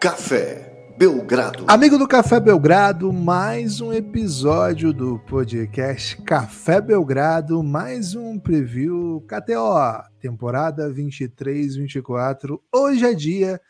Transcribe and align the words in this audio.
Café 0.00 0.94
Belgrado. 0.96 1.66
Amigo 1.68 1.98
do 1.98 2.08
Café 2.08 2.40
Belgrado, 2.40 3.12
mais 3.12 3.82
um 3.82 3.92
episódio 3.92 4.94
do 4.94 5.18
podcast 5.18 6.16
Café 6.22 6.80
Belgrado, 6.80 7.62
mais 7.62 8.14
um 8.14 8.38
preview 8.38 9.22
KTO, 9.28 10.02
temporada 10.18 10.88
23-24. 10.90 12.58
Hoje 12.74 13.04
é 13.04 13.12
dia 13.12 13.60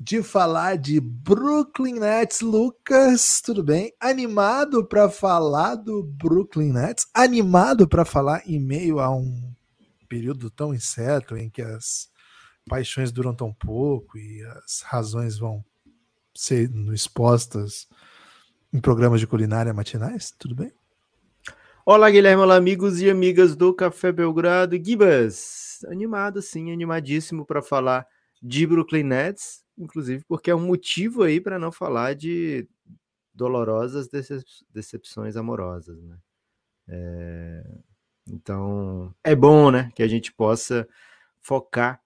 de 0.00 0.20
falar 0.20 0.76
de 0.76 0.98
Brooklyn 0.98 2.00
Nets. 2.00 2.40
Lucas, 2.40 3.40
tudo 3.40 3.62
bem? 3.62 3.92
Animado 4.00 4.84
para 4.84 5.08
falar 5.08 5.76
do 5.76 6.02
Brooklyn 6.02 6.72
Nets? 6.72 7.06
Animado 7.14 7.86
para 7.86 8.04
falar 8.04 8.42
em 8.48 8.58
meio 8.58 8.98
a 8.98 9.14
um 9.14 9.54
período 10.08 10.50
tão 10.50 10.74
incerto 10.74 11.36
em 11.36 11.48
que 11.48 11.62
as 11.62 12.10
paixões 12.68 13.12
duram 13.12 13.34
tão 13.34 13.52
pouco 13.52 14.18
e 14.18 14.42
as 14.42 14.82
razões 14.82 15.38
vão 15.38 15.64
ser 16.34 16.70
expostas 16.92 17.88
em 18.72 18.80
programas 18.80 19.20
de 19.20 19.26
culinária 19.26 19.72
matinais? 19.72 20.32
Tudo 20.38 20.54
bem? 20.54 20.72
Olá, 21.84 22.10
Guilherme, 22.10 22.42
olá, 22.42 22.56
amigos 22.56 23.00
e 23.00 23.10
amigas 23.10 23.56
do 23.56 23.74
Café 23.74 24.12
Belgrado. 24.12 24.76
Gibas, 24.76 25.84
animado 25.88 26.40
sim, 26.40 26.72
animadíssimo 26.72 27.44
para 27.44 27.60
falar 27.60 28.06
de 28.40 28.66
Brooklyn 28.66 29.04
Nets, 29.04 29.64
inclusive 29.76 30.24
porque 30.28 30.50
é 30.50 30.54
um 30.54 30.66
motivo 30.66 31.22
aí 31.22 31.40
para 31.40 31.58
não 31.58 31.72
falar 31.72 32.14
de 32.14 32.68
dolorosas 33.34 34.08
decep 34.08 34.44
decepções 34.70 35.36
amorosas, 35.36 36.02
né? 36.02 36.18
É... 36.88 37.64
Então, 38.28 39.12
é 39.24 39.34
bom, 39.34 39.70
né, 39.70 39.90
que 39.96 40.02
a 40.02 40.08
gente 40.08 40.32
possa 40.32 40.86
focar 41.40 42.01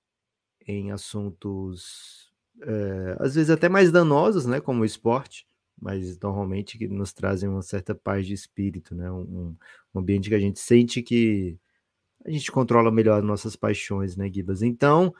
em 0.66 0.90
assuntos, 0.90 2.32
é, 2.62 3.16
às 3.20 3.34
vezes 3.34 3.50
até 3.50 3.68
mais 3.68 3.92
danosos, 3.92 4.46
né, 4.46 4.60
como 4.60 4.82
o 4.82 4.84
esporte, 4.84 5.46
mas 5.80 6.18
normalmente 6.18 6.78
que 6.78 6.88
nos 6.88 7.12
trazem 7.12 7.48
uma 7.48 7.62
certa 7.62 7.94
paz 7.94 8.26
de 8.26 8.32
espírito, 8.32 8.94
né, 8.94 9.10
um, 9.10 9.56
um 9.94 10.00
ambiente 10.00 10.28
que 10.28 10.34
a 10.34 10.40
gente 10.40 10.58
sente 10.58 11.02
que 11.02 11.58
a 12.24 12.30
gente 12.30 12.50
controla 12.50 12.90
melhor 12.90 13.22
nossas 13.22 13.54
paixões, 13.54 14.16
né, 14.16 14.28
Gibas? 14.32 14.62
Então, 14.62 15.14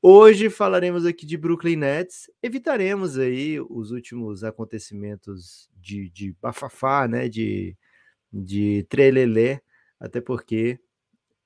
hoje 0.00 0.48
falaremos 0.48 1.04
aqui 1.04 1.26
de 1.26 1.36
Brooklyn 1.36 1.76
Nets, 1.76 2.30
evitaremos 2.42 3.18
aí 3.18 3.58
os 3.60 3.90
últimos 3.90 4.44
acontecimentos 4.44 5.68
de, 5.76 6.08
de 6.10 6.36
bafafá, 6.40 7.08
né, 7.08 7.28
de, 7.28 7.76
de 8.32 8.86
até 9.98 10.20
porque 10.20 10.78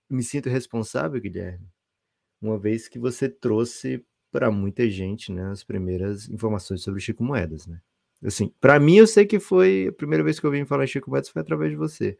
me 0.08 0.22
sinto 0.22 0.48
responsável, 0.48 1.20
Guilherme, 1.20 1.66
uma 2.46 2.58
vez 2.58 2.88
que 2.88 2.98
você 2.98 3.28
trouxe 3.28 4.04
para 4.30 4.50
muita 4.50 4.88
gente, 4.90 5.32
né, 5.32 5.50
as 5.50 5.64
primeiras 5.64 6.28
informações 6.28 6.82
sobre 6.82 7.00
Chico 7.00 7.24
Moedas, 7.24 7.66
né? 7.66 7.80
Assim, 8.24 8.52
para 8.60 8.78
mim 8.80 8.96
eu 8.96 9.06
sei 9.06 9.26
que 9.26 9.38
foi 9.38 9.88
a 9.88 9.92
primeira 9.92 10.24
vez 10.24 10.40
que 10.40 10.46
eu 10.46 10.50
vim 10.50 10.64
falar 10.64 10.86
Chico 10.86 11.10
Moedas 11.10 11.28
foi 11.28 11.42
através 11.42 11.70
de 11.70 11.76
você. 11.76 12.18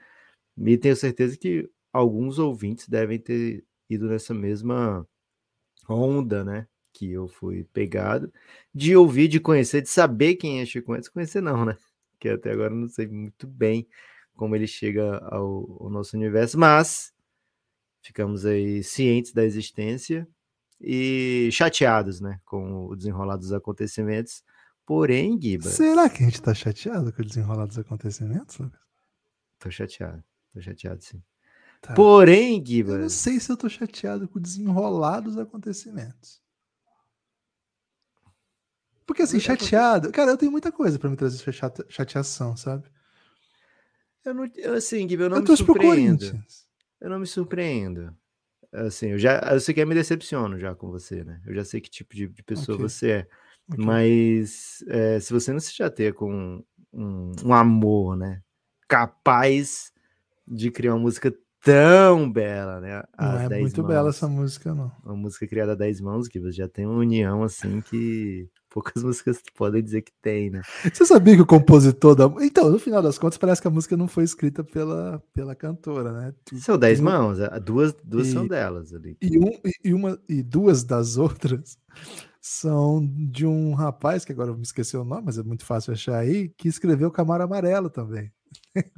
E 0.58 0.76
tenho 0.78 0.96
certeza 0.96 1.36
que 1.36 1.68
alguns 1.92 2.38
ouvintes 2.38 2.88
devem 2.88 3.18
ter 3.18 3.64
ido 3.88 4.08
nessa 4.08 4.34
mesma 4.34 5.06
onda, 5.88 6.44
né, 6.44 6.66
que 6.92 7.12
eu 7.12 7.28
fui 7.28 7.64
pegado 7.72 8.32
de 8.74 8.96
ouvir, 8.96 9.28
de 9.28 9.40
conhecer, 9.40 9.82
de 9.82 9.88
saber 9.88 10.36
quem 10.36 10.60
é 10.60 10.66
Chico 10.66 10.90
Moedas, 10.90 11.08
conhecer 11.08 11.42
não, 11.42 11.64
né? 11.64 11.76
Que 12.18 12.30
até 12.30 12.52
agora 12.52 12.72
eu 12.72 12.78
não 12.78 12.88
sei 12.88 13.06
muito 13.06 13.46
bem 13.46 13.86
como 14.34 14.54
ele 14.54 14.66
chega 14.66 15.18
ao, 15.18 15.82
ao 15.82 15.90
nosso 15.90 16.16
universo, 16.16 16.58
mas 16.58 17.12
ficamos 18.06 18.46
aí 18.46 18.82
cientes 18.84 19.32
da 19.32 19.44
existência 19.44 20.28
e 20.80 21.48
chateados, 21.52 22.20
né, 22.20 22.40
com 22.44 22.86
o 22.86 22.94
desenrolar 22.94 23.36
dos 23.36 23.52
acontecimentos. 23.52 24.44
Porém, 24.84 25.36
Guiba. 25.36 25.68
Será 25.68 26.08
que 26.08 26.22
a 26.22 26.26
gente 26.26 26.40
tá 26.40 26.54
chateado 26.54 27.12
com 27.12 27.22
o 27.22 27.24
desenrolar 27.24 27.66
dos 27.66 27.78
acontecimentos, 27.78 28.58
Lucas? 28.58 28.80
Tô 29.58 29.70
chateado, 29.70 30.22
tô 30.54 30.60
chateado 30.60 31.02
sim. 31.02 31.20
Tá. 31.80 31.94
Porém, 31.94 32.62
Guiba. 32.62 32.92
Eu 32.92 32.98
não 33.00 33.08
sei 33.08 33.40
se 33.40 33.50
eu 33.50 33.56
tô 33.56 33.68
chateado 33.68 34.28
com 34.28 34.38
o 34.38 34.42
desenrolar 34.42 35.20
dos 35.20 35.36
acontecimentos. 35.36 36.40
Porque 39.04 39.22
assim, 39.22 39.40
chateado. 39.40 40.12
Cara, 40.12 40.32
eu 40.32 40.36
tenho 40.36 40.52
muita 40.52 40.70
coisa 40.70 40.98
para 40.98 41.10
me 41.10 41.16
trazer 41.16 41.42
chateação, 41.88 42.56
sabe? 42.56 42.88
Eu 44.24 44.34
não, 44.34 44.44
assim, 44.76 45.06
Guiba, 45.06 45.24
eu 45.24 45.30
não 45.30 45.38
eu 45.38 45.42
me 45.42 45.56
surpreendo. 45.56 46.44
Eu 47.06 47.10
não 47.10 47.20
me 47.20 47.26
surpreendo. 47.26 48.12
Assim, 48.72 49.10
eu 49.10 49.18
já 49.18 49.38
eu 49.52 49.60
sei 49.60 49.72
que 49.72 49.80
eu 49.80 49.86
me 49.86 49.94
decepciono 49.94 50.58
já 50.58 50.74
com 50.74 50.90
você, 50.90 51.22
né? 51.22 51.40
Eu 51.46 51.54
já 51.54 51.64
sei 51.64 51.80
que 51.80 51.88
tipo 51.88 52.12
de, 52.16 52.26
de 52.26 52.42
pessoa 52.42 52.74
okay. 52.74 52.88
você 52.88 53.10
é. 53.12 53.28
Okay. 53.72 53.84
Mas 53.84 54.84
é, 54.88 55.20
se 55.20 55.32
você 55.32 55.52
não 55.52 55.60
se 55.60 55.72
chateia 55.72 56.12
com 56.12 56.60
um, 56.92 57.32
um, 57.44 57.54
amor, 57.54 58.16
né? 58.16 58.42
Capaz 58.88 59.92
de 60.44 60.68
criar 60.72 60.94
uma 60.94 61.02
música 61.02 61.32
tão 61.62 62.30
bela, 62.30 62.80
né? 62.80 63.02
Não 63.18 63.38
é 63.38 63.60
muito 63.60 63.82
mãos, 63.82 63.88
bela 63.88 64.08
essa 64.10 64.28
música, 64.28 64.74
não. 64.74 64.92
Uma 65.04 65.16
música 65.16 65.46
criada 65.46 65.72
a 65.72 65.76
10 65.76 66.00
mãos, 66.00 66.28
que 66.28 66.40
você 66.40 66.52
já 66.52 66.68
tem 66.68 66.86
uma 66.86 66.98
união 66.98 67.42
assim 67.42 67.80
que 67.80 68.48
poucas 68.76 69.02
músicas 69.02 69.40
podem 69.54 69.82
dizer 69.82 70.02
que 70.02 70.12
tem, 70.20 70.50
né? 70.50 70.60
Você 70.92 71.06
sabia 71.06 71.34
que 71.34 71.42
o 71.42 71.46
compositor 71.46 72.14
da. 72.14 72.26
Então, 72.44 72.70
no 72.70 72.78
final 72.78 73.02
das 73.02 73.18
contas, 73.18 73.38
parece 73.38 73.62
que 73.62 73.68
a 73.68 73.70
música 73.70 73.96
não 73.96 74.06
foi 74.06 74.24
escrita 74.24 74.62
pela, 74.62 75.22
pela 75.32 75.54
cantora, 75.54 76.12
né? 76.12 76.34
São 76.58 76.78
dez 76.78 77.00
mãos, 77.00 77.38
duas, 77.64 77.94
duas 78.04 78.28
e, 78.28 78.32
são 78.32 78.46
delas 78.46 78.92
ali. 78.92 79.16
E, 79.20 79.38
um, 79.38 79.50
e, 79.82 79.94
uma, 79.94 80.18
e 80.28 80.42
duas 80.42 80.84
das 80.84 81.16
outras 81.16 81.78
são 82.40 83.04
de 83.04 83.44
um 83.44 83.74
rapaz, 83.74 84.24
que 84.24 84.30
agora 84.32 84.50
eu 84.50 84.56
me 84.56 84.62
esqueci 84.62 84.96
o 84.96 85.04
nome, 85.04 85.22
mas 85.26 85.38
é 85.38 85.42
muito 85.42 85.64
fácil 85.64 85.92
achar 85.92 86.18
aí, 86.18 86.48
que 86.50 86.68
escreveu 86.68 87.10
Camaro 87.10 87.42
Amarelo 87.42 87.90
também. 87.90 88.30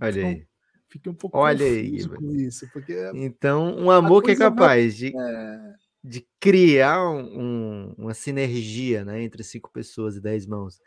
Olha 0.02 0.20
então, 0.20 0.30
aí. 0.30 0.47
Fiquei 0.88 1.12
um 1.12 1.14
pouco 1.14 1.38
Olha 1.38 1.64
aí, 1.64 2.06
com 2.08 2.32
isso. 2.32 2.68
Porque 2.72 2.94
então, 3.14 3.76
um 3.76 3.90
amor 3.90 4.22
que 4.22 4.30
é 4.30 4.36
capaz 4.36 4.96
de. 4.96 5.14
É 5.16 5.74
de 6.02 6.26
criar 6.40 7.10
um, 7.10 7.92
uma 7.98 8.14
sinergia 8.14 9.04
né, 9.04 9.22
entre 9.22 9.42
cinco 9.42 9.70
pessoas 9.70 10.16
e 10.16 10.20
dez 10.20 10.46
mãos 10.46 10.80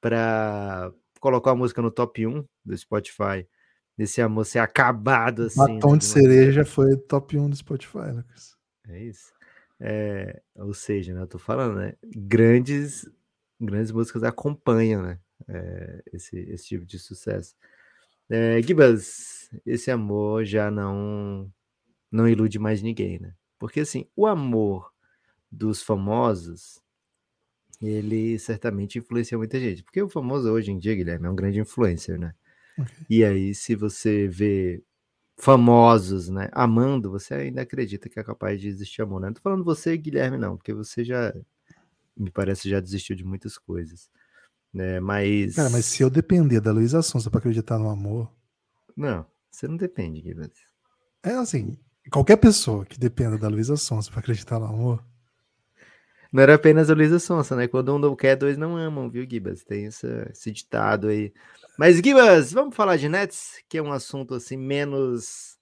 para 0.00 0.92
colocar 1.18 1.52
a 1.52 1.56
música 1.56 1.82
no 1.82 1.90
top 1.90 2.26
1 2.26 2.44
do 2.64 2.76
Spotify, 2.76 3.46
desse 3.96 4.20
amor 4.22 4.46
ser 4.46 4.60
acabado 4.60 5.44
assim. 5.44 5.58
Batom 5.58 5.92
né, 5.92 5.98
de 5.98 6.04
cereja 6.04 6.64
foi 6.64 6.96
top 6.96 7.36
1 7.36 7.50
do 7.50 7.56
Spotify, 7.56 8.12
Lucas. 8.14 8.56
É 8.88 9.02
isso. 9.02 9.32
É, 9.78 10.40
ou 10.54 10.74
seja, 10.74 11.14
né, 11.14 11.22
eu 11.22 11.26
tô 11.26 11.38
falando, 11.38 11.76
né? 11.76 11.94
Grandes, 12.04 13.10
grandes 13.58 13.90
músicas 13.90 14.22
acompanham 14.22 15.02
né, 15.02 15.18
é, 15.48 16.02
esse, 16.12 16.38
esse 16.38 16.68
tipo 16.68 16.84
de 16.84 16.98
sucesso. 16.98 17.54
É, 18.28 18.60
Gibas, 18.62 19.39
esse 19.64 19.90
amor 19.90 20.44
já 20.44 20.70
não 20.70 21.52
não 22.10 22.28
ilude 22.28 22.58
mais 22.58 22.82
ninguém, 22.82 23.18
né? 23.18 23.34
Porque 23.58 23.80
assim, 23.80 24.06
o 24.16 24.26
amor 24.26 24.92
dos 25.50 25.82
famosos, 25.82 26.80
ele 27.80 28.38
certamente 28.38 28.98
influencia 28.98 29.38
muita 29.38 29.58
gente. 29.58 29.82
Porque 29.82 30.02
o 30.02 30.08
famoso 30.08 30.50
hoje 30.50 30.70
em 30.70 30.78
dia, 30.78 30.94
Guilherme, 30.94 31.26
é 31.26 31.30
um 31.30 31.36
grande 31.36 31.60
influencer, 31.60 32.18
né? 32.18 32.34
Okay. 32.78 33.06
E 33.08 33.24
aí, 33.24 33.54
se 33.54 33.74
você 33.74 34.28
vê 34.28 34.82
famosos, 35.36 36.28
né, 36.28 36.50
amando, 36.52 37.10
você 37.10 37.34
ainda 37.34 37.62
acredita 37.62 38.08
que 38.08 38.20
é 38.20 38.24
capaz 38.24 38.60
de 38.60 38.68
existir 38.68 39.02
amor, 39.02 39.20
né? 39.20 39.28
Não 39.28 39.34
tô 39.34 39.40
falando 39.40 39.64
você, 39.64 39.96
Guilherme, 39.96 40.36
não, 40.36 40.56
porque 40.56 40.72
você 40.72 41.04
já, 41.04 41.34
me 42.16 42.30
parece, 42.30 42.68
já 42.68 42.80
desistiu 42.80 43.16
de 43.16 43.24
muitas 43.24 43.56
coisas. 43.56 44.10
Né? 44.72 45.00
Mas. 45.00 45.56
Cara, 45.56 45.70
mas 45.70 45.86
se 45.86 46.02
eu 46.02 46.10
depender 46.10 46.60
da 46.60 46.72
Luísa 46.72 47.02
Sonza 47.02 47.30
para 47.30 47.40
acreditar 47.40 47.78
no 47.78 47.88
amor. 47.88 48.30
Não, 48.96 49.26
você 49.50 49.68
não 49.68 49.76
depende, 49.76 50.20
Guilherme. 50.20 50.52
É 51.22 51.32
assim, 51.32 51.78
Qualquer 52.10 52.36
pessoa 52.36 52.84
que 52.84 52.98
dependa 52.98 53.38
da 53.38 53.48
Luísa 53.48 53.76
Sonsa 53.76 54.10
para 54.10 54.20
acreditar 54.20 54.58
no 54.58 54.66
amor. 54.66 55.04
Não 56.32 56.42
era 56.42 56.54
apenas 56.54 56.90
a 56.90 56.94
Luísa 56.94 57.18
Sonsa, 57.18 57.54
né? 57.54 57.68
Quando 57.68 57.94
um 57.94 57.98
não 57.98 58.16
quer, 58.16 58.36
dois 58.36 58.56
não 58.56 58.76
amam, 58.76 59.08
viu, 59.08 59.28
Gibas? 59.28 59.62
Tem 59.62 59.86
essa, 59.86 60.28
esse 60.30 60.50
ditado 60.50 61.08
aí. 61.08 61.32
Mas, 61.78 61.98
Gibas, 61.98 62.52
vamos 62.52 62.74
falar 62.74 62.96
de 62.96 63.08
Nets, 63.08 63.62
que 63.68 63.78
é 63.78 63.82
um 63.82 63.92
assunto 63.92 64.34
assim 64.34 64.56
menos 64.56 65.56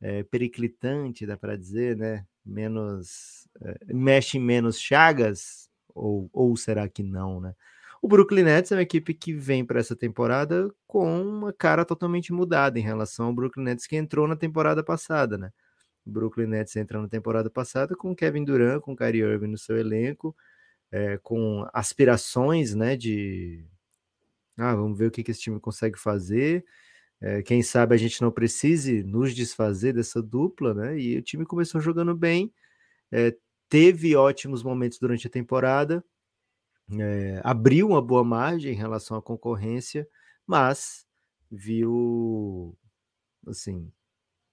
é, 0.00 0.22
periclitante, 0.22 1.26
dá 1.26 1.36
para 1.36 1.56
dizer, 1.56 1.96
né? 1.96 2.24
Menos. 2.44 3.48
É, 3.60 3.92
mexe 3.92 4.38
em 4.38 4.40
menos 4.40 4.78
chagas? 4.78 5.68
Ou, 5.92 6.30
ou 6.32 6.56
será 6.56 6.88
que 6.88 7.02
não, 7.02 7.40
né? 7.40 7.54
O 8.00 8.08
Brooklyn 8.08 8.44
Nets 8.44 8.70
é 8.72 8.76
uma 8.76 8.82
equipe 8.82 9.12
que 9.12 9.32
vem 9.32 9.64
para 9.64 9.80
essa 9.80 9.96
temporada 9.96 10.72
com 10.86 11.20
uma 11.20 11.52
cara 11.52 11.84
totalmente 11.84 12.32
mudada 12.32 12.78
em 12.78 12.82
relação 12.82 13.26
ao 13.26 13.34
Brooklyn 13.34 13.64
Nets 13.64 13.86
que 13.86 13.96
entrou 13.96 14.28
na 14.28 14.36
temporada 14.36 14.82
passada, 14.84 15.36
né? 15.36 15.50
O 16.06 16.10
Brooklyn 16.10 16.46
Nets 16.46 16.76
entra 16.76 17.00
na 17.00 17.08
temporada 17.08 17.50
passada 17.50 17.96
com 17.96 18.14
Kevin 18.14 18.44
Durant, 18.44 18.80
com 18.80 18.96
Kyrie 18.96 19.22
Irving 19.22 19.48
no 19.48 19.58
seu 19.58 19.76
elenco, 19.76 20.34
é, 20.90 21.18
com 21.18 21.68
aspirações, 21.72 22.74
né, 22.74 22.96
de 22.96 23.66
ah, 24.56 24.74
vamos 24.74 24.98
ver 24.98 25.06
o 25.06 25.10
que, 25.10 25.22
que 25.22 25.30
esse 25.30 25.40
time 25.40 25.60
consegue 25.60 25.98
fazer. 25.98 26.64
É, 27.20 27.42
quem 27.42 27.62
sabe 27.62 27.94
a 27.94 27.98
gente 27.98 28.20
não 28.22 28.30
precise 28.30 29.02
nos 29.04 29.34
desfazer 29.34 29.92
dessa 29.92 30.22
dupla, 30.22 30.74
né? 30.74 30.98
E 30.98 31.16
o 31.18 31.22
time 31.22 31.44
começou 31.44 31.80
jogando 31.80 32.14
bem, 32.14 32.52
é, 33.12 33.36
teve 33.68 34.16
ótimos 34.16 34.62
momentos 34.62 34.98
durante 34.98 35.26
a 35.26 35.30
temporada, 35.30 36.04
é, 36.92 37.40
abriu 37.44 37.88
uma 37.88 38.02
boa 38.02 38.24
margem 38.24 38.72
em 38.72 38.76
relação 38.76 39.16
à 39.16 39.22
concorrência, 39.22 40.08
mas 40.46 41.06
viu 41.50 42.76
assim 43.46 43.90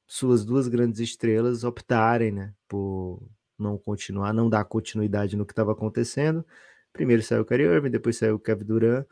suas 0.08 0.46
duas 0.46 0.68
grandes 0.68 1.00
estrelas 1.00 1.64
optarem, 1.64 2.32
né, 2.32 2.54
por 2.68 3.22
não 3.58 3.78
continuar, 3.78 4.34
não 4.34 4.50
dar 4.50 4.66
continuidade 4.66 5.36
no 5.36 5.46
que 5.46 5.54
estava 5.54 5.72
acontecendo. 5.72 6.46
Primeiro 6.94 7.24
saiu 7.24 7.42
o 7.42 7.46
Kyrie 7.46 7.66
Irving, 7.66 7.90
depois 7.90 8.18
saiu 8.18 8.36
o 8.36 8.40
Kevin 8.40 8.66
Durant, 8.66 9.06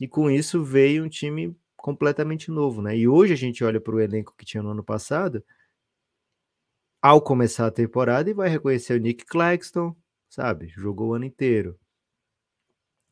e 0.00 0.06
com 0.08 0.30
isso 0.30 0.62
veio 0.62 1.04
um 1.04 1.08
time 1.08 1.56
completamente 1.76 2.50
novo, 2.50 2.82
né? 2.82 2.96
E 2.96 3.08
hoje 3.08 3.32
a 3.32 3.36
gente 3.36 3.64
olha 3.64 3.80
para 3.80 3.94
o 3.94 4.00
elenco 4.00 4.34
que 4.36 4.44
tinha 4.44 4.62
no 4.62 4.70
ano 4.70 4.84
passado, 4.84 5.44
ao 7.00 7.20
começar 7.20 7.66
a 7.66 7.70
temporada, 7.70 8.30
e 8.30 8.34
vai 8.34 8.48
reconhecer 8.48 8.94
o 8.94 9.00
Nick 9.00 9.24
Claxton, 9.26 9.94
sabe? 10.28 10.68
Jogou 10.68 11.10
o 11.10 11.14
ano 11.14 11.24
inteiro. 11.24 11.78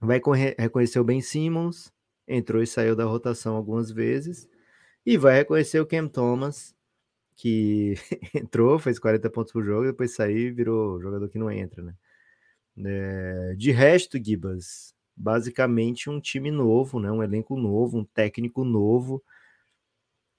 Vai 0.03 0.21
reconhecer 0.59 0.99
o 0.99 1.05
Ben 1.05 1.21
Simmons, 1.21 1.93
entrou 2.27 2.61
e 2.61 2.67
saiu 2.67 2.97
da 2.97 3.05
rotação 3.05 3.55
algumas 3.55 3.91
vezes, 3.93 4.49
e 5.07 5.17
vai 5.17 5.37
reconhecer 5.37 5.79
o 5.81 5.87
Cam 5.87 6.09
Thomas, 6.09 6.75
que 7.37 7.95
entrou, 8.35 8.79
fez 8.81 8.99
40 8.99 9.31
pontos 9.31 9.53
por 9.53 9.63
jogo, 9.63 9.87
depois 9.87 10.15
saiu 10.15 10.49
e 10.49 10.51
virou 10.51 11.01
jogador 11.01 11.29
que 11.29 11.39
não 11.39 11.51
entra, 11.51 11.83
né? 11.85 11.95
É, 12.85 13.55
de 13.57 13.71
resto, 13.71 14.19
Gibas, 14.23 14.93
basicamente 15.17 16.11
um 16.11 16.21
time 16.21 16.51
novo, 16.51 16.99
né? 16.99 17.11
Um 17.13 17.23
elenco 17.23 17.57
novo, 17.57 17.99
um 17.99 18.05
técnico 18.05 18.65
novo. 18.65 19.23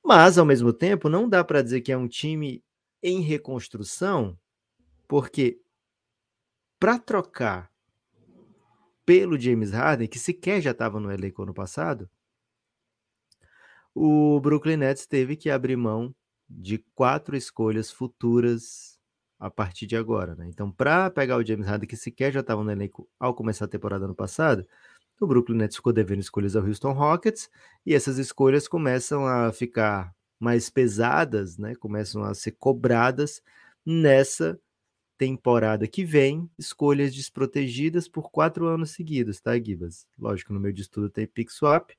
Mas 0.04 0.38
ao 0.38 0.45
mesmo 0.45 0.74
tempo, 0.74 1.07
não 1.07 1.30
dá 1.30 1.44
para 1.44 1.62
dizer 1.62 1.81
que 1.81 1.92
é 1.92 1.98
um 1.98 2.07
time 2.07 2.62
em 3.01 3.21
reconstrução, 3.21 4.38
porque 5.07 5.62
para 6.80 7.00
trocar 7.00 7.72
pelo 9.05 9.39
James 9.39 9.71
Harden, 9.71 10.07
que 10.07 10.19
sequer 10.19 10.61
já 10.61 10.71
estava 10.71 11.00
no 11.00 11.11
elenco 11.11 11.44
ano 11.44 11.53
passado, 11.53 12.09
o 13.94 14.39
Brooklyn 14.39 14.77
Nets 14.77 15.05
teve 15.05 15.35
que 15.35 15.50
abrir 15.50 15.75
mão 15.75 16.13
de 16.50 16.79
quatro 16.95 17.35
escolhas 17.35 17.91
futuras 17.91 19.00
a 19.39 19.50
partir 19.50 19.85
de 19.85 19.95
agora. 19.95 20.35
Né? 20.35 20.47
Então, 20.47 20.71
para 20.71 21.09
pegar 21.09 21.38
o 21.38 21.45
James 21.45 21.67
Harden, 21.67 21.88
que 21.88 21.97
sequer 21.97 22.31
já 22.31 22.39
estava 22.39 22.63
no 22.63 22.71
elenco 22.71 23.07
ao 23.19 23.33
começar 23.33 23.65
a 23.65 23.67
temporada 23.67 24.05
ano 24.05 24.15
passado, 24.15 24.65
o 25.19 25.27
Brooklyn 25.27 25.57
Nets 25.57 25.75
ficou 25.75 25.94
devendo 25.94 26.19
escolhas 26.19 26.55
ao 26.55 26.65
Houston 26.65 26.91
Rockets, 26.91 27.50
e 27.85 27.94
essas 27.94 28.17
escolhas 28.17 28.67
começam 28.67 29.25
a 29.25 29.51
ficar 29.51 30.13
mais 30.39 30.69
pesadas, 30.69 31.57
né? 31.57 31.75
começam 31.75 32.23
a 32.23 32.33
ser 32.33 32.51
cobradas 32.53 33.41
nessa 33.85 34.59
temporada 35.23 35.87
que 35.87 36.03
vem, 36.03 36.49
escolhas 36.59 37.15
desprotegidas 37.15 38.09
por 38.09 38.29
quatro 38.29 38.67
anos 38.67 38.91
seguidos, 38.91 39.39
tá, 39.39 39.57
Gibas? 39.57 40.05
Lógico, 40.19 40.51
no 40.51 40.59
meio 40.59 40.73
de 40.73 40.81
estudo 40.81 41.09
tem 41.09 41.25
pick 41.25 41.49
swap, 41.49 41.91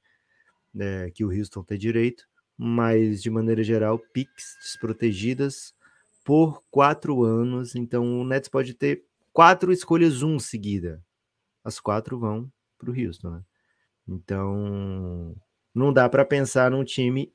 né, 0.74 1.10
que 1.10 1.24
o 1.24 1.30
Houston 1.30 1.62
tem 1.62 1.78
direito, 1.78 2.28
mas 2.54 3.22
de 3.22 3.30
maneira 3.30 3.62
geral, 3.62 3.98
picks 3.98 4.58
desprotegidas 4.60 5.74
por 6.22 6.62
quatro 6.70 7.24
anos. 7.24 7.74
Então 7.74 8.20
o 8.20 8.26
Nets 8.26 8.48
pode 8.50 8.74
ter 8.74 9.04
quatro 9.32 9.72
escolhas, 9.72 10.22
um 10.22 10.38
seguida. 10.38 11.02
As 11.64 11.80
quatro 11.80 12.18
vão 12.18 12.52
para 12.76 12.90
o 12.90 12.94
Houston, 12.94 13.30
né? 13.30 13.42
Então 14.06 15.34
não 15.74 15.94
dá 15.94 16.10
para 16.10 16.26
pensar 16.26 16.70
num 16.70 16.84
time 16.84 17.32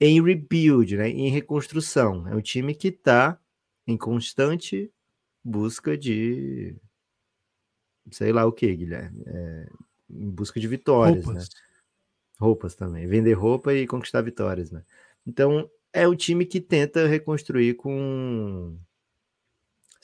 em 0.00 0.22
rebuild, 0.22 0.96
né? 0.96 1.08
em 1.08 1.28
reconstrução. 1.28 2.28
É 2.28 2.36
um 2.36 2.40
time 2.40 2.72
que 2.72 2.88
está 2.88 3.36
em 3.84 3.96
constante 3.96 4.92
busca 5.44 5.96
de 5.96 6.76
sei 8.10 8.32
lá 8.32 8.44
o 8.46 8.52
que, 8.52 8.74
Guilherme. 8.74 9.22
É, 9.26 9.68
em 10.10 10.30
busca 10.30 10.60
de 10.60 10.68
vitórias, 10.68 11.26
né? 11.26 11.32
Roupas. 11.32 11.48
né? 11.48 11.60
Roupas 12.38 12.74
também. 12.74 13.06
Vender 13.06 13.34
roupa 13.34 13.72
e 13.72 13.86
conquistar 13.86 14.22
vitórias, 14.22 14.70
né? 14.70 14.82
Então, 15.26 15.70
é 15.92 16.06
o 16.06 16.16
time 16.16 16.44
que 16.44 16.60
tenta 16.60 17.06
reconstruir 17.06 17.74
com. 17.74 18.76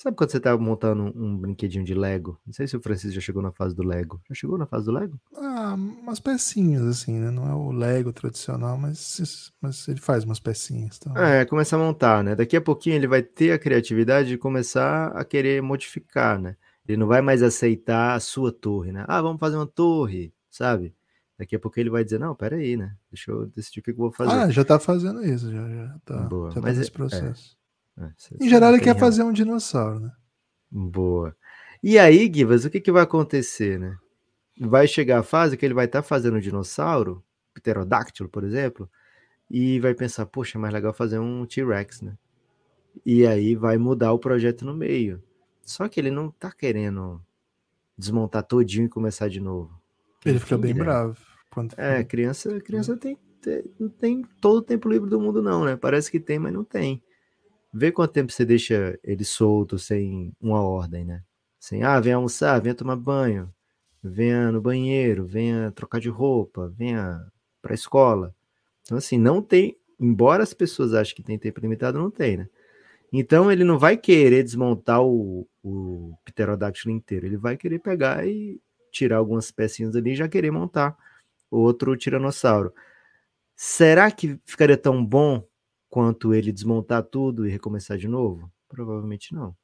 Sabe 0.01 0.17
quando 0.17 0.31
você 0.31 0.41
tá 0.41 0.57
montando 0.57 1.13
um, 1.15 1.37
brinquedinho 1.37 1.85
de 1.85 1.93
Lego? 1.93 2.41
Não 2.47 2.55
sei 2.55 2.67
se 2.67 2.75
o 2.75 2.81
Francisco 2.81 3.15
já 3.15 3.21
chegou 3.21 3.43
na 3.43 3.53
fase 3.53 3.77
do 3.77 3.83
Lego. 3.83 4.19
Já 4.31 4.35
chegou 4.35 4.57
na 4.57 4.65
fase 4.65 4.87
do 4.87 4.93
Lego? 4.93 5.21
Ah, 5.37 5.75
umas 5.75 6.19
pecinhas, 6.19 6.87
assim, 6.87 7.19
né? 7.19 7.31
Não 7.31 7.47
é 7.47 7.55
o 7.55 7.71
Lego 7.71 8.11
tradicional, 8.11 8.79
mas, 8.79 9.53
mas 9.61 9.87
ele 9.89 10.01
faz 10.01 10.25
umas 10.25 10.41
pecinhas. 10.41 10.99
Então... 10.99 11.15
É, 11.19 11.45
começa 11.45 11.77
a 11.77 11.79
montar, 11.79 12.25
né? 12.25 12.35
Daqui 12.35 12.57
a 12.57 12.63
pouquinho 12.63 12.97
ele 12.97 13.07
vai 13.07 13.23
ter 13.23 13.53
a 13.53 13.59
criatividade 13.59 14.31
de 14.31 14.39
começar 14.39 15.09
a 15.09 15.23
querer 15.23 15.61
modificar, 15.61 16.41
né? 16.41 16.57
Ele 16.89 16.97
não 16.97 17.07
vai 17.07 17.21
mais 17.21 17.43
aceitar 17.43 18.15
a 18.15 18.21
sua 18.21 18.51
torre, 18.51 18.93
né? 18.93 19.05
Ah, 19.07 19.21
vamos 19.21 19.39
fazer 19.39 19.57
uma 19.57 19.67
torre, 19.67 20.33
sabe? 20.49 20.95
Daqui 21.39 21.55
a 21.55 21.59
pouco 21.59 21.79
ele 21.79 21.91
vai 21.91 22.03
dizer, 22.03 22.19
não, 22.19 22.35
peraí, 22.35 22.75
né? 22.75 22.97
Deixa 23.13 23.31
eu 23.31 23.49
decidir 23.49 23.81
o 23.81 23.83
que 23.83 23.91
eu 23.91 23.97
vou 23.97 24.11
fazer. 24.11 24.33
Ah, 24.33 24.49
já 24.49 24.65
tá 24.65 24.79
fazendo 24.79 25.23
isso, 25.23 25.53
já, 25.53 25.69
já 25.69 26.01
tá, 26.07 26.17
Boa. 26.23 26.51
Já 26.53 26.61
tá 26.63 26.73
nesse 26.73 26.89
é, 26.89 26.93
processo. 26.93 27.55
É, 27.55 27.60
é, 28.01 28.45
em 28.45 28.49
geral, 28.49 28.73
ele 28.73 28.83
quer 28.83 28.99
fazer 28.99 29.23
um 29.23 29.33
dinossauro, 29.33 30.01
né? 30.01 30.13
Boa. 30.71 31.37
E 31.83 31.99
aí, 31.99 32.31
Givas, 32.33 32.65
o 32.65 32.71
que, 32.71 32.81
que 32.81 32.93
vai 32.93 33.03
acontecer, 33.03 33.79
né? 33.79 33.97
Vai 34.59 34.87
chegar 34.87 35.21
a 35.21 35.23
fase 35.23 35.57
que 35.57 35.65
ele 35.65 35.75
vai 35.75 35.87
estar 35.87 36.03
tá 36.03 36.09
fazendo 36.09 36.37
um 36.37 36.41
dinossauro, 36.41 37.23
pterodáctilo, 37.55 38.29
por 38.29 38.45
exemplo, 38.45 38.89
e 39.51 39.81
vai 39.81 39.95
pensar, 39.95 40.27
poxa, 40.27 40.57
é 40.57 40.61
mais 40.61 40.73
legal 40.73 40.93
fazer 40.93 41.19
um 41.19 41.45
T-Rex, 41.45 42.03
né? 42.03 42.17
E 43.05 43.27
aí 43.27 43.55
vai 43.55 43.79
mudar 43.79 44.13
o 44.13 44.19
projeto 44.19 44.65
no 44.65 44.75
meio. 44.75 45.23
Só 45.63 45.89
que 45.89 46.01
ele 46.01 46.11
não 46.11 46.31
tá 46.31 46.51
querendo 46.53 47.21
desmontar 47.97 48.43
todinho 48.43 48.87
e 48.87 48.89
começar 48.89 49.29
de 49.29 49.41
novo. 49.41 49.71
Ele 50.25 50.39
fica 50.39 50.59
bem 50.59 50.75
bravo. 50.75 51.17
Quando... 51.51 51.75
É, 51.77 52.05
criança, 52.05 52.61
criança 52.61 52.97
tem, 52.97 53.19
tem, 53.41 53.65
não 53.79 53.89
tem 53.89 54.23
todo 54.41 54.59
o 54.59 54.63
tempo 54.63 54.89
livre 54.89 55.09
do 55.09 55.21
mundo, 55.21 55.43
não, 55.43 55.65
né? 55.65 55.77
Parece 55.77 56.11
que 56.11 56.21
tem, 56.21 56.39
mas 56.39 56.53
não 56.53 56.65
tem. 56.65 57.03
Vê 57.73 57.93
quanto 57.93 58.13
tempo 58.13 58.33
você 58.33 58.45
deixa 58.45 58.99
ele 59.05 59.25
solto 59.25 59.79
sem 59.79 60.33
uma 60.41 60.63
ordem, 60.63 61.05
né? 61.05 61.23
Sem, 61.59 61.83
ah, 61.83 62.01
vem 62.01 62.13
almoçar, 62.13 62.61
venha 62.61 62.75
tomar 62.75 62.97
banho, 62.97 63.53
venha 64.03 64.51
no 64.51 64.61
banheiro, 64.61 65.27
venha 65.27 65.71
trocar 65.73 66.01
de 66.01 66.09
roupa, 66.09 66.73
venha 66.77 67.25
para 67.63 67.73
a 67.73 67.75
escola. 67.75 68.35
Então, 68.83 68.99
assim, 68.99 69.19
não 69.19 69.43
tem, 69.43 69.77
embora 70.01 70.43
as 70.43 70.55
pessoas 70.55 70.95
achem 70.95 71.15
que 71.15 71.23
tem 71.23 71.39
tempo 71.39 71.61
limitado, 71.61 71.99
não 71.99 72.11
tem, 72.11 72.39
né? 72.39 72.49
Então, 73.13 73.51
ele 73.51 73.65
não 73.65 73.79
vai 73.79 73.97
querer 73.97 74.43
desmontar 74.43 75.03
o, 75.03 75.47
o 75.63 76.15
pterodáctilo 76.25 76.93
inteiro, 76.93 77.27
ele 77.27 77.37
vai 77.37 77.57
querer 77.57 77.81
pegar 77.81 78.27
e 78.27 78.61
tirar 78.93 79.19
algumas 79.19 79.51
pecinhas 79.51 79.95
ali 79.97 80.13
e 80.13 80.17
já 80.17 80.29
querer 80.29 80.51
montar 80.51 80.97
outro 81.51 81.97
tiranossauro. 81.97 82.73
Será 83.57 84.11
que 84.11 84.41
ficaria 84.47 84.77
tão 84.77 85.05
bom 85.05 85.45
quanto 85.91 86.33
ele 86.33 86.53
desmontar 86.53 87.03
tudo 87.03 87.47
e 87.47 87.51
recomeçar 87.51 87.99
de 87.99 88.09
novo? 88.09 88.51
Provavelmente 88.69 89.35
não. 89.35 89.55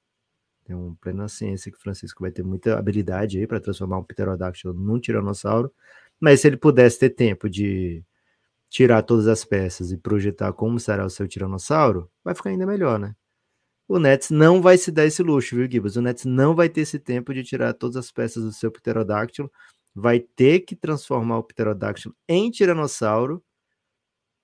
Tem 0.64 0.74
um 0.74 0.96
plena 0.96 1.28
ciência 1.28 1.70
que 1.70 1.78
o 1.78 1.80
Francisco 1.80 2.22
vai 2.22 2.32
ter 2.32 2.42
muita 2.42 2.78
habilidade 2.78 3.38
aí 3.38 3.46
para 3.46 3.60
transformar 3.60 3.98
um 3.98 4.04
pterodáctilo 4.04 4.74
num 4.74 4.98
tiranossauro, 4.98 5.72
mas 6.20 6.40
se 6.40 6.48
ele 6.48 6.56
pudesse 6.56 6.98
ter 6.98 7.10
tempo 7.10 7.48
de 7.48 8.04
tirar 8.68 9.02
todas 9.02 9.28
as 9.28 9.44
peças 9.44 9.92
e 9.92 9.96
projetar 9.96 10.52
como 10.52 10.80
será 10.80 11.06
o 11.06 11.10
seu 11.10 11.28
tiranossauro, 11.28 12.10
vai 12.24 12.34
ficar 12.34 12.50
ainda 12.50 12.66
melhor, 12.66 12.98
né? 12.98 13.14
O 13.88 14.00
Nets 14.00 14.30
não 14.30 14.60
vai 14.60 14.76
se 14.76 14.90
dar 14.90 15.06
esse 15.06 15.22
luxo, 15.22 15.54
viu, 15.54 15.70
Gibbs? 15.70 15.96
O 15.96 16.02
Nets 16.02 16.24
não 16.24 16.54
vai 16.56 16.68
ter 16.68 16.80
esse 16.80 16.98
tempo 16.98 17.32
de 17.32 17.44
tirar 17.44 17.72
todas 17.72 17.96
as 17.96 18.10
peças 18.10 18.42
do 18.42 18.52
seu 18.52 18.70
pterodáctilo 18.72 19.50
vai 19.94 20.20
ter 20.20 20.60
que 20.60 20.76
transformar 20.76 21.38
o 21.38 21.42
pterodáctilo 21.42 22.14
em 22.28 22.50
tiranossauro 22.50 23.42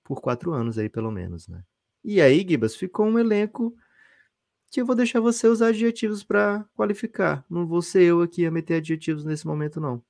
por 0.03 0.19
quatro 0.19 0.51
anos 0.51 0.79
aí, 0.79 0.89
pelo 0.89 1.11
menos, 1.11 1.47
né? 1.47 1.63
E 2.03 2.21
aí, 2.21 2.45
Gibas, 2.47 2.75
ficou 2.75 3.05
um 3.05 3.17
elenco 3.17 3.75
que 4.69 4.81
eu 4.81 4.85
vou 4.85 4.95
deixar 4.95 5.19
você 5.19 5.47
usar 5.47 5.67
adjetivos 5.67 6.23
para 6.23 6.65
qualificar. 6.75 7.45
Não 7.49 7.65
vou 7.65 7.81
ser 7.81 8.03
eu 8.03 8.21
aqui 8.21 8.45
a 8.45 8.51
meter 8.51 8.75
adjetivos 8.75 9.23
nesse 9.23 9.45
momento, 9.45 9.79
não. 9.79 10.03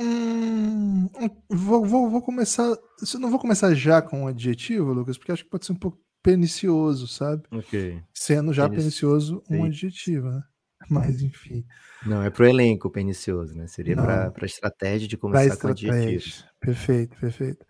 Hum, 0.00 1.08
vou, 1.48 1.84
vou, 1.84 2.10
vou 2.10 2.22
começar. 2.22 2.64
Eu 2.64 3.20
não 3.20 3.30
vou 3.30 3.40
começar 3.40 3.74
já 3.74 4.00
com 4.00 4.22
um 4.22 4.26
adjetivo, 4.28 4.92
Lucas, 4.92 5.18
porque 5.18 5.32
acho 5.32 5.44
que 5.44 5.50
pode 5.50 5.66
ser 5.66 5.72
um 5.72 5.78
pouco 5.78 5.98
pernicioso, 6.22 7.06
sabe? 7.06 7.44
Ok. 7.50 8.02
Sendo 8.14 8.52
já 8.52 8.62
Pernic... 8.62 8.76
pernicioso 8.76 9.42
um 9.50 9.56
Sim. 9.56 9.66
adjetivo, 9.66 10.28
né? 10.28 10.42
Mas 10.90 11.22
enfim. 11.22 11.64
Não, 12.04 12.22
é 12.22 12.30
pro 12.30 12.46
elenco 12.46 12.90
pernicioso, 12.90 13.54
né? 13.54 13.66
Seria 13.66 13.96
para 13.96 14.32
a 14.40 14.46
estratégia 14.46 15.08
de 15.08 15.16
começar 15.16 15.56
com 15.56 15.68
adjetivos. 15.68 16.44
Perfeito, 16.60 17.16
perfeito. 17.18 17.66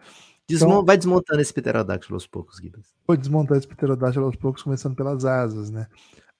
Desmon 0.48 0.68
então, 0.68 0.84
vai 0.84 0.96
desmontando 0.96 1.40
esse 1.40 1.52
pterodáctilo 1.52 2.14
aos 2.14 2.26
poucos, 2.26 2.58
Gibas. 2.58 2.94
Vou 3.06 3.16
desmontar 3.16 3.58
esse 3.58 3.66
pterodáctilo 3.66 4.26
aos 4.26 4.36
poucos, 4.36 4.62
começando 4.62 4.94
pelas 4.94 5.24
asas, 5.24 5.70
né? 5.70 5.88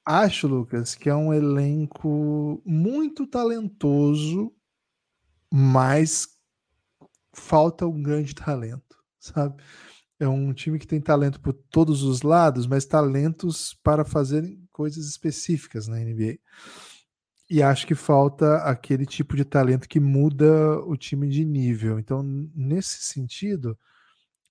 Acho, 0.04 0.46
Lucas, 0.46 0.94
que 0.94 1.10
é 1.10 1.14
um 1.14 1.34
elenco 1.34 2.62
muito 2.64 3.26
talentoso, 3.26 4.52
mas 5.52 6.28
falta 7.34 7.86
um 7.86 8.00
grande 8.00 8.32
talento, 8.32 8.96
sabe? 9.18 9.60
É 10.20 10.28
um 10.28 10.52
time 10.52 10.78
que 10.78 10.86
tem 10.86 11.00
talento 11.00 11.40
por 11.40 11.52
todos 11.52 12.04
os 12.04 12.22
lados, 12.22 12.66
mas 12.66 12.86
talentos 12.86 13.74
para 13.82 14.04
fazer 14.04 14.56
coisas 14.70 15.06
específicas 15.06 15.88
na 15.88 15.98
NBA. 15.98 16.38
E 17.50 17.62
acho 17.62 17.86
que 17.86 17.94
falta 17.94 18.58
aquele 18.58 19.04
tipo 19.04 19.36
de 19.36 19.44
talento 19.44 19.88
que 19.88 20.00
muda 20.00 20.80
o 20.80 20.96
time 20.96 21.28
de 21.28 21.44
nível. 21.44 21.98
Então, 21.98 22.22
nesse 22.54 23.02
sentido, 23.02 23.78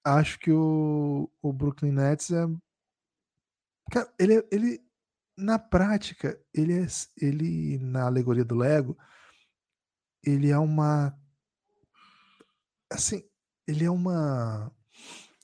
acho 0.06 0.40
que 0.40 0.52
o, 0.52 1.30
o 1.42 1.52
Brooklyn 1.52 1.92
Nets 1.92 2.32
é. 2.32 2.46
Cara, 3.92 4.14
ele, 4.20 4.48
ele, 4.52 4.82
na 5.38 5.60
prática, 5.60 6.40
ele 6.54 6.74
é. 6.74 6.88
Ele, 7.20 7.78
na 7.80 8.06
alegoria 8.06 8.46
do 8.46 8.56
Lego, 8.56 8.98
ele 10.24 10.50
é 10.50 10.58
uma. 10.58 11.18
Assim, 12.92 13.24
ele 13.68 13.84
é 13.84 13.92
uma. 13.92 14.72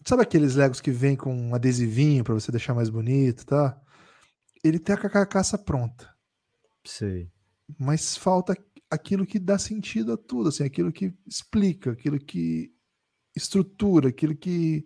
Sabe 0.06 0.24
aqueles 0.24 0.56
Legos 0.56 0.82
que 0.82 0.92
vem 0.92 1.16
com 1.16 1.36
um 1.36 1.54
adesivinho 1.54 2.24
para 2.24 2.34
você 2.34 2.52
deixar 2.52 2.74
mais 2.74 2.90
bonito, 2.90 3.46
tá? 3.46 3.80
Ele 4.64 4.80
tem 4.80 4.96
a 4.96 5.10
carcaça 5.10 5.58
pronta. 5.58 6.10
Sei 6.86 7.32
mas 7.80 8.18
falta 8.18 8.56
aquilo 8.90 9.26
que 9.26 9.40
dá 9.40 9.58
sentido 9.58 10.14
a 10.14 10.18
tudo, 10.18 10.50
assim, 10.50 10.64
aquilo 10.64 10.92
que 10.92 11.14
explica, 11.28 11.92
aquilo 11.92 12.20
que 12.20 12.74
estrutura, 13.36 14.10
aquilo 14.10 14.36
que 14.36 14.86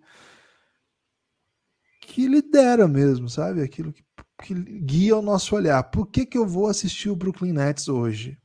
que 2.05 2.27
lidera 2.27 2.87
mesmo, 2.87 3.27
sabe? 3.27 3.61
Aquilo 3.61 3.91
que, 3.91 4.03
que 4.43 4.53
guia 4.53 5.17
o 5.17 5.21
nosso 5.21 5.55
olhar. 5.55 5.83
Por 5.83 6.07
que, 6.07 6.25
que 6.25 6.37
eu 6.37 6.47
vou 6.47 6.67
assistir 6.67 7.09
o 7.09 7.15
Brooklyn 7.15 7.51
Nets 7.51 7.87
hoje? 7.87 8.37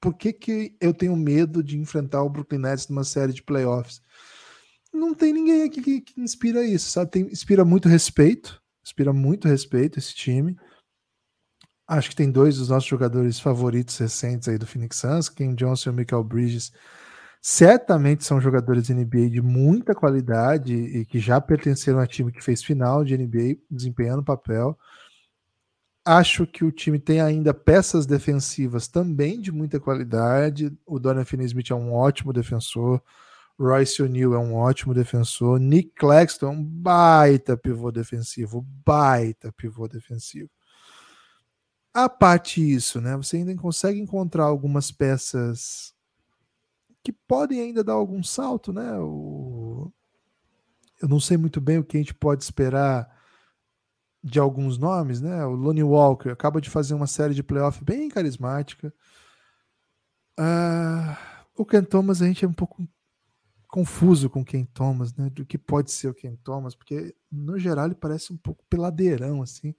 Por 0.00 0.14
que, 0.14 0.32
que 0.32 0.76
eu 0.80 0.94
tenho 0.94 1.16
medo 1.16 1.62
de 1.62 1.78
enfrentar 1.78 2.22
o 2.22 2.30
Brooklyn 2.30 2.60
Nets 2.60 2.88
numa 2.88 3.04
série 3.04 3.32
de 3.32 3.42
playoffs? 3.42 4.00
Não 4.92 5.14
tem 5.14 5.32
ninguém 5.32 5.62
aqui 5.62 5.82
que, 5.82 6.00
que 6.00 6.20
inspira 6.20 6.64
isso, 6.64 6.90
sabe? 6.90 7.10
Tem, 7.10 7.22
inspira 7.22 7.64
muito 7.64 7.88
respeito, 7.88 8.62
inspira 8.84 9.12
muito 9.12 9.48
respeito 9.48 9.98
esse 9.98 10.14
time. 10.14 10.56
Acho 11.86 12.10
que 12.10 12.16
tem 12.16 12.30
dois 12.30 12.58
dos 12.58 12.68
nossos 12.68 12.88
jogadores 12.88 13.40
favoritos 13.40 13.96
recentes 13.96 14.46
aí 14.46 14.58
do 14.58 14.66
Phoenix 14.66 14.98
Suns, 14.98 15.28
Ken 15.28 15.54
Johnson 15.54 15.90
e 15.90 15.92
o 15.92 15.96
Michael 15.96 16.24
Bridges. 16.24 16.70
Certamente 17.40 18.24
são 18.24 18.40
jogadores 18.40 18.88
NBA 18.88 19.30
de 19.30 19.40
muita 19.40 19.94
qualidade 19.94 20.74
e 20.74 21.04
que 21.04 21.18
já 21.18 21.40
pertenceram 21.40 22.00
a 22.00 22.06
time 22.06 22.32
que 22.32 22.42
fez 22.42 22.62
final 22.62 23.04
de 23.04 23.16
NBA, 23.16 23.58
desempenhando 23.70 24.24
papel. 24.24 24.76
Acho 26.04 26.46
que 26.46 26.64
o 26.64 26.72
time 26.72 26.98
tem 26.98 27.20
ainda 27.20 27.52
peças 27.52 28.06
defensivas 28.06 28.88
também 28.88 29.40
de 29.40 29.52
muita 29.52 29.78
qualidade. 29.78 30.72
O 30.86 30.98
Dorian 30.98 31.24
Finney-Smith 31.24 31.70
é 31.70 31.74
um 31.74 31.92
ótimo 31.92 32.32
defensor. 32.32 33.02
Royce 33.58 34.02
O'Neal 34.02 34.34
é 34.34 34.38
um 34.38 34.54
ótimo 34.54 34.94
defensor. 34.94 35.58
Nick 35.58 35.92
Claxton 35.96 36.46
é 36.46 36.50
um 36.50 36.64
baita 36.64 37.56
pivô 37.56 37.90
defensivo. 37.90 38.66
Baita 38.84 39.52
pivô 39.52 39.86
defensivo. 39.86 40.50
A 41.92 42.08
parte 42.08 42.60
isso, 42.62 43.00
né? 43.00 43.16
Você 43.16 43.38
ainda 43.38 43.54
consegue 43.56 44.00
encontrar 44.00 44.44
algumas 44.44 44.90
peças 44.90 45.92
que 47.02 47.12
podem 47.12 47.60
ainda 47.60 47.84
dar 47.84 47.94
algum 47.94 48.22
salto, 48.22 48.72
né? 48.72 48.98
O... 48.98 49.92
Eu 51.00 51.08
não 51.08 51.20
sei 51.20 51.36
muito 51.36 51.60
bem 51.60 51.78
o 51.78 51.84
que 51.84 51.96
a 51.96 52.00
gente 52.00 52.14
pode 52.14 52.42
esperar 52.42 53.08
de 54.22 54.38
alguns 54.38 54.78
nomes, 54.78 55.20
né? 55.20 55.44
O 55.44 55.52
Lonnie 55.52 55.82
Walker 55.82 56.30
acaba 56.30 56.60
de 56.60 56.68
fazer 56.68 56.94
uma 56.94 57.06
série 57.06 57.34
de 57.34 57.42
playoff 57.42 57.84
bem 57.84 58.08
carismática. 58.08 58.92
Uh, 60.38 61.16
o 61.56 61.64
Ken 61.64 61.84
Thomas 61.84 62.20
a 62.20 62.26
gente 62.26 62.44
é 62.44 62.48
um 62.48 62.52
pouco 62.52 62.86
confuso 63.68 64.28
com 64.28 64.40
o 64.40 64.44
Ken 64.44 64.64
Thomas, 64.64 65.14
né? 65.14 65.30
Do 65.30 65.46
que 65.46 65.56
pode 65.56 65.92
ser 65.92 66.08
o 66.08 66.14
Ken 66.14 66.34
Thomas, 66.36 66.74
porque 66.74 67.14
no 67.30 67.58
geral 67.58 67.86
ele 67.86 67.94
parece 67.94 68.32
um 68.32 68.36
pouco 68.36 68.64
peladeirão, 68.68 69.42
assim 69.42 69.74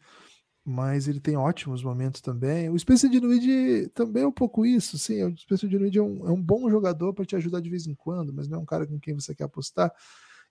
mas 0.70 1.08
ele 1.08 1.20
tem 1.20 1.36
ótimos 1.36 1.84
momentos 1.84 2.22
também. 2.22 2.70
O 2.70 2.78
Spencer 2.78 3.10
Dinwiddie 3.10 3.90
também 3.90 4.24
é 4.24 4.28
um 4.28 4.32
pouco 4.32 4.66
isso, 4.66 5.00
sim. 5.00 5.24
O 5.24 5.36
Spencer 5.36 5.68
Dinwiddie 5.68 5.98
é 5.98 6.04
um, 6.04 6.28
é 6.28 6.32
um 6.32 6.42
bom 6.42 6.70
jogador 6.70 7.14
para 7.14 7.26
te 7.26 7.36
ajudar 7.36 7.60
de 7.60 7.70
vez 7.70 7.88
em 7.88 7.96
quando, 7.96 8.32
mas 8.32 8.48
não 8.48 8.60
é 8.60 8.62
um 8.62 8.66
cara 8.66 8.86
com 8.86 9.00
quem 9.00 9.16
você 9.16 9.34
quer 9.34 9.46
apostar. 9.46 9.92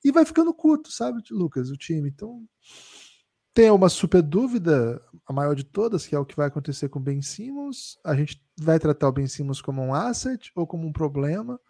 E 0.05 0.11
vai 0.11 0.25
ficando 0.25 0.53
curto, 0.53 0.91
sabe, 0.91 1.23
Lucas, 1.31 1.71
o 1.71 1.77
time. 1.77 2.09
Então, 2.09 2.45
tem 3.55 3.71
uma 3.71 3.89
super 3.89 4.21
dúvida, 4.23 5.01
a 5.27 5.33
maior 5.33 5.55
de 5.55 5.65
todas, 5.65 6.07
que 6.07 6.15
é 6.15 6.19
o 6.19 6.27
que 6.27 6.37
vai 6.37 6.49
acontecer 6.49 6.89
com 6.89 6.99
o 6.99 7.03
Ben 7.03 7.23
Simmons. 7.23 7.97
A 8.05 8.17
gente 8.17 8.43
vai 8.59 8.79
tratar 8.79 9.09
o 9.09 9.13
Ben 9.13 9.27
Simmons 9.29 9.61
como 9.61 9.83
um 9.83 9.95
asset 9.95 10.51
ou 10.57 10.67
como 10.67 10.87
um 10.87 10.93
problema. 10.93 11.61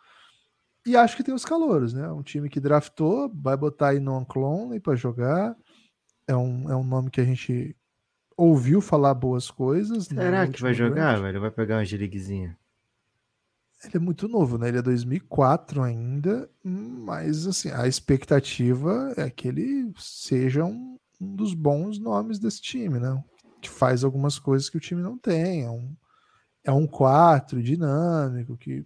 E 0.86 0.96
acho 0.96 1.16
que 1.16 1.22
tem 1.22 1.34
os 1.34 1.44
calouros, 1.44 1.92
né? 1.92 2.10
Um 2.10 2.22
time 2.22 2.48
que 2.48 2.60
draftou, 2.60 3.30
vai 3.34 3.58
botar 3.58 3.88
aí 3.88 4.00
non 4.00 4.24
Clonley 4.24 4.80
para 4.80 4.94
jogar. 4.96 5.54
É 6.26 6.34
um, 6.34 6.70
é 6.70 6.76
um 6.76 6.84
nome 6.84 7.10
que 7.10 7.20
a 7.20 7.24
gente 7.24 7.74
ouviu 8.38 8.80
falar 8.80 9.14
boas 9.14 9.50
coisas. 9.50 10.04
Será 10.04 10.46
que 10.46 10.62
vai 10.62 10.72
jogar, 10.72 11.14
draft. 11.14 11.22
velho? 11.22 11.40
Vai 11.40 11.50
pegar 11.50 11.76
uma 11.76 11.84
giriguezinha? 11.84 12.56
Ele 13.84 13.96
é 13.96 13.98
muito 13.98 14.28
novo, 14.28 14.56
né? 14.56 14.68
Ele 14.68 14.78
é 14.78 14.82
2004 14.82 15.82
ainda, 15.82 16.48
mas 16.64 17.46
assim, 17.46 17.70
a 17.70 17.86
expectativa 17.86 19.12
é 19.16 19.28
que 19.28 19.48
ele 19.48 19.92
seja 19.98 20.64
um, 20.64 20.98
um 21.20 21.34
dos 21.34 21.52
bons 21.52 21.98
nomes 21.98 22.38
desse 22.38 22.62
time, 22.62 22.98
né? 22.98 23.22
Que 23.60 23.68
faz 23.68 24.04
algumas 24.04 24.38
coisas 24.38 24.70
que 24.70 24.76
o 24.76 24.80
time 24.80 25.02
não 25.02 25.18
tem. 25.18 25.64
É 25.64 25.70
um, 25.70 25.96
é 26.64 26.72
um 26.72 26.86
4 26.86 27.62
dinâmico 27.62 28.56
que 28.56 28.84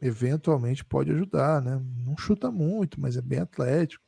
eventualmente 0.00 0.84
pode 0.84 1.10
ajudar, 1.12 1.60
né? 1.60 1.80
Não 2.04 2.16
chuta 2.16 2.50
muito, 2.50 3.00
mas 3.00 3.16
é 3.16 3.22
bem 3.22 3.40
atlético. 3.40 4.04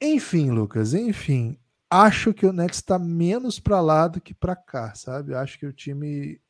Enfim, 0.00 0.50
Lucas, 0.50 0.92
enfim, 0.92 1.56
acho 1.92 2.32
que 2.32 2.46
o 2.46 2.52
Nets 2.52 2.78
está 2.78 2.98
menos 2.98 3.60
para 3.60 3.80
lá 3.80 4.08
do 4.08 4.20
que 4.20 4.32
para 4.32 4.56
cá, 4.56 4.94
sabe? 4.94 5.34
Acho 5.34 5.58
que 5.58 5.66
o 5.66 5.72
time. 5.72 6.40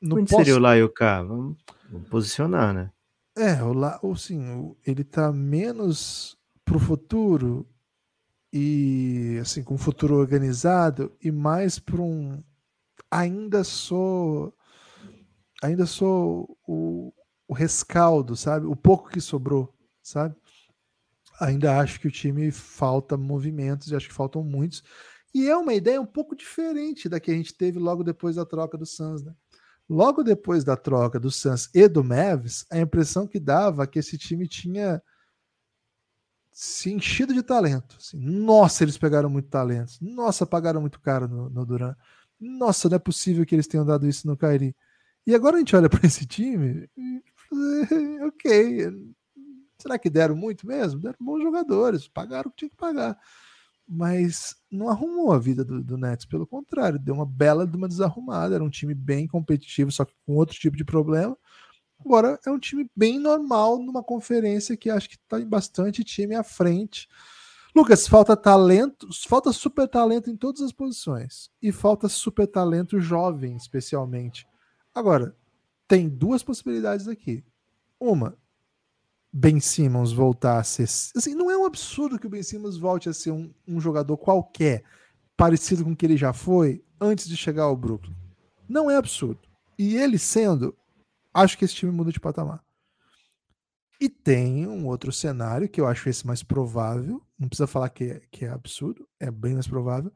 Não 0.00 0.16
Onde 0.16 0.30
posso... 0.30 0.44
seria 0.44 0.56
o 0.56 0.60
lá 0.60 0.76
e 0.76 0.82
o 0.82 0.88
cá? 0.88 1.22
Vamos, 1.22 1.58
vamos 1.90 2.08
posicionar, 2.08 2.72
né? 2.72 2.90
É, 3.36 3.62
o 3.62 3.72
lá, 3.72 3.98
ou 4.02 4.16
sim, 4.16 4.74
ele 4.86 5.02
está 5.02 5.32
menos 5.32 6.36
para 6.64 6.76
o 6.76 6.80
futuro 6.80 7.66
e 8.52 9.38
assim 9.40 9.62
com 9.62 9.74
um 9.74 9.78
futuro 9.78 10.16
organizado 10.16 11.10
e 11.22 11.30
mais 11.30 11.78
para 11.78 12.02
um 12.02 12.42
ainda 13.10 13.64
sou 13.64 14.54
ainda 15.62 15.86
sou 15.86 16.58
o, 16.66 17.12
o 17.48 17.54
rescaldo, 17.54 18.36
sabe? 18.36 18.66
O 18.66 18.76
pouco 18.76 19.08
que 19.08 19.20
sobrou, 19.20 19.74
sabe? 20.02 20.36
Ainda 21.42 21.78
acho 21.78 22.00
que 22.00 22.08
o 22.08 22.10
time 22.10 22.50
falta 22.50 23.16
movimentos 23.16 23.88
e 23.88 23.96
acho 23.96 24.08
que 24.08 24.14
faltam 24.14 24.42
muitos. 24.42 24.82
E 25.34 25.48
é 25.48 25.56
uma 25.56 25.74
ideia 25.74 26.00
um 26.00 26.06
pouco 26.06 26.36
diferente 26.36 27.08
da 27.08 27.18
que 27.18 27.30
a 27.30 27.34
gente 27.34 27.54
teve 27.54 27.78
logo 27.78 28.04
depois 28.04 28.36
da 28.36 28.44
troca 28.44 28.76
do 28.76 28.86
Suns, 28.86 29.22
né? 29.24 29.34
Logo 29.88 30.22
depois 30.22 30.64
da 30.64 30.76
troca 30.76 31.18
do 31.18 31.30
Suns 31.30 31.68
e 31.74 31.88
do 31.88 32.04
Mavs, 32.04 32.64
a 32.70 32.78
impressão 32.78 33.26
que 33.26 33.40
dava 33.40 33.84
é 33.84 33.86
que 33.86 33.98
esse 33.98 34.16
time 34.16 34.46
tinha 34.46 35.02
se 36.52 36.92
enchido 36.92 37.32
de 37.34 37.42
talento. 37.42 37.96
Assim, 37.98 38.18
nossa, 38.18 38.84
eles 38.84 38.98
pegaram 38.98 39.30
muito 39.30 39.48
talento. 39.48 39.92
Nossa, 40.00 40.46
pagaram 40.46 40.80
muito 40.80 41.00
caro 41.00 41.26
no, 41.26 41.50
no 41.50 41.66
Duran. 41.66 41.94
Nossa, 42.38 42.88
não 42.88 42.96
é 42.96 42.98
possível 42.98 43.44
que 43.46 43.54
eles 43.54 43.66
tenham 43.66 43.86
dado 43.86 44.06
isso 44.06 44.26
no 44.26 44.36
Kairi. 44.36 44.76
E 45.26 45.34
agora 45.34 45.56
a 45.56 45.58
gente 45.58 45.74
olha 45.74 45.88
para 45.88 46.06
esse 46.06 46.26
time 46.26 46.88
e, 46.96 47.22
ok, 48.26 48.90
Será 49.82 49.98
que 49.98 50.08
deram 50.08 50.36
muito 50.36 50.64
mesmo? 50.64 51.00
Deram 51.00 51.16
bons 51.20 51.42
jogadores, 51.42 52.06
pagaram 52.06 52.48
o 52.48 52.50
que 52.52 52.58
tinha 52.58 52.70
que 52.70 52.76
pagar. 52.76 53.18
Mas 53.88 54.54
não 54.70 54.88
arrumou 54.88 55.32
a 55.32 55.40
vida 55.40 55.64
do, 55.64 55.82
do 55.82 55.98
Nets, 55.98 56.24
pelo 56.24 56.46
contrário, 56.46 57.00
deu 57.00 57.16
uma 57.16 57.26
bela 57.26 57.66
de 57.66 57.76
uma 57.76 57.88
desarrumada. 57.88 58.54
Era 58.54 58.62
um 58.62 58.70
time 58.70 58.94
bem 58.94 59.26
competitivo, 59.26 59.90
só 59.90 60.04
que 60.04 60.14
com 60.24 60.36
outro 60.36 60.56
tipo 60.56 60.76
de 60.76 60.84
problema. 60.84 61.36
Agora 61.98 62.38
é 62.46 62.50
um 62.50 62.60
time 62.60 62.88
bem 62.94 63.18
normal 63.18 63.76
numa 63.76 64.04
conferência 64.04 64.76
que 64.76 64.88
acho 64.88 65.08
que 65.08 65.16
está 65.16 65.40
em 65.40 65.48
bastante 65.48 66.04
time 66.04 66.36
à 66.36 66.44
frente. 66.44 67.08
Lucas, 67.74 68.06
falta 68.06 68.36
talento, 68.36 69.08
falta 69.26 69.52
super 69.52 69.88
talento 69.88 70.30
em 70.30 70.36
todas 70.36 70.62
as 70.62 70.70
posições. 70.70 71.50
E 71.60 71.72
falta 71.72 72.08
super 72.08 72.46
talento 72.46 73.00
jovem, 73.00 73.56
especialmente. 73.56 74.46
Agora, 74.94 75.34
tem 75.88 76.08
duas 76.08 76.44
possibilidades 76.44 77.08
aqui. 77.08 77.44
Uma, 77.98 78.36
Ben 79.32 79.58
Simmons 79.60 80.12
voltar 80.12 80.58
a 80.58 80.64
ser. 80.64 80.84
Assim, 81.16 81.34
não 81.34 81.50
é 81.50 81.56
um 81.56 81.64
absurdo 81.64 82.18
que 82.18 82.26
o 82.26 82.30
Ben 82.30 82.42
Simmons 82.42 82.76
volte 82.76 83.08
a 83.08 83.12
ser 83.14 83.30
um, 83.30 83.52
um 83.66 83.80
jogador 83.80 84.16
qualquer, 84.18 84.84
parecido 85.36 85.84
com 85.84 85.92
o 85.92 85.96
que 85.96 86.04
ele 86.04 86.16
já 86.16 86.32
foi, 86.32 86.84
antes 87.00 87.26
de 87.26 87.36
chegar 87.36 87.64
ao 87.64 87.76
Brooklyn. 87.76 88.14
Não 88.68 88.90
é 88.90 88.96
absurdo. 88.96 89.40
E 89.78 89.96
ele 89.96 90.18
sendo, 90.18 90.76
acho 91.32 91.56
que 91.56 91.64
esse 91.64 91.74
time 91.74 91.90
muda 91.90 92.12
de 92.12 92.20
patamar. 92.20 92.62
E 94.00 94.08
tem 94.08 94.66
um 94.66 94.86
outro 94.86 95.12
cenário 95.12 95.68
que 95.68 95.80
eu 95.80 95.86
acho 95.86 96.08
esse 96.08 96.26
mais 96.26 96.42
provável. 96.42 97.22
Não 97.38 97.48
precisa 97.48 97.66
falar 97.66 97.88
que 97.88 98.04
é, 98.04 98.22
que 98.30 98.44
é 98.44 98.48
absurdo, 98.48 99.08
é 99.18 99.30
bem 99.30 99.54
mais 99.54 99.66
provável. 99.66 100.12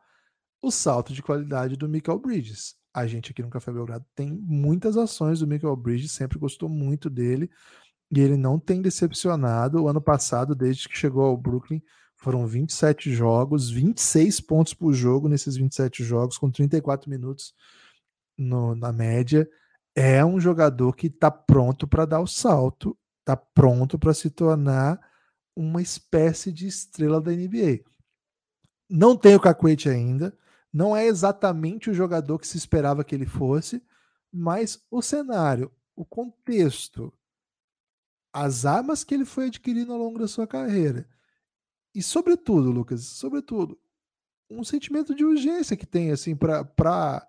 O 0.61 0.71
salto 0.71 1.13
de 1.13 1.23
qualidade 1.23 1.77
do 1.77 1.89
Michael 1.89 2.19
Bridges. 2.19 2.75
A 2.93 3.07
gente 3.07 3.31
aqui 3.31 3.43
no 3.43 3.51
Café 3.51 3.73
Belgrado 3.73 4.05
tem 4.15 4.33
muitas 4.33 4.97
ações 4.97 5.39
do 5.39 5.47
Michael 5.47 5.77
Bridges, 5.77 6.13
sempre 6.13 6.39
gostou 6.39 6.69
muito 6.69 7.09
dele. 7.09 7.49
E 8.11 8.21
ele 8.21 8.37
não 8.37 8.59
tem 8.59 8.81
decepcionado. 8.81 9.83
O 9.83 9.89
ano 9.89 10.01
passado, 10.01 10.55
desde 10.55 10.89
que 10.89 10.97
chegou 10.97 11.25
ao 11.25 11.37
Brooklyn, 11.37 11.83
foram 12.17 12.47
27 12.47 13.13
jogos, 13.13 13.71
26 13.71 14.41
pontos 14.41 14.75
por 14.75 14.93
jogo 14.93 15.29
nesses 15.29 15.57
27 15.57 16.03
jogos, 16.03 16.39
com 16.39 16.51
34 16.51 17.11
minutos. 17.11 17.55
no, 18.39 18.75
na 18.75 18.93
média, 18.93 19.49
é 19.95 20.25
um 20.25 20.39
jogador 20.39 20.95
que 20.95 21.07
está 21.07 21.31
pronto 21.31 21.89
para 21.89 22.05
dar 22.05 22.21
o 22.21 22.27
salto, 22.27 22.97
está 23.21 23.35
pronto 23.35 23.99
para 23.99 24.13
se 24.13 24.29
tornar 24.31 25.01
uma 25.57 25.81
espécie 25.81 26.53
de 26.53 26.67
estrela 26.67 27.21
da 27.21 27.33
NBA. 27.33 27.81
Não 28.91 29.17
tem 29.17 29.35
o 29.35 29.41
Cacuete 29.41 29.89
ainda, 29.89 30.37
não 30.73 30.95
é 30.95 31.07
exatamente 31.07 31.89
o 31.89 31.95
jogador 31.95 32.39
que 32.39 32.47
se 32.47 32.59
esperava 32.59 33.03
que 33.03 33.15
ele 33.15 33.25
fosse, 33.25 33.83
mas 34.31 34.85
o 34.91 35.01
cenário, 35.01 35.73
o 35.97 36.05
contexto, 36.05 37.13
as 38.37 38.67
armas 38.67 39.03
que 39.03 39.15
ele 39.15 39.25
foi 39.25 39.47
adquirindo 39.47 39.95
ao 39.95 39.99
longo 39.99 40.19
da 40.19 40.29
sua 40.29 40.47
carreira. 40.47 41.09
E 41.95 42.03
sobretudo, 42.03 42.71
Lucas, 42.71 43.03
sobretudo, 43.03 43.81
um 44.51 44.63
sentimento 44.63 45.15
de 45.15 45.25
urgência 45.25 45.75
que 45.75 45.87
tem 45.87 46.11
assim 46.11 46.37
para 46.37 47.27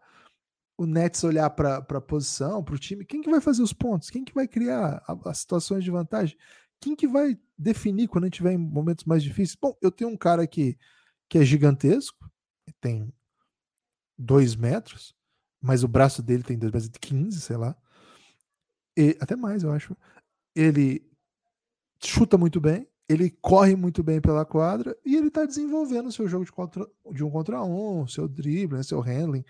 o 0.78 0.86
Nets 0.86 1.24
olhar 1.24 1.50
para 1.52 1.78
a 1.78 2.02
posição, 2.02 2.62
para 2.62 2.76
o 2.76 2.78
time, 2.78 3.06
quem 3.06 3.22
que 3.22 3.30
vai 3.30 3.40
fazer 3.40 3.64
os 3.64 3.72
pontos? 3.72 4.10
Quem 4.10 4.26
que 4.26 4.34
vai 4.34 4.50
criar 4.50 5.02
as 5.24 5.38
situações 5.38 5.82
de 5.82 5.90
vantagem? 5.90 6.38
Quem 6.82 6.94
que 6.94 7.08
vai 7.08 7.40
definir 7.58 8.10
quando 8.10 8.26
a 8.26 8.28
gente 8.28 8.36
tiver 8.36 8.52
em 8.52 8.58
momentos 8.58 9.06
mais 9.06 9.24
difíceis? 9.24 9.56
Bom, 9.56 9.78
eu 9.82 9.90
tenho 9.90 10.10
um 10.10 10.18
cara 10.18 10.44
aqui 10.44 10.78
que 11.30 11.38
é 11.38 11.46
gigantesco, 11.46 12.30
tem 12.82 13.14
dois 14.18 14.58
metros, 14.58 15.16
mas 15.62 15.84
o 15.86 15.88
braço 15.88 16.22
dele 16.22 16.44
tem 16.44 16.60
dois 16.60 16.74
metros 16.74 16.92
e 16.94 17.00
15, 17.00 17.40
sei 17.40 17.56
lá. 17.56 17.78
E, 18.98 19.18
até 19.22 19.38
mais, 19.38 19.64
eu 19.64 19.72
acho. 19.72 19.96
Ele 20.58 21.08
chuta 22.04 22.36
muito 22.36 22.60
bem, 22.60 22.88
ele 23.08 23.30
corre 23.30 23.76
muito 23.76 24.02
bem 24.02 24.20
pela 24.20 24.44
quadra 24.44 24.98
e 25.06 25.16
ele 25.16 25.28
está 25.28 25.46
desenvolvendo 25.46 26.12
seu 26.12 26.28
jogo 26.28 26.46
de, 26.46 26.52
contra, 26.52 26.88
de 27.12 27.24
um 27.24 27.30
contra 27.30 27.64
um, 27.64 28.08
seu 28.08 28.28
drible, 28.28 28.78
né, 28.78 28.84
seu 28.84 29.00
handling, 29.00 29.46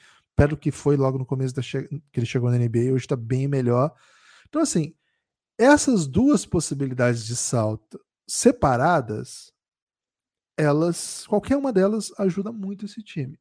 do 0.50 0.58
que 0.58 0.70
foi 0.70 0.98
logo 0.98 1.18
no 1.18 1.26
começo 1.26 1.56
da 1.56 1.62
que 1.64 2.20
ele 2.20 2.26
chegou 2.26 2.52
na 2.52 2.58
NBA, 2.58 2.92
hoje 2.94 3.06
está 3.06 3.16
bem 3.16 3.48
melhor. 3.48 3.96
Então, 4.48 4.62
assim, 4.62 4.94
essas 5.58 6.06
duas 6.06 6.46
possibilidades 6.46 7.26
de 7.26 7.36
salto 7.36 8.00
separadas, 8.28 9.52
elas, 10.56 11.26
qualquer 11.26 11.56
uma 11.56 11.72
delas 11.74 12.12
ajuda 12.20 12.52
muito 12.52 12.86
esse 12.86 13.02
time. 13.02 13.40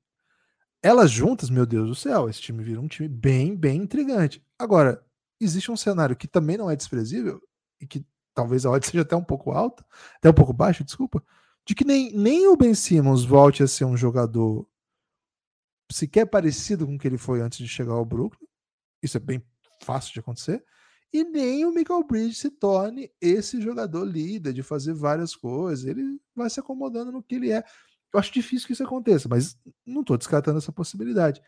Elas 0.83 1.11
juntas, 1.11 1.51
meu 1.51 1.67
Deus 1.67 1.89
do 1.89 1.95
céu, 1.95 2.29
esse 2.29 2.41
time 2.41 2.63
vira 2.63 2.81
um 2.81 2.89
time 2.89 3.09
bem, 3.09 3.57
bem 3.57 3.83
intrigante. 3.83 4.43
Agora, 4.59 5.05
existe 5.41 5.71
um 5.71 5.77
cenário 5.77 6.17
que 6.17 6.29
também 6.29 6.57
não 6.57 6.71
é 6.71 6.77
desprezível 6.77 7.43
e 7.81 7.87
que 7.87 8.05
talvez 8.35 8.67
a 8.67 8.71
odd 8.71 8.85
seja 8.87 9.03
até 9.03 9.17
um 9.17 9.25
pouco 9.25 9.51
alta, 9.51 9.85
até 10.17 10.31
um 10.31 10.35
pouco 10.35 10.53
baixa, 10.53 10.85
desculpa, 10.85 11.23
de 11.65 11.75
que 11.75 11.85
nem, 11.85 12.13
nem 12.13 12.47
o 12.49 12.57
Ben 12.57 12.75
Simmons 12.75 13.25
volte 13.25 13.63
a 13.63 13.67
ser 13.67 13.85
um 13.85 13.97
jogador 13.97 14.69
sequer 15.91 16.27
parecido 16.27 16.87
com 16.87 16.95
o 16.95 16.99
que 16.99 17.07
ele 17.07 17.19
foi 17.19 17.41
antes 17.41 17.59
de 17.59 17.69
chegar 17.69 17.95
ao 17.95 18.05
Brooklyn. 18.05 18.47
Isso 19.03 19.17
é 19.17 19.21
bem 19.21 19.43
fácil 19.83 20.13
de 20.13 20.21
acontecer. 20.21 20.65
E 21.13 21.25
nem 21.25 21.65
o 21.65 21.73
Michael 21.73 22.05
Bridges 22.05 22.39
se 22.39 22.51
torne 22.51 23.11
esse 23.21 23.61
jogador 23.61 24.05
líder 24.05 24.53
de 24.53 24.63
fazer 24.63 24.93
várias 24.93 25.35
coisas. 25.35 25.85
Ele 25.85 26.21
vai 26.35 26.51
se 26.51 26.61
acomodando 26.61 27.13
no 27.13 27.23
que 27.23 27.37
ele 27.37 27.53
é. 27.53 27.65
Eu 28.13 28.21
acho 28.21 28.33
difícil 28.33 28.67
que 28.67 28.73
isso 28.73 28.85
aconteça, 28.85 29.29
mas 29.29 29.57
não 29.85 30.01
estou 30.01 30.17
descartando 30.17 30.59
essa 30.59 30.73
possibilidade. 30.73 31.41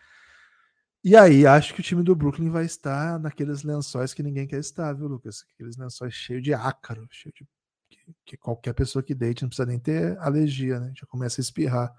E 1.04 1.16
aí, 1.16 1.46
acho 1.46 1.74
que 1.74 1.80
o 1.80 1.82
time 1.82 2.02
do 2.02 2.14
Brooklyn 2.14 2.50
vai 2.50 2.64
estar 2.64 3.18
naqueles 3.20 3.62
lençóis 3.62 4.12
que 4.12 4.22
ninguém 4.22 4.46
quer 4.46 4.58
estar, 4.58 4.92
viu, 4.92 5.06
Lucas? 5.06 5.44
Aqueles 5.54 5.76
lençóis 5.76 6.12
cheios 6.12 6.42
de 6.42 6.52
ácaro, 6.52 7.06
cheio 7.10 7.32
de. 7.34 7.46
Que, 7.88 8.14
que 8.26 8.36
qualquer 8.36 8.74
pessoa 8.74 9.02
que 9.02 9.14
deite 9.14 9.42
não 9.42 9.48
precisa 9.48 9.66
nem 9.66 9.78
ter 9.78 10.18
alergia, 10.18 10.80
né? 10.80 10.92
Já 10.96 11.06
começa 11.06 11.40
a 11.40 11.42
espirrar. 11.42 11.94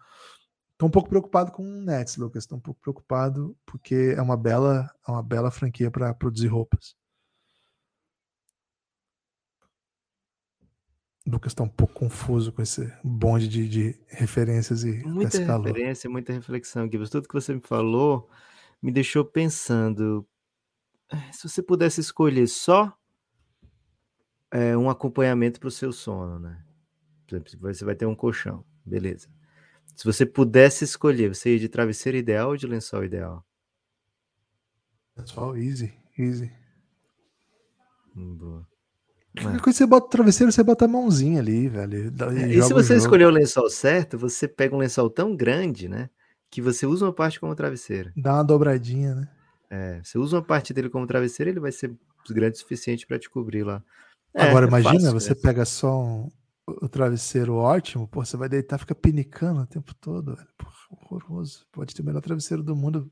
Estou 0.74 0.88
um 0.88 0.92
pouco 0.92 1.10
preocupado 1.10 1.52
com 1.52 1.64
o 1.64 1.82
Nets, 1.82 2.18
Lucas. 2.18 2.44
Estou 2.44 2.58
um 2.58 2.62
pouco 2.62 2.80
preocupado 2.82 3.58
porque 3.66 4.14
é 4.16 4.22
uma 4.22 4.38
bela, 4.38 4.90
é 5.08 5.12
uma 5.12 5.24
bela 5.24 5.50
franquia 5.50 5.90
para 5.90 6.14
produzir 6.14 6.48
roupas. 6.48 6.96
Lucas 11.26 11.52
está 11.52 11.64
um 11.64 11.70
pouco 11.70 11.94
confuso 11.94 12.52
com 12.52 12.62
esse 12.62 12.92
bonde 13.04 13.48
de, 13.48 13.68
de 13.70 14.00
referências 14.08 14.84
e 14.84 15.04
muita 15.06 15.38
referência, 15.38 16.10
muita 16.10 16.34
reflexão, 16.34 16.90
Gibbs. 16.90 17.10
Tudo 17.10 17.28
que 17.28 17.34
você 17.34 17.54
me 17.54 17.62
falou 17.62 18.30
me 18.82 18.92
deixou 18.92 19.26
pensando. 19.26 20.28
Eh, 21.12 21.32
se 21.32 21.48
você 21.48 21.62
pudesse 21.62 22.02
escolher 22.02 22.48
só 22.48 22.96
é, 24.52 24.76
um 24.76 24.90
acompanhamento 24.90 25.60
para 25.60 25.68
o 25.68 25.72
seu 25.72 25.92
sono, 25.92 26.40
né? 26.40 26.64
Por 27.28 27.36
exemplo, 27.36 27.74
você 27.74 27.86
vai 27.86 27.96
ter 27.96 28.06
um 28.06 28.16
colchão, 28.16 28.66
beleza. 28.86 29.28
Se 29.96 30.06
você 30.06 30.26
pudesse 30.26 30.84
escolher, 30.84 31.34
você 31.34 31.54
ia 31.54 31.60
de 31.60 31.70
travesseiro 31.70 32.18
ideal 32.18 32.50
ou 32.50 32.58
de 32.58 32.66
lençol 32.66 33.04
ideal? 33.04 33.46
Lençol, 35.16 35.58
easy, 35.58 35.94
easy. 36.18 36.52
Hum, 38.16 38.36
boa. 38.36 38.68
Qualquer 39.38 39.62
coisa 39.62 39.78
você 39.78 39.86
bota 39.86 40.08
o 40.08 40.10
travesseiro, 40.10 40.52
você 40.52 40.64
bota 40.64 40.86
a 40.86 40.88
mãozinha 40.88 41.40
ali, 41.40 41.68
velho. 41.68 42.12
E, 42.34 42.44
é, 42.44 42.48
e 42.56 42.64
se 42.64 42.74
você 42.74 42.96
escolher 42.96 43.26
o 43.26 43.30
lençol 43.30 43.70
certo, 43.70 44.18
você 44.18 44.48
pega 44.48 44.76
um 44.76 44.80
lençol 44.80 45.10
tão 45.10 45.36
grande, 45.36 45.88
né? 45.88 46.10
Que 46.50 46.62
você 46.62 46.86
usa 46.86 47.06
uma 47.06 47.14
parte 47.14 47.40
como 47.40 47.56
travesseiro. 47.56 48.12
Dá 48.16 48.36
uma 48.36 48.44
dobradinha, 48.44 49.16
né? 49.16 49.30
É, 49.70 50.02
você 50.04 50.18
usa 50.18 50.38
uma 50.38 50.44
parte 50.44 50.74
dele 50.74 50.90
como 50.90 51.06
travesseiro, 51.06 51.52
ele 51.52 51.60
vai 51.60 51.72
ser 51.72 51.96
grande 52.30 52.56
o 52.56 52.60
suficiente 52.60 53.06
para 53.06 53.20
te 53.20 53.30
cobrir 53.30 53.64
lá. 53.64 53.84
É, 54.34 54.44
Agora, 54.44 54.66
é 54.66 54.70
imagina, 54.70 54.94
fácil, 54.94 55.12
você 55.14 55.36
pega 55.36 55.64
só 55.66 56.02
um, 56.02 56.32
o 56.68 56.88
travesseiro 56.88 57.56
ótimo, 57.56 58.08
pô, 58.08 58.24
você 58.24 58.38
vai 58.38 58.50
deitar, 58.50 58.78
fica 58.78 58.96
pinicando 58.96 59.62
o 59.62 59.68
tempo 59.68 59.94
todo, 59.96 60.36
velho. 60.36 60.48
Pô, 60.58 60.68
horroroso. 60.92 61.68
Pode 61.72 61.94
ter 61.94 62.02
o 62.02 62.06
melhor 62.06 62.22
travesseiro 62.22 62.64
do 62.64 62.76
mundo, 62.76 63.12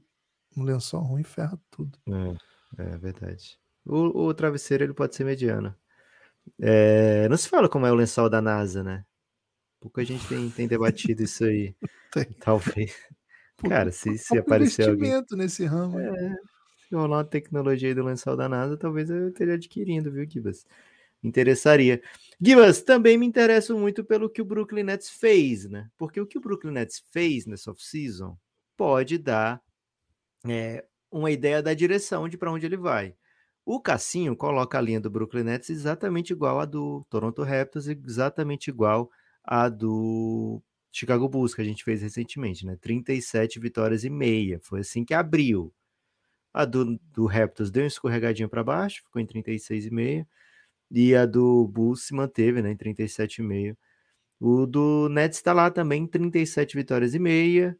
um 0.56 0.64
lençol 0.64 1.02
ruim 1.02 1.24
ferra 1.24 1.60
tudo. 1.70 1.98
É, 2.78 2.84
é 2.84 2.98
verdade. 2.98 3.58
O, 3.86 4.28
o 4.28 4.34
travesseiro 4.34 4.84
ele 4.84 4.94
pode 4.94 5.16
ser 5.16 5.24
mediano. 5.24 5.76
É, 6.60 7.28
não 7.30 7.38
se 7.38 7.50
fala 7.50 7.70
como 7.70 7.86
é 7.86 7.92
o 7.92 7.96
lençol 7.96 8.30
da 8.30 8.42
NASA, 8.42 8.84
né? 8.84 9.06
Pouca 9.80 10.04
gente 10.04 10.28
tem, 10.28 10.50
tem 10.50 10.68
debatido 10.68 11.24
isso 11.24 11.44
aí. 11.44 11.76
Talvez. 12.42 12.96
Cara, 13.58 13.92
se, 13.92 14.18
se 14.18 14.38
aparecer 14.38 14.90
alguém. 14.90 15.12
nesse 15.32 15.66
ramo. 15.66 16.00
É, 16.00 16.36
se 16.88 16.96
rolar 16.96 17.18
uma 17.18 17.26
tecnologia 17.26 17.90
aí 17.90 17.96
do 17.96 18.04
lençol 18.04 18.38
da 18.38 18.48
NASA, 18.48 18.78
talvez 18.78 19.10
eu 19.10 19.30
esteja 19.30 19.54
adquirindo, 19.54 20.12
viu, 20.12 20.30
Gibas? 20.30 20.66
interessaria. 21.24 22.02
Gibas, 22.40 22.82
também 22.82 23.18
me 23.18 23.26
interesso 23.26 23.78
muito 23.78 24.04
pelo 24.04 24.30
que 24.30 24.42
o 24.42 24.46
Brooklyn 24.46 24.84
Nets 24.84 25.10
fez, 25.10 25.70
né? 25.70 25.90
Porque 25.98 26.20
o 26.22 26.28
que 26.28 26.38
o 26.38 26.42
Brooklyn 26.42 26.74
Nets 26.74 27.04
fez 27.12 27.46
nessa 27.46 27.72
off-season 27.72 28.38
pode 28.76 29.18
dar 29.18 29.62
é, 30.48 30.86
uma 31.12 31.32
ideia 31.32 31.62
da 31.62 31.74
direção 31.74 32.30
de 32.30 32.38
para 32.38 32.52
onde 32.52 32.66
ele 32.66 32.78
vai. 32.78 33.16
O 33.66 33.82
Cassinho 33.82 34.36
coloca 34.36 34.78
a 34.78 34.82
linha 34.82 35.02
do 35.02 35.10
Brooklyn 35.10 35.44
Nets 35.44 35.70
exatamente 35.70 36.32
igual 36.32 36.60
a 36.60 36.66
do 36.66 37.06
Toronto 37.10 37.44
Raptors, 37.44 37.88
exatamente 37.88 38.70
igual 38.70 39.10
a 39.44 39.68
do 39.68 40.62
Chicago 40.92 41.28
Bulls 41.30 41.54
que 41.54 41.62
a 41.62 41.66
gente 41.66 41.84
fez 41.84 42.02
recentemente, 42.02 42.66
né? 42.66 42.78
37 42.82 43.60
vitórias 43.60 44.04
e 44.04 44.10
meia. 44.10 44.60
Foi 44.62 44.82
assim 44.82 45.06
que 45.06 45.14
abriu. 45.14 45.74
A 46.54 46.66
do, 46.66 47.00
do 47.14 47.26
Raptors 47.26 47.72
deu 47.72 47.84
um 47.84 47.88
escorregadinho 47.88 48.50
para 48.50 48.64
baixo, 48.64 49.04
ficou 49.04 49.22
em 49.22 49.26
36,5. 49.28 50.26
E 50.92 51.16
a 51.16 51.26
do 51.26 51.68
Bulls 51.68 52.08
se 52.08 52.14
manteve, 52.14 52.62
né? 52.62 52.72
Em 52.72 52.78
37,5. 52.78 53.78
O 54.40 54.66
do 54.68 55.10
Nets 55.10 55.38
está 55.40 55.54
lá 55.54 55.72
também, 55.72 56.08
37 56.08 56.76
vitórias 56.78 57.14
e 57.16 57.20
meia. 57.20 57.78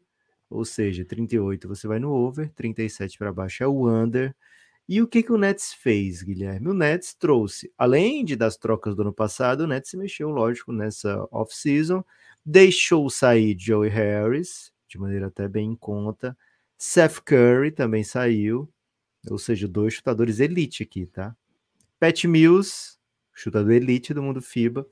Ou 0.50 0.64
seja, 0.64 1.04
38 1.04 1.68
você 1.68 1.86
vai 1.88 1.98
no 1.98 2.10
over, 2.12 2.50
37 2.54 3.18
para 3.18 3.32
baixo 3.32 3.62
é 3.62 3.66
o 3.68 3.88
under. 3.88 4.34
E 4.88 5.02
o 5.02 5.06
que, 5.06 5.22
que 5.22 5.32
o 5.32 5.36
Nets 5.36 5.74
fez, 5.74 6.22
Guilherme? 6.22 6.68
O 6.68 6.74
Nets 6.74 7.12
trouxe, 7.12 7.70
além 7.76 8.24
de 8.24 8.34
das 8.34 8.56
trocas 8.56 8.96
do 8.96 9.02
ano 9.02 9.12
passado, 9.12 9.60
o 9.60 9.66
Nets 9.66 9.90
se 9.90 9.98
mexeu, 9.98 10.30
lógico, 10.30 10.72
nessa 10.72 11.28
off-season, 11.30 12.02
deixou 12.44 13.10
sair 13.10 13.54
Joey 13.58 13.90
Harris, 13.90 14.72
de 14.88 14.98
maneira 14.98 15.26
até 15.26 15.46
bem 15.46 15.72
em 15.72 15.76
conta, 15.76 16.34
Seth 16.78 17.20
Curry 17.20 17.70
também 17.70 18.02
saiu, 18.02 18.66
ou 19.28 19.38
seja, 19.38 19.68
dois 19.68 19.92
chutadores 19.92 20.40
elite 20.40 20.82
aqui, 20.82 21.04
tá? 21.04 21.36
Pat 22.00 22.24
Mills, 22.24 22.96
chutador 23.34 23.72
elite 23.72 24.14
do 24.14 24.22
mundo 24.22 24.40
FIBA, 24.40 24.86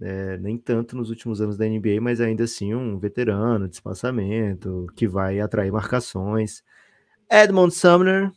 é, 0.00 0.38
nem 0.38 0.56
tanto 0.56 0.96
nos 0.96 1.10
últimos 1.10 1.40
anos 1.40 1.56
da 1.56 1.66
NBA, 1.66 2.00
mas 2.00 2.20
ainda 2.20 2.44
assim 2.44 2.74
um 2.74 2.98
veterano 2.98 3.66
de 3.66 3.74
espaçamento, 3.74 4.86
que 4.94 5.08
vai 5.08 5.40
atrair 5.40 5.72
marcações. 5.72 6.62
Edmond 7.30 7.74
Sumner, 7.74 8.32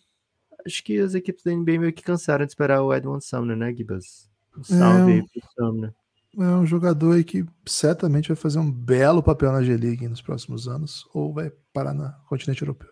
acho 0.68 0.84
que 0.84 1.00
as 1.00 1.16
equipes 1.16 1.44
da 1.44 1.52
NBA 1.52 1.80
meio 1.80 1.94
que 1.94 2.04
cansaram 2.04 2.46
de 2.46 2.52
esperar 2.52 2.82
o 2.82 2.94
Edmond 2.94 3.24
Sumner, 3.24 3.58
né, 3.58 3.74
Gibas? 3.74 4.30
Um 4.58 4.64
salve 4.64 5.12
é, 5.12 5.16
aí 5.16 5.24
pro 5.24 5.50
Sumner. 5.56 5.94
É 6.38 6.44
um 6.44 6.66
jogador 6.66 7.16
aí 7.16 7.24
que 7.24 7.46
certamente 7.66 8.28
vai 8.28 8.36
fazer 8.36 8.60
um 8.60 8.72
belo 8.72 9.24
papel 9.24 9.52
na 9.52 9.64
G-League 9.64 10.08
nos 10.08 10.22
próximos 10.22 10.68
anos, 10.68 11.08
ou 11.14 11.34
vai 11.34 11.52
parar 11.74 11.94
no 11.94 12.14
continente 12.30 12.62
europeu. 12.62 12.92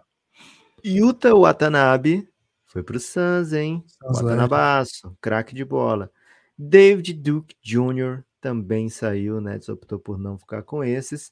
Yuta 0.83 1.35
Watanabe 1.35 2.27
foi 2.65 2.83
pro 2.83 2.99
Suns, 2.99 3.53
hein? 3.53 3.83
Suns 3.87 4.21
Watanabaço, 4.21 5.15
craque 5.21 5.53
de 5.53 5.63
bola. 5.63 6.11
David 6.57 7.13
Duke 7.13 7.55
Jr. 7.63 8.23
também 8.41 8.89
saiu, 8.89 9.39
né? 9.39 9.59
Optou 9.69 9.99
por 9.99 10.17
não 10.17 10.37
ficar 10.37 10.63
com 10.63 10.83
esses. 10.83 11.31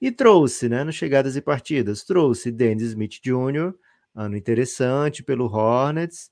E 0.00 0.12
trouxe, 0.12 0.68
né, 0.68 0.84
no 0.84 0.92
chegadas 0.92 1.36
e 1.36 1.40
partidas, 1.40 2.04
trouxe 2.04 2.52
Dennis 2.52 2.90
Smith 2.90 3.20
Jr., 3.20 3.74
ano 4.14 4.36
interessante 4.36 5.22
pelo 5.22 5.46
Hornets. 5.46 6.30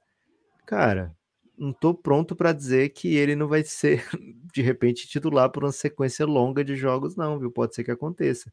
Cara, 0.66 1.14
não 1.56 1.72
tô 1.72 1.94
pronto 1.94 2.36
para 2.36 2.52
dizer 2.52 2.90
que 2.90 3.16
ele 3.16 3.34
não 3.34 3.48
vai 3.48 3.64
ser, 3.64 4.04
de 4.52 4.62
repente, 4.62 5.08
titular 5.08 5.50
por 5.50 5.64
uma 5.64 5.72
sequência 5.72 6.26
longa 6.26 6.64
de 6.64 6.76
jogos, 6.76 7.16
não, 7.16 7.38
viu? 7.38 7.50
Pode 7.50 7.74
ser 7.74 7.84
que 7.84 7.90
aconteça. 7.90 8.52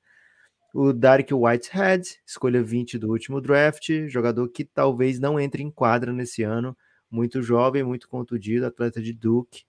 O 0.73 0.91
Derek 0.91 1.33
Whitehead, 1.33 2.19
escolha 2.25 2.63
20 2.63 2.97
do 2.97 3.09
último 3.09 3.39
draft, 3.39 3.89
jogador 4.07 4.47
que 4.49 4.65
talvez 4.65 5.19
não 5.19 5.39
entre 5.39 5.61
em 5.61 5.69
quadra 5.69 6.11
nesse 6.11 6.41
ano, 6.43 6.75
muito 7.11 7.41
jovem, 7.43 7.83
muito 7.83 8.07
contundido, 8.07 8.65
atleta 8.65 9.01
de 9.01 9.13
Duke, 9.13 9.63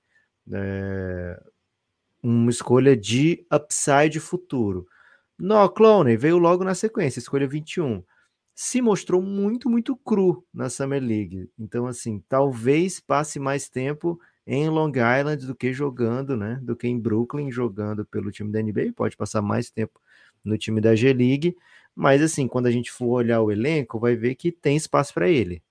é... 0.50 1.38
uma 2.22 2.50
escolha 2.50 2.96
de 2.96 3.46
upside 3.52 4.18
futuro. 4.18 4.86
No 5.38 5.68
Clone 5.68 6.16
veio 6.16 6.38
logo 6.38 6.64
na 6.64 6.74
sequência, 6.74 7.18
escolha 7.18 7.46
21 7.46 8.02
se 8.54 8.80
mostrou 8.80 9.20
muito, 9.20 9.68
muito 9.68 9.96
cru 9.96 10.44
na 10.52 10.70
Summer 10.70 11.02
League. 11.02 11.50
Então, 11.58 11.86
assim, 11.86 12.22
talvez 12.28 13.00
passe 13.00 13.40
mais 13.40 13.68
tempo 13.68 14.18
em 14.46 14.68
Long 14.68 14.90
Island 14.90 15.46
do 15.46 15.54
que 15.54 15.72
jogando, 15.72 16.36
né? 16.36 16.60
Do 16.62 16.76
que 16.76 16.86
em 16.86 16.98
Brooklyn 16.98 17.50
jogando 17.50 18.04
pelo 18.04 18.30
time 18.30 18.52
da 18.52 18.62
NBA. 18.62 18.92
Pode 18.94 19.16
passar 19.16 19.42
mais 19.42 19.70
tempo 19.70 20.00
no 20.44 20.56
time 20.56 20.80
da 20.80 20.94
G-League. 20.94 21.56
Mas, 21.94 22.22
assim, 22.22 22.46
quando 22.46 22.66
a 22.66 22.70
gente 22.70 22.92
for 22.92 23.08
olhar 23.08 23.40
o 23.40 23.50
elenco, 23.50 23.98
vai 23.98 24.14
ver 24.14 24.34
que 24.34 24.52
tem 24.52 24.76
espaço 24.76 25.12
para 25.12 25.28
ele. 25.28 25.62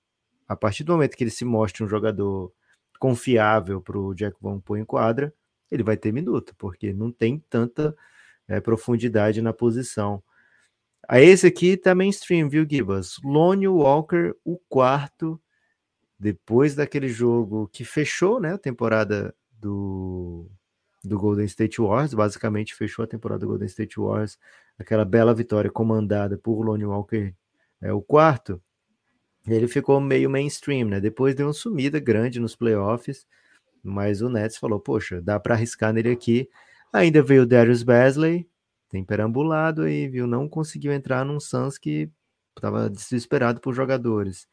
A 0.47 0.55
partir 0.55 0.83
do 0.83 0.93
momento 0.93 1.15
que 1.15 1.23
ele 1.23 1.31
se 1.31 1.45
mostre 1.45 1.83
um 1.83 1.87
jogador 1.87 2.51
confiável 2.99 3.81
para 3.81 3.97
o 3.97 4.13
Jack 4.13 4.37
Vaughn 4.41 4.59
pôr 4.59 4.77
em 4.77 4.85
quadra, 4.85 5.33
ele 5.71 5.83
vai 5.83 5.97
ter 5.97 6.11
minuto, 6.11 6.53
porque 6.57 6.93
não 6.93 7.11
tem 7.11 7.39
tanta 7.49 7.95
é, 8.47 8.59
profundidade 8.61 9.41
na 9.41 9.53
posição. 9.53 10.23
Esse 11.11 11.47
aqui 11.47 11.75
tá 11.75 11.93
mainstream, 11.93 12.47
viu, 12.49 12.65
Gibas? 12.69 13.17
Lone 13.23 13.67
Walker, 13.67 14.33
o 14.43 14.57
quarto, 14.69 15.39
depois 16.17 16.75
daquele 16.75 17.09
jogo 17.09 17.67
que 17.67 17.83
fechou, 17.83 18.39
né, 18.39 18.53
a 18.53 18.57
temporada 18.57 19.35
do, 19.51 20.49
do 21.03 21.17
Golden 21.17 21.45
State 21.45 21.81
Wars, 21.81 22.13
basicamente 22.13 22.73
fechou 22.73 23.03
a 23.03 23.07
temporada 23.07 23.41
do 23.41 23.47
Golden 23.47 23.67
State 23.67 23.99
Wars, 23.99 24.39
aquela 24.79 25.03
bela 25.03 25.33
vitória 25.33 25.69
comandada 25.69 26.37
por 26.37 26.61
Lone 26.61 26.85
Walker, 26.85 27.33
é 27.81 27.91
o 27.91 28.01
quarto, 28.01 28.61
ele 29.45 29.67
ficou 29.67 29.99
meio 29.99 30.29
mainstream, 30.29 30.87
né? 30.87 31.01
Depois 31.01 31.35
deu 31.35 31.47
uma 31.47 31.53
sumida 31.53 31.99
grande 31.99 32.39
nos 32.39 32.55
playoffs, 32.55 33.27
mas 33.83 34.21
o 34.21 34.29
Nets 34.29 34.57
falou, 34.57 34.79
poxa, 34.79 35.21
dá 35.21 35.37
para 35.39 35.55
arriscar 35.55 35.91
nele 35.91 36.11
aqui. 36.11 36.49
Ainda 36.93 37.21
veio 37.21 37.43
o 37.43 37.45
Darius 37.45 37.83
Basley, 37.83 38.47
tem 38.93 39.03
perambulado 39.03 39.81
aí, 39.81 40.07
viu? 40.07 40.27
Não 40.27 40.47
conseguiu 40.47 40.93
entrar 40.93 41.25
num 41.25 41.39
Suns 41.39 41.79
que 41.79 42.11
estava 42.55 42.87
desesperado 42.87 43.59
por 43.59 43.73
jogadores. 43.73 44.47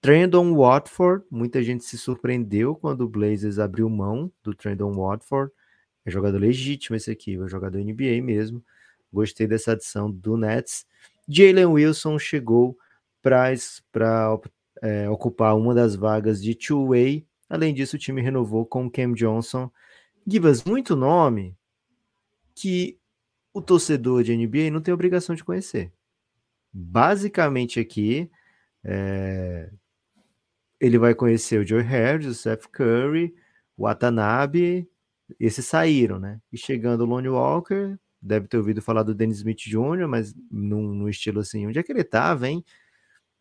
Trendon 0.00 0.52
Watford, 0.56 1.24
muita 1.30 1.62
gente 1.62 1.84
se 1.84 1.96
surpreendeu 1.96 2.74
quando 2.74 3.02
o 3.02 3.08
Blazers 3.08 3.60
abriu 3.60 3.88
mão 3.88 4.32
do 4.42 4.52
Trendon 4.52 4.92
Watford. 4.94 5.52
É 6.04 6.10
jogador 6.10 6.38
legítimo 6.38 6.96
esse 6.96 7.08
aqui, 7.08 7.40
é 7.40 7.48
jogador 7.48 7.78
NBA 7.78 8.20
mesmo. 8.20 8.64
Gostei 9.12 9.46
dessa 9.46 9.72
adição 9.72 10.10
do 10.10 10.36
Nets. 10.36 10.84
Jalen 11.28 11.66
Wilson 11.66 12.18
chegou 12.18 12.76
para 13.22 13.52
é, 14.82 15.08
ocupar 15.08 15.56
uma 15.56 15.72
das 15.72 15.94
vagas 15.94 16.42
de 16.42 16.56
two-way. 16.56 17.24
Além 17.48 17.72
disso, 17.72 17.94
o 17.94 17.98
time 17.98 18.20
renovou 18.20 18.66
com 18.66 18.90
Cam 18.90 19.12
Johnson. 19.12 19.70
Givas, 20.26 20.64
muito 20.64 20.96
nome 20.96 21.56
que 22.56 22.97
o 23.58 23.62
torcedor 23.62 24.22
de 24.22 24.36
NBA 24.36 24.70
não 24.70 24.80
tem 24.80 24.94
obrigação 24.94 25.34
de 25.34 25.44
conhecer. 25.44 25.92
Basicamente 26.72 27.80
aqui, 27.80 28.30
é... 28.84 29.70
ele 30.80 30.98
vai 30.98 31.14
conhecer 31.14 31.60
o 31.60 31.66
Joe 31.66 31.82
Harris, 31.82 32.26
o 32.26 32.34
Seth 32.34 32.66
Curry, 32.68 33.34
o 33.76 33.84
Watanabe, 33.84 34.88
esses 35.38 35.66
saíram, 35.66 36.18
né? 36.18 36.40
E 36.52 36.56
chegando 36.56 37.02
o 37.02 37.06
Lonnie 37.06 37.28
Walker, 37.28 37.96
deve 38.22 38.48
ter 38.48 38.56
ouvido 38.56 38.80
falar 38.80 39.02
do 39.02 39.14
Dennis 39.14 39.38
Smith 39.38 39.58
Jr., 39.58 40.06
mas 40.08 40.34
num, 40.50 40.94
num 40.94 41.08
estilo 41.08 41.40
assim, 41.40 41.66
onde 41.66 41.78
é 41.78 41.82
que 41.82 41.92
ele 41.92 42.02
estava, 42.02 42.48
hein? 42.48 42.64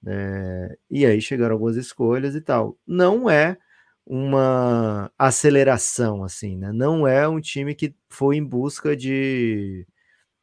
É... 0.06 0.78
e 0.90 1.06
aí 1.06 1.22
chegaram 1.22 1.54
algumas 1.54 1.76
escolhas 1.76 2.36
e 2.36 2.42
tal. 2.42 2.78
Não 2.88 3.30
é 3.30 3.58
uma 4.06 5.12
aceleração, 5.18 6.24
assim, 6.24 6.58
né? 6.58 6.72
Não 6.72 7.08
é 7.08 7.28
um 7.28 7.42
time 7.42 7.76
que 7.76 7.94
foi 8.10 8.38
em 8.38 8.44
busca 8.44 8.96
de 8.96 9.86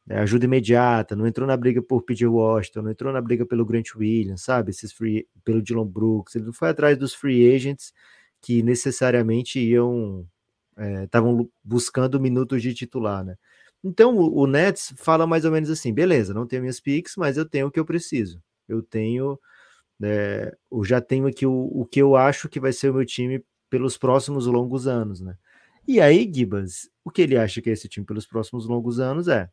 né, 0.05 0.19
ajuda 0.19 0.45
imediata, 0.45 1.15
não 1.15 1.25
entrou 1.25 1.47
na 1.47 1.57
briga 1.57 1.81
por 1.81 2.03
PJ 2.03 2.27
Washington, 2.27 2.83
não 2.83 2.91
entrou 2.91 3.11
na 3.11 3.21
briga 3.21 3.45
pelo 3.45 3.65
Grant 3.65 3.95
Williams, 3.95 4.43
sabe? 4.43 4.71
Esses 4.71 4.93
free, 4.93 5.27
pelo 5.43 5.61
Dylan 5.61 5.87
Brooks, 5.87 6.35
ele 6.35 6.45
não 6.45 6.53
foi 6.53 6.69
atrás 6.69 6.97
dos 6.97 7.13
free 7.13 7.53
agents 7.53 7.93
que 8.41 8.61
necessariamente 8.61 9.59
iam 9.59 10.27
estavam 11.03 11.41
é, 11.41 11.45
buscando 11.63 12.19
minutos 12.19 12.61
de 12.61 12.73
titular, 12.73 13.23
né? 13.23 13.35
Então 13.83 14.17
o, 14.17 14.47
Nets 14.47 14.93
fala 14.97 15.27
mais 15.27 15.45
ou 15.45 15.51
menos 15.51 15.69
assim: 15.69 15.93
beleza, 15.93 16.33
não 16.33 16.45
tenho 16.47 16.61
minhas 16.61 16.79
picks, 16.79 17.15
mas 17.17 17.37
eu 17.37 17.45
tenho 17.47 17.67
o 17.67 17.71
que 17.71 17.79
eu 17.79 17.85
preciso. 17.85 18.41
Eu 18.67 18.81
tenho, 18.81 19.39
é, 20.03 20.55
eu 20.71 20.83
já 20.83 21.01
tenho 21.01 21.27
aqui 21.27 21.45
o, 21.45 21.53
o 21.73 21.85
que 21.85 22.01
eu 22.01 22.15
acho 22.15 22.49
que 22.49 22.59
vai 22.59 22.73
ser 22.73 22.89
o 22.89 22.95
meu 22.95 23.05
time 23.05 23.43
pelos 23.69 23.97
próximos 23.97 24.47
longos 24.47 24.87
anos, 24.87 25.21
né? 25.21 25.37
E 25.87 26.01
aí, 26.01 26.29
Gibas, 26.33 26.89
o 27.03 27.11
que 27.11 27.21
ele 27.21 27.37
acha 27.37 27.61
que 27.61 27.69
é 27.69 27.73
esse 27.73 27.87
time 27.87 28.05
pelos 28.05 28.25
próximos 28.25 28.65
longos 28.67 28.99
anos 28.99 29.27
é 29.27 29.49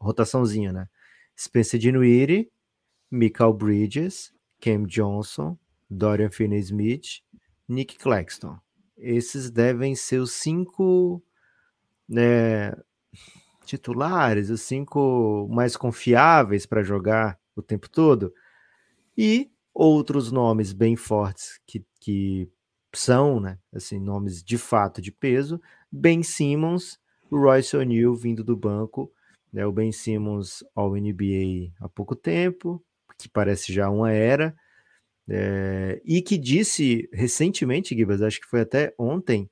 rotaçãozinha, 0.00 0.72
né? 0.72 0.88
Spencer 1.38 1.78
Dinwiddie, 1.78 2.50
Michael 3.10 3.52
Bridges, 3.52 4.32
Cam 4.60 4.84
Johnson, 4.84 5.56
Dorian 5.88 6.30
Finney-Smith, 6.30 7.22
Nick 7.68 7.96
Claxton. 7.98 8.58
Esses 8.96 9.50
devem 9.50 9.94
ser 9.94 10.18
os 10.18 10.32
cinco 10.32 11.22
né, 12.08 12.72
titulares, 13.64 14.50
os 14.50 14.62
cinco 14.62 15.48
mais 15.50 15.76
confiáveis 15.76 16.66
para 16.66 16.82
jogar 16.82 17.38
o 17.54 17.62
tempo 17.62 17.88
todo. 17.88 18.32
E 19.16 19.50
outros 19.72 20.32
nomes 20.32 20.72
bem 20.72 20.96
fortes 20.96 21.60
que, 21.66 21.84
que 22.00 22.50
são, 22.94 23.38
né, 23.38 23.58
assim, 23.72 24.00
nomes 24.00 24.42
de 24.42 24.58
fato 24.58 25.00
de 25.00 25.12
peso, 25.12 25.60
Ben 25.90 26.22
Simmons, 26.22 26.98
Royce 27.30 27.76
O'Neal 27.76 28.14
vindo 28.14 28.42
do 28.42 28.56
banco 28.56 29.12
né, 29.52 29.66
o 29.66 29.72
Ben 29.72 29.92
Simmons 29.92 30.64
ao 30.74 30.94
NBA 30.94 31.72
há 31.80 31.88
pouco 31.88 32.14
tempo, 32.14 32.82
que 33.18 33.28
parece 33.28 33.72
já 33.72 33.88
uma 33.90 34.12
era, 34.12 34.54
é, 35.28 36.00
e 36.04 36.22
que 36.22 36.38
disse 36.38 37.08
recentemente, 37.12 37.94
Gibas, 37.94 38.22
acho 38.22 38.40
que 38.40 38.46
foi 38.46 38.60
até 38.62 38.94
ontem, 38.98 39.50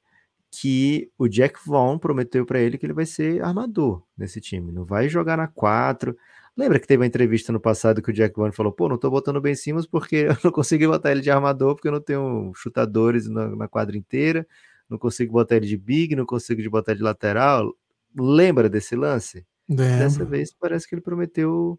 que 0.50 1.10
o 1.18 1.28
Jack 1.28 1.58
Vaughn 1.66 1.98
prometeu 1.98 2.46
para 2.46 2.58
ele 2.60 2.78
que 2.78 2.86
ele 2.86 2.92
vai 2.94 3.04
ser 3.04 3.42
armador 3.42 4.02
nesse 4.16 4.40
time, 4.40 4.72
não 4.72 4.84
vai 4.84 5.08
jogar 5.08 5.36
na 5.36 5.46
4. 5.46 6.16
Lembra 6.56 6.80
que 6.80 6.86
teve 6.86 7.02
uma 7.02 7.06
entrevista 7.06 7.52
no 7.52 7.60
passado 7.60 8.00
que 8.00 8.10
o 8.10 8.12
Jack 8.12 8.34
Vaughn 8.36 8.52
falou: 8.52 8.72
pô, 8.72 8.88
não 8.88 8.96
tô 8.96 9.10
botando 9.10 9.40
Ben 9.40 9.54
Simmons 9.54 9.86
porque 9.86 10.16
eu 10.30 10.36
não 10.42 10.50
consegui 10.50 10.86
botar 10.86 11.12
ele 11.12 11.20
de 11.20 11.30
armador, 11.30 11.74
porque 11.74 11.88
eu 11.88 11.92
não 11.92 12.00
tenho 12.00 12.52
chutadores 12.54 13.28
na, 13.28 13.54
na 13.54 13.68
quadra 13.68 13.96
inteira, 13.96 14.46
não 14.88 14.98
consigo 14.98 15.32
botar 15.32 15.56
ele 15.56 15.66
de 15.66 15.76
big, 15.76 16.16
não 16.16 16.24
consigo 16.24 16.62
botar 16.70 16.94
de 16.94 17.02
lateral. 17.02 17.74
Lembra 18.18 18.70
desse 18.70 18.96
lance? 18.96 19.44
Dessa 19.68 20.24
vez 20.24 20.52
parece 20.52 20.88
que 20.88 20.94
ele 20.94 21.02
prometeu 21.02 21.78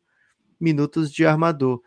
minutos 0.59 1.11
de 1.11 1.25
armador. 1.25 1.81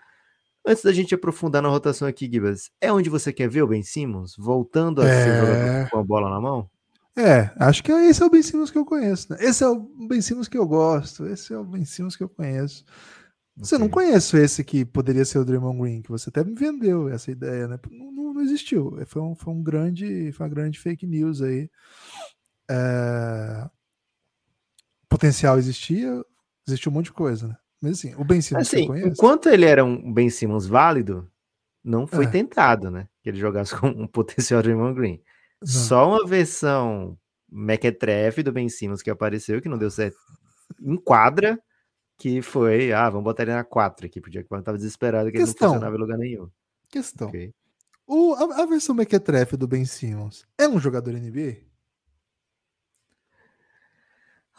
Antes 0.67 0.83
da 0.83 0.93
gente 0.93 1.15
aprofundar 1.15 1.63
na 1.63 1.69
rotação 1.69 2.07
aqui, 2.07 2.31
Gibas, 2.31 2.71
é 2.81 2.93
onde 2.93 3.09
você 3.09 3.33
quer 3.33 3.49
ver 3.49 3.63
o 3.63 3.67
Ben 3.67 3.83
Simmons 3.83 4.35
voltando 4.37 5.03
a 5.03 5.07
é... 5.07 5.25
ser 5.25 5.41
jogador 5.41 5.91
com 5.91 5.99
a 5.99 6.05
bola 6.05 6.31
na 6.31 6.41
mão? 6.41 6.71
É, 7.17 7.51
acho 7.57 7.83
que 7.83 7.91
esse 7.91 8.23
é 8.23 8.27
o 8.27 8.31
Ben 8.31 8.43
Simmons 8.43 8.71
que 8.71 8.79
eu 8.79 8.85
conheço. 8.85 9.33
Né? 9.33 9.39
Esse 9.41 9.65
é 9.65 9.69
o 9.69 9.81
Ben 10.07 10.21
Simmons 10.21 10.49
que 10.49 10.57
eu 10.57 10.67
gosto. 10.67 11.27
Esse 11.27 11.53
é 11.53 11.59
o 11.59 11.65
Ben 11.65 11.85
Simmons 11.85 12.17
que 12.17 12.23
eu 12.23 12.29
conheço. 12.29 12.85
Você 13.57 13.75
okay. 13.75 13.85
não 13.85 13.91
conhece 13.91 14.37
esse 14.39 14.65
que 14.65 14.85
poderia 14.85 15.25
ser 15.25 15.39
o 15.39 15.45
Draymond 15.45 15.81
Green, 15.81 16.03
que 16.03 16.11
você 16.11 16.31
até 16.31 16.45
me 16.45 16.55
vendeu 16.55 17.09
essa 17.09 17.31
ideia, 17.31 17.67
né? 17.67 17.79
Não, 17.91 18.13
não, 18.13 18.35
não 18.35 18.41
existiu. 18.41 18.99
Foi 19.07 19.21
um, 19.21 19.35
foi 19.35 19.53
um 19.53 19.63
grande, 19.63 20.31
foi 20.33 20.47
uma 20.47 20.55
grande 20.55 20.79
fake 20.79 21.07
news 21.07 21.43
aí. 21.43 21.69
É 22.71 23.69
potencial 25.11 25.59
existia, 25.59 26.25
existiu 26.67 26.91
um 26.91 26.95
monte 26.95 27.07
de 27.07 27.13
coisa, 27.13 27.49
né? 27.49 27.57
Mas 27.83 27.99
assim, 27.99 28.15
o 28.15 28.25
Ben 28.25 28.41
Simmons 28.41 28.69
assim, 28.69 28.85
enquanto 29.05 29.49
ele 29.49 29.67
era 29.67 29.85
um 29.85 30.13
Ben 30.13 30.31
Simmons 30.31 30.67
válido, 30.67 31.31
não 31.83 32.07
foi 32.07 32.27
é. 32.27 32.31
tentado, 32.31 32.91
né? 32.91 33.09
Que 33.23 33.31
ele 33.31 33.39
jogasse 33.39 33.75
com 33.77 33.89
um 33.89 34.07
potencial 34.07 34.63
de 34.63 34.69
Draymond 34.69 34.95
Green. 34.95 35.21
Não. 35.61 35.69
Só 35.69 36.09
uma 36.09 36.27
versão 36.27 37.19
mequetrefe 37.51 38.43
do 38.43 38.53
Ben 38.53 38.69
Simmons 38.69 39.03
que 39.03 39.11
apareceu, 39.11 39.61
que 39.61 39.69
não 39.69 39.77
deu 39.79 39.91
certo 39.91 40.17
em 40.81 40.97
quadra, 40.97 41.61
que 42.17 42.41
foi, 42.41 42.93
ah, 42.93 43.11
vamos 43.11 43.25
botar 43.25 43.43
ele 43.43 43.53
na 43.53 43.65
4 43.65 44.07
aqui, 44.07 44.21
porque 44.21 44.39
ele 44.39 44.63
tava 44.63 44.77
desesperado 44.77 45.33
que 45.33 45.39
Questão. 45.39 45.49
ele 45.51 45.61
não 45.61 45.69
funcionava 45.73 45.97
em 45.97 45.99
lugar 45.99 46.19
nenhum. 46.19 46.49
Questão. 46.89 47.29
Okay. 47.29 47.53
O, 48.07 48.35
a, 48.35 48.63
a 48.63 48.67
versão 48.67 48.95
mequetrefe 48.95 49.57
do 49.57 49.67
Ben 49.67 49.85
Simmons 49.85 50.47
é 50.59 50.69
um 50.69 50.79
jogador 50.79 51.15
NBA? 51.15 51.70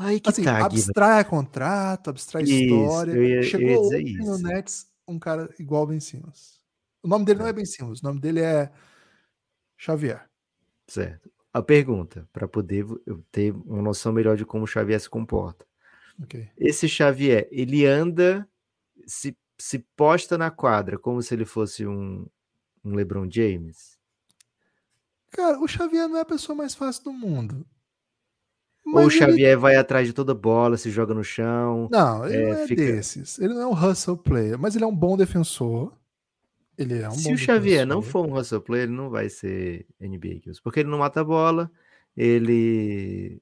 Aí 0.01 0.19
que 0.19 0.29
assim, 0.29 0.43
tá, 0.43 0.65
abstrai 0.65 1.23
contrato, 1.23 2.09
abstrai 2.09 2.41
isso, 2.43 2.53
história. 2.53 3.13
Ia, 3.13 3.43
Chegou 3.43 3.89
no 3.91 4.37
Nets 4.39 4.87
um 5.07 5.19
cara 5.19 5.53
igual 5.59 5.85
Ben 5.85 5.99
Simmons. 5.99 6.59
O 7.03 7.07
nome 7.07 7.23
dele 7.23 7.39
não 7.39 7.47
é 7.47 7.53
Ben 7.53 7.65
Simmons, 7.65 8.01
o 8.01 8.05
nome 8.05 8.19
dele 8.19 8.39
é 8.39 8.71
Xavier. 9.77 10.27
Certo. 10.87 11.31
A 11.53 11.61
pergunta, 11.61 12.27
para 12.33 12.47
poder 12.47 12.85
eu 13.05 13.23
ter 13.31 13.53
uma 13.53 13.81
noção 13.81 14.11
melhor 14.11 14.35
de 14.35 14.45
como 14.45 14.63
o 14.63 14.67
Xavier 14.67 14.99
se 14.99 15.09
comporta. 15.09 15.67
Ok. 16.23 16.49
Esse 16.57 16.87
Xavier, 16.87 17.47
ele 17.51 17.85
anda, 17.85 18.47
se, 19.05 19.37
se 19.59 19.79
posta 19.95 20.35
na 20.35 20.49
quadra 20.49 20.97
como 20.97 21.21
se 21.21 21.33
ele 21.33 21.45
fosse 21.45 21.85
um, 21.85 22.25
um 22.83 22.95
LeBron 22.95 23.29
James? 23.29 23.99
Cara, 25.29 25.59
o 25.59 25.67
Xavier 25.67 26.07
não 26.07 26.17
é 26.17 26.21
a 26.21 26.25
pessoa 26.25 26.55
mais 26.55 26.73
fácil 26.73 27.03
do 27.03 27.13
mundo. 27.13 27.65
Ou 28.85 28.95
o 28.95 29.01
ele- 29.03 29.11
Xavier 29.11 29.57
vai 29.59 29.75
atrás 29.75 30.07
de 30.07 30.13
toda 30.13 30.33
bola, 30.33 30.75
se 30.77 30.89
joga 30.89 31.13
no 31.13 31.23
chão? 31.23 31.87
Não, 31.91 32.25
ele 32.25 32.35
É, 32.37 32.45
não 32.47 32.53
é 32.59 32.67
fica- 32.67 32.81
desses. 32.81 33.37
Ele 33.39 33.53
não 33.53 33.61
é 33.61 33.67
um 33.67 33.73
hustle 33.89 34.17
player, 34.17 34.57
mas 34.59 34.75
ele 34.75 34.83
é 34.83 34.87
um 34.87 34.95
bom 34.95 35.15
defensor. 35.15 35.93
Ele 36.77 36.97
é 36.99 37.07
um 37.07 37.11
Se 37.11 37.25
bom 37.25 37.33
o 37.33 37.37
Xavier 37.37 37.85
não 37.85 37.99
defensor. 37.99 38.23
for 38.23 38.29
um 38.29 38.37
hustle 38.39 38.61
player, 38.61 38.85
ele 38.87 38.95
não 38.95 39.09
vai 39.09 39.29
ser 39.29 39.85
NBA 39.99 40.39
Kills, 40.41 40.61
porque 40.61 40.79
ele 40.79 40.89
não 40.89 40.97
mata 40.97 41.21
a 41.21 41.23
bola, 41.23 41.71
ele. 42.17 43.39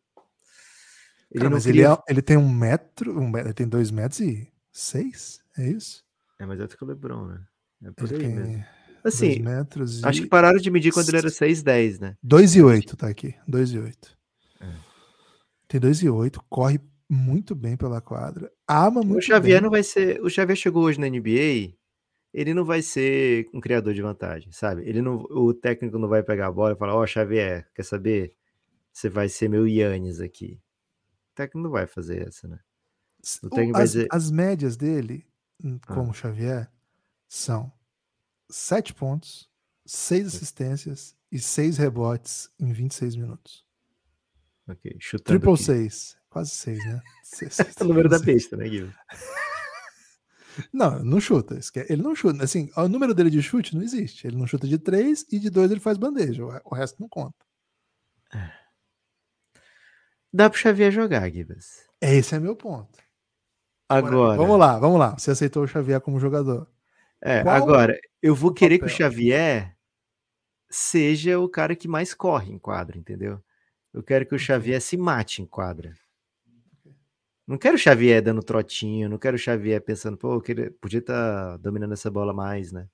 Ele 1.32 1.40
Cara, 1.40 1.50
não 1.50 1.58
mas 1.58 1.64
cria. 1.66 1.84
ele, 1.86 1.94
é- 1.94 2.04
ele 2.10 2.22
tem 2.22 2.38
um 2.38 2.50
metro, 2.52 3.18
um 3.20 3.30
metro, 3.30 3.48
ele 3.50 3.54
tem 3.54 3.68
dois 3.68 3.92
metros 3.92 4.20
e 4.20 4.52
seis, 4.72 5.40
é 5.58 5.70
isso? 5.70 6.04
É 6.40 6.46
mais 6.46 6.60
alto 6.60 6.76
que 6.78 6.84
o 6.84 6.88
LeBron, 6.88 7.28
né? 7.28 7.40
É 7.86 7.92
por 7.92 8.12
Ele 8.12 8.26
aí 8.26 8.34
mesmo. 8.34 8.54
dois 8.54 8.66
Assim, 9.06 9.40
metros 9.40 10.02
e... 10.02 10.06
acho 10.08 10.22
que 10.24 10.28
pararam 10.28 10.58
de 10.60 10.70
medir 10.72 10.92
quando 10.92 11.08
ele 11.10 11.18
era 11.20 11.30
6'10, 11.30 12.00
né? 12.00 12.16
2 12.22 12.56
e 12.56 12.62
8 12.62 12.98
tá 12.98 13.08
aqui, 13.08 13.36
2 13.48 13.72
e 13.72 13.80
8. 13.80 14.18
Tem 15.70 15.80
2 15.80 16.02
e 16.02 16.10
8, 16.10 16.44
corre 16.50 16.82
muito 17.08 17.56
bem 17.56 17.78
pela 17.78 18.02
quadra, 18.02 18.52
ama 18.68 19.02
muito 19.02 19.20
O 19.20 19.22
Xavier 19.22 19.58
bem. 19.60 19.64
não 19.64 19.70
vai 19.70 19.84
ser. 19.84 20.20
O 20.22 20.30
Xavier 20.30 20.58
chegou 20.58 20.84
hoje 20.84 21.00
na 21.00 21.08
NBA, 21.08 21.74
ele 22.34 22.54
não 22.54 22.66
vai 22.66 22.82
ser 22.82 23.48
um 23.54 23.62
criador 23.62 23.94
de 23.94 24.02
vantagem, 24.02 24.52
sabe? 24.52 24.82
Ele 24.90 25.02
não, 25.02 25.16
o 25.30 25.54
técnico 25.54 25.98
não 25.98 26.10
vai 26.10 26.22
pegar 26.24 26.48
a 26.48 26.52
bola 26.52 26.74
e 26.74 26.76
falar: 26.76 26.96
Ó, 26.96 27.06
Xavier, 27.08 27.70
quer 27.74 27.84
saber? 27.84 28.36
Você 28.92 29.08
vai 29.10 29.30
ser 29.30 29.48
meu 29.48 29.68
Yannis 29.68 30.20
aqui. 30.20 30.60
O 31.32 31.36
técnico 31.36 31.60
não 31.64 31.72
vai 31.72 31.86
fazer 31.88 32.28
essa, 32.28 32.48
né? 32.48 32.60
o 33.44 33.50
técnico 33.50 33.74
vai 33.74 33.84
as, 33.84 33.92
dizer- 33.92 34.08
as 34.12 34.32
médias 34.32 34.76
dele, 34.76 35.26
hum, 35.64 35.78
Ah. 35.88 35.94
como 35.94 36.14
Xavier, 36.14 36.70
são 37.28 37.72
7 38.50 38.94
pontos, 38.94 39.48
6 39.86 40.26
assistências 40.28 41.16
e 41.32 41.38
6 41.40 41.78
rebotes 41.78 42.50
em 42.60 42.72
26 42.74 43.16
minutos. 43.16 43.66
Ok, 44.70 44.96
chutando. 45.00 45.40
Triple 45.40 45.54
aqui. 45.54 45.64
6, 45.64 46.18
quase 46.30 46.52
6, 46.52 46.86
né? 46.86 47.02
Seis- 47.24 47.54
seis, 47.56 47.76
É 47.80 47.84
o 47.84 47.88
número 47.88 48.08
da 48.08 48.18
seis. 48.20 48.26
besta, 48.44 48.56
né, 48.58 48.70
Guilherme? 48.70 48.94
Não, 50.74 51.02
não 51.02 51.22
chuta. 51.22 51.58
Ele 51.88 52.02
não 52.02 52.14
chuta. 52.14 52.44
Assim, 52.44 52.70
o 52.76 52.88
número 52.90 53.14
dele 53.14 53.30
de 53.30 53.42
chute 53.42 53.74
não 53.74 53.82
existe. 53.82 54.28
Ele 54.28 54.36
não 54.36 54.46
chuta 54.46 54.68
de 54.68 54.78
3 54.78 55.26
e 55.32 55.40
de 55.40 55.50
2 55.50 55.72
ele 55.72 55.80
faz 55.80 55.98
bandeja. 55.98 56.44
O- 56.66 56.76
resto 56.76 57.00
não 57.00 57.08
conta. 57.08 57.38
Dá 60.34 60.50
pro 60.50 60.60
Xavier 60.60 60.92
jogar, 60.92 61.30
Gibas. 61.30 61.88
Esse 62.02 62.36
é 62.36 62.40
meu 62.40 62.56
ponto. 62.58 63.00
Agora. 63.88 64.36
Vamos 64.38 64.60
lá, 64.60 64.78
vamos 64.78 65.00
lá. 65.00 65.18
Você 65.18 65.32
aceitou 65.32 65.64
o 65.64 65.68
Xavier 65.68 66.02
como 66.02 66.20
jogador. 66.20 66.70
É, 67.22 67.42
Qual 67.42 67.56
agora, 67.56 67.98
eu 68.22 68.36
vou 68.36 68.54
querer 68.54 68.80
que 68.80 68.86
o 68.86 68.88
papel? 68.90 68.98
Xavier 69.12 69.78
seja 70.70 71.40
o 71.40 71.48
cara 71.48 71.76
que 71.76 71.88
mais 71.88 72.14
corre 72.14 72.52
em 72.52 72.60
quadra, 72.60 72.98
entendeu? 72.98 73.42
Eu 74.00 74.04
quero 74.04 74.26
que 74.26 74.34
o 74.34 74.40
Xavier 74.40 74.82
se 74.82 74.96
mate 74.96 75.42
em 75.42 75.46
quadra. 75.46 75.94
Não 77.46 77.58
quero 77.58 77.76
o 77.76 77.78
Xavier 77.78 78.22
dando 78.22 78.42
trotinho, 78.42 79.10
não 79.10 79.18
quero 79.18 79.36
o 79.36 79.38
Xavier 79.38 79.82
pensando, 79.82 80.16
pô, 80.18 80.40
queria- 80.40 80.72
podia 80.80 81.00
estar 81.00 81.58
dominando 81.58 81.92
essa 81.92 82.10
bola 82.10 82.34
mais, 82.34 82.72
né? 82.72 82.88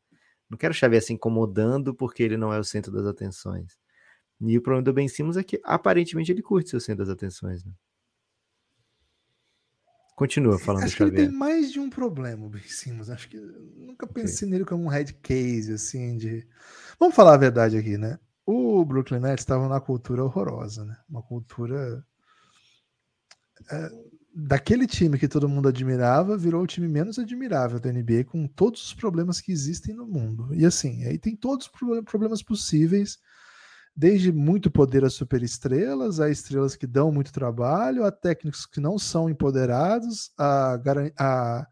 Não 0.50 0.58
quero 0.58 0.72
o 0.72 0.76
Xavier 0.76 1.04
se 1.04 1.14
incomodando 1.14 1.94
porque 1.94 2.24
ele 2.24 2.38
não 2.38 2.52
é 2.52 2.58
o 2.58 2.64
centro 2.64 2.92
das 2.92 3.06
atenções. 3.06 3.78
E 4.42 4.58
o 4.58 4.64
problema 4.64 4.82
do 4.84 4.94
Ben 4.94 5.08
Simmons 5.08 5.38
é 5.38 5.44
que 5.44 5.62
aparentemente 5.64 6.32
ele 6.32 6.42
curte 6.42 6.72
ser 6.72 6.78
o 6.78 6.82
centro 6.82 7.06
das 7.06 7.14
atenções, 7.14 7.64
né? 7.64 7.72
Continua 10.16 10.58
falando 10.58 10.82
do 10.82 10.86
Acho 10.88 10.98
que 10.98 11.04
ele 11.04 11.12
tem 11.12 11.30
mais 11.30 11.72
de 11.72 11.80
um 11.80 11.88
problema, 11.88 12.48
o 12.48 12.50
Ben 12.50 12.64
Simmons. 12.64 13.12
Acho 13.12 13.30
que 13.30 13.38
nunca 13.38 14.08
pensei 14.08 14.50
nele 14.50 14.66
como 14.66 14.86
um 14.86 14.88
head 14.88 15.14
case, 15.22 15.72
assim, 15.72 16.18
de. 16.18 16.48
Vamos 17.00 17.16
falar 17.16 17.36
a 17.36 17.38
verdade 17.38 17.78
aqui, 17.78 17.96
né? 17.96 18.18
O 18.46 18.84
Brooklyn 18.86 19.20
Nets 19.20 19.42
estava 19.44 19.64
numa 19.64 19.82
cultura 19.82 20.24
horrorosa, 20.24 20.86
né? 20.86 20.98
Uma 21.10 21.22
cultura. 21.24 22.06
é, 23.72 23.90
daquele 24.34 24.86
time 24.88 25.18
que 25.18 25.28
todo 25.28 25.48
mundo 25.50 25.70
admirava, 25.70 26.38
virou 26.38 26.64
o 26.64 26.68
time 26.68 26.88
menos 26.88 27.18
admirável 27.18 27.80
da 27.80 27.92
NBA, 27.92 28.24
com 28.26 28.48
todos 28.48 28.84
os 28.86 28.94
problemas 28.94 29.40
que 29.42 29.52
existem 29.52 29.96
no 29.96 30.06
mundo. 30.06 30.54
E 30.54 30.66
assim, 30.66 31.06
aí 31.06 31.18
tem 31.18 31.36
todos 31.36 31.68
os 31.68 31.72
proble- 31.72 32.04
problemas 32.04 32.44
possíveis, 32.44 33.18
desde 33.96 34.32
muito 34.32 34.72
poder 34.72 35.06
a 35.06 35.10
superestrelas, 35.10 36.20
a 36.20 36.30
estrelas 36.30 36.76
que 36.76 36.88
dão 36.88 37.12
muito 37.12 37.32
trabalho, 37.34 38.06
a 38.06 38.12
técnicos 38.12 38.66
que 38.66 38.82
não 38.82 39.00
são 39.00 39.30
empoderados, 39.30 40.32
a, 40.38 40.78
a 41.18 41.68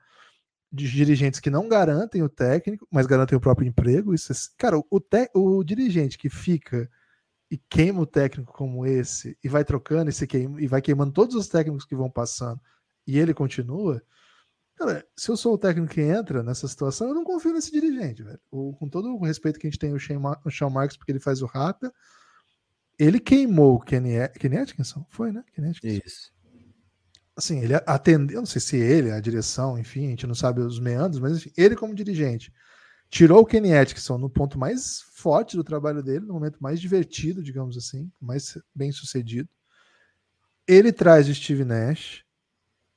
de 0.74 0.90
dirigentes 0.90 1.40
que 1.40 1.52
não 1.52 1.70
garantem 1.70 2.24
o 2.24 2.30
técnico, 2.30 2.88
mas 2.92 3.06
garantem 3.06 3.38
o 3.38 3.42
próprio 3.42 3.68
emprego. 3.68 4.14
Isso 4.14 4.34
é- 4.34 4.36
cara, 4.58 4.82
o, 4.90 5.00
te- 5.00 5.30
o 5.36 5.64
dirigente 5.64 6.18
que 6.18 6.30
fica 6.30 6.90
e 7.52 7.58
queima 7.58 8.02
o 8.02 8.08
técnico 8.08 8.52
como 8.52 8.84
esse 8.86 9.38
e 9.44 9.48
vai 9.48 9.64
trocando 9.64 10.10
e, 10.10 10.14
se 10.14 10.26
queima, 10.26 10.60
e 10.60 10.66
vai 10.68 10.82
queimando 10.82 11.14
todos 11.14 11.36
os 11.36 11.48
técnicos 11.48 11.86
que 11.86 11.96
vão 11.96 12.10
passando 12.10 12.60
e 13.06 13.20
ele 13.20 13.34
continua. 13.36 14.02
Cara, 14.76 15.06
se 15.16 15.30
eu 15.30 15.38
sou 15.38 15.54
o 15.54 15.58
técnico 15.60 15.94
que 15.94 16.02
entra 16.02 16.42
nessa 16.42 16.68
situação, 16.68 17.10
eu 17.10 17.14
não 17.14 17.24
confio 17.24 17.54
nesse 17.54 17.72
dirigente, 17.72 18.24
velho. 18.24 18.40
O- 18.50 18.74
com 18.74 18.90
todo 18.90 19.14
o 19.16 19.24
respeito 19.24 19.60
que 19.60 19.68
a 19.68 19.70
gente 19.70 19.80
tem 19.80 19.94
o 19.94 20.00
Sean, 20.00 20.20
Marks, 20.72 20.98
porque 20.98 21.12
ele 21.12 21.20
faz 21.20 21.44
o 21.44 21.46
rata, 21.46 21.94
ele 22.98 23.20
queimou 23.20 23.76
o 23.76 23.80
Kenny, 23.80 24.14
Kenny 24.40 24.58
Atkinson? 24.58 25.06
Foi, 25.12 25.32
né? 25.32 25.44
Kenny 25.54 25.70
Atkinson. 25.70 26.02
Isso. 26.04 26.33
Assim, 27.36 27.60
ele 27.60 27.74
atendeu, 27.88 28.36
eu 28.36 28.42
não 28.42 28.46
sei 28.46 28.62
se 28.62 28.78
ele, 28.78 29.12
a 29.12 29.20
direção, 29.20 29.78
enfim, 29.78 30.08
a 30.08 30.10
gente 30.10 30.28
não 30.28 30.36
sabe 30.36 30.62
os 30.62 30.80
meandros, 30.80 31.20
mas 31.20 31.38
enfim, 31.38 31.52
ele 31.58 31.76
como 31.76 31.96
dirigente 31.96 32.54
tirou 33.14 33.42
o 33.42 33.46
Kenny 33.46 33.76
Atkinson 33.76 34.18
no 34.18 34.28
ponto 34.28 34.58
mais 34.58 35.04
forte 35.14 35.56
do 35.56 35.64
trabalho 35.64 36.02
dele, 36.02 36.26
no 36.26 36.34
momento 36.34 36.58
mais 36.60 36.82
divertido, 36.82 37.44
digamos 37.44 37.78
assim, 37.78 38.12
mais 38.20 38.58
bem 38.74 38.92
sucedido. 38.92 39.48
Ele 40.68 40.92
traz 40.92 41.30
o 41.30 41.36
Steve 41.36 41.64
Nash 41.64 42.26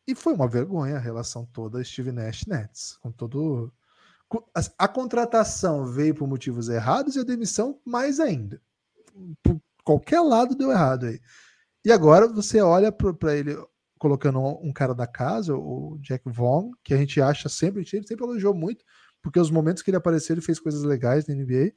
e 0.07 0.15
foi 0.15 0.33
uma 0.33 0.49
vergonha 0.49 0.97
a 0.97 1.01
relação 1.01 1.45
toda 1.53 1.85
Steve 1.85 2.13
Nash 2.13 2.47
Nets, 2.47 2.97
com 3.03 3.13
todo 3.13 3.71
a, 4.55 4.87
a 4.87 4.89
contratação 4.89 5.85
veio 5.85 6.15
por 6.15 6.27
motivos 6.27 6.71
errados 6.71 7.15
e 7.15 7.21
a 7.21 7.25
demissão 7.25 7.79
mais 7.85 8.19
ainda. 8.19 8.59
Por 9.43 9.61
qualquer 9.85 10.21
lado 10.21 10.55
deu 10.55 10.71
errado 10.71 11.07
aí. 11.07 11.21
E 11.85 11.93
agora 11.93 12.27
você 12.27 12.61
olha 12.63 12.91
para 12.91 13.37
ele 13.37 13.55
colocando 13.99 14.41
um, 14.41 14.73
cara 14.73 14.95
da 14.95 15.07
casa, 15.07 15.57
o 15.57 15.99
Jack 16.01 16.29
Vaughn, 16.29 16.73
que 16.83 16.93
a 16.93 16.97
gente 16.97 17.21
acha 17.21 17.49
sempre, 17.49 17.83
gente 17.83 18.07
sempre 18.07 18.25
elogiou 18.25 18.55
muito, 18.55 18.85
porque 19.23 19.41
os 19.41 19.51
momentos 19.51 19.83
que 19.83 19.91
ele 19.91 19.97
apareceu, 19.97 20.35
ele 20.35 20.43
fez 20.43 20.61
coisas 20.61 20.83
legais 20.83 21.27
na 21.27 21.35
NBA. 21.35 21.73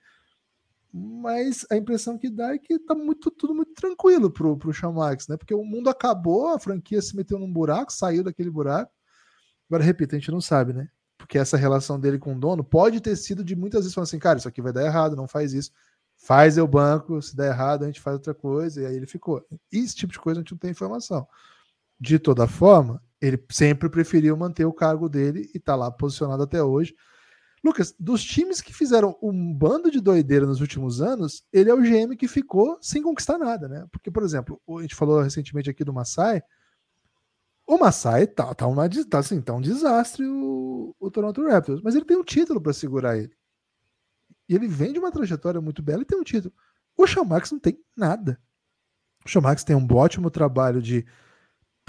Mas 0.91 1.65
a 1.71 1.77
impressão 1.77 2.17
que 2.17 2.29
dá 2.29 2.53
é 2.53 2.57
que 2.57 2.79
tá 2.79 2.95
muito, 2.95 3.29
tudo 3.29 3.53
muito 3.53 3.73
tranquilo 3.73 4.31
pro, 4.31 4.57
pro 4.57 4.93
Marks, 4.93 5.27
né? 5.27 5.37
Porque 5.37 5.53
o 5.53 5.63
mundo 5.63 5.87
acabou, 5.89 6.47
a 6.47 6.59
franquia 6.59 7.01
se 7.01 7.15
meteu 7.15 7.37
num 7.37 7.51
buraco, 7.51 7.93
saiu 7.93 8.23
daquele 8.23 8.49
buraco. 8.49 8.91
Agora, 9.69 9.83
repito, 9.83 10.15
a 10.15 10.19
gente 10.19 10.31
não 10.31 10.41
sabe, 10.41 10.73
né? 10.73 10.89
Porque 11.15 11.37
essa 11.37 11.57
relação 11.57 11.99
dele 11.99 12.17
com 12.17 12.33
o 12.35 12.39
dono 12.39 12.63
pode 12.63 12.99
ter 13.01 13.15
sido 13.15 13.43
de 13.43 13.55
muitas 13.55 13.81
vezes 13.81 13.93
falando 13.93 14.07
assim, 14.07 14.17
cara, 14.17 14.39
isso 14.39 14.47
aqui 14.47 14.61
vai 14.61 14.73
dar 14.73 14.83
errado, 14.83 15.15
não 15.15 15.27
faz 15.27 15.53
isso. 15.53 15.71
Faz 16.17 16.57
eu 16.57 16.67
banco, 16.67 17.21
se 17.21 17.35
der 17.35 17.51
errado, 17.51 17.83
a 17.83 17.85
gente 17.85 18.01
faz 18.01 18.15
outra 18.15 18.33
coisa, 18.33 18.81
e 18.81 18.85
aí 18.85 18.95
ele 18.95 19.05
ficou. 19.05 19.45
Esse 19.71 19.95
tipo 19.95 20.11
de 20.11 20.19
coisa 20.19 20.39
a 20.39 20.41
gente 20.41 20.51
não 20.51 20.57
tem 20.57 20.71
informação. 20.71 21.27
De 21.99 22.17
toda 22.17 22.47
forma, 22.47 23.01
ele 23.21 23.43
sempre 23.51 23.89
preferiu 23.89 24.37
manter 24.37 24.65
o 24.65 24.73
cargo 24.73 25.09
dele 25.09 25.49
e 25.53 25.59
tá 25.59 25.75
lá 25.75 25.91
posicionado 25.91 26.43
até 26.43 26.63
hoje. 26.63 26.95
Lucas, 27.63 27.93
dos 27.99 28.23
times 28.23 28.61
que 28.61 28.73
fizeram 28.73 29.17
um 29.21 29.53
bando 29.53 29.91
de 29.91 29.99
doideira 29.99 30.45
nos 30.45 30.61
últimos 30.61 31.01
anos, 31.01 31.43
ele 31.51 31.69
é 31.69 31.73
o 31.73 31.81
GM 31.81 32.15
que 32.15 32.27
ficou 32.27 32.77
sem 32.81 33.01
conquistar 33.01 33.37
nada, 33.37 33.67
né? 33.67 33.85
Porque, 33.91 34.09
por 34.09 34.23
exemplo, 34.23 34.61
a 34.77 34.81
gente 34.81 34.95
falou 34.95 35.21
recentemente 35.21 35.69
aqui 35.69 35.83
do 35.83 35.93
Masai. 35.93 36.41
O 37.67 37.77
Masai 37.77 38.27
tá, 38.27 38.55
tá, 38.55 38.65
uma, 38.65 38.89
tá, 39.09 39.19
assim, 39.19 39.41
tá 39.41 39.53
um 39.53 39.61
desastre 39.61 40.25
o, 40.25 40.95
o 40.97 41.11
Toronto 41.11 41.45
Raptors, 41.45 41.81
mas 41.81 41.95
ele 41.95 42.05
tem 42.05 42.17
um 42.17 42.23
título 42.23 42.61
para 42.61 42.71
segurar 42.71 43.17
ele. 43.17 43.35
E 44.47 44.55
ele 44.55 44.67
vem 44.67 44.93
de 44.93 44.99
uma 44.99 45.11
trajetória 45.11 45.59
muito 45.59 45.83
bela 45.83 46.01
e 46.01 46.05
tem 46.05 46.17
um 46.17 46.23
título. 46.23 46.53
O 46.97 47.25
Marks 47.25 47.51
não 47.51 47.59
tem 47.59 47.77
nada. 47.95 48.41
O 49.35 49.41
Marks 49.41 49.63
tem 49.63 49.75
um 49.75 49.87
ótimo 49.93 50.31
trabalho 50.31 50.81
de 50.81 51.05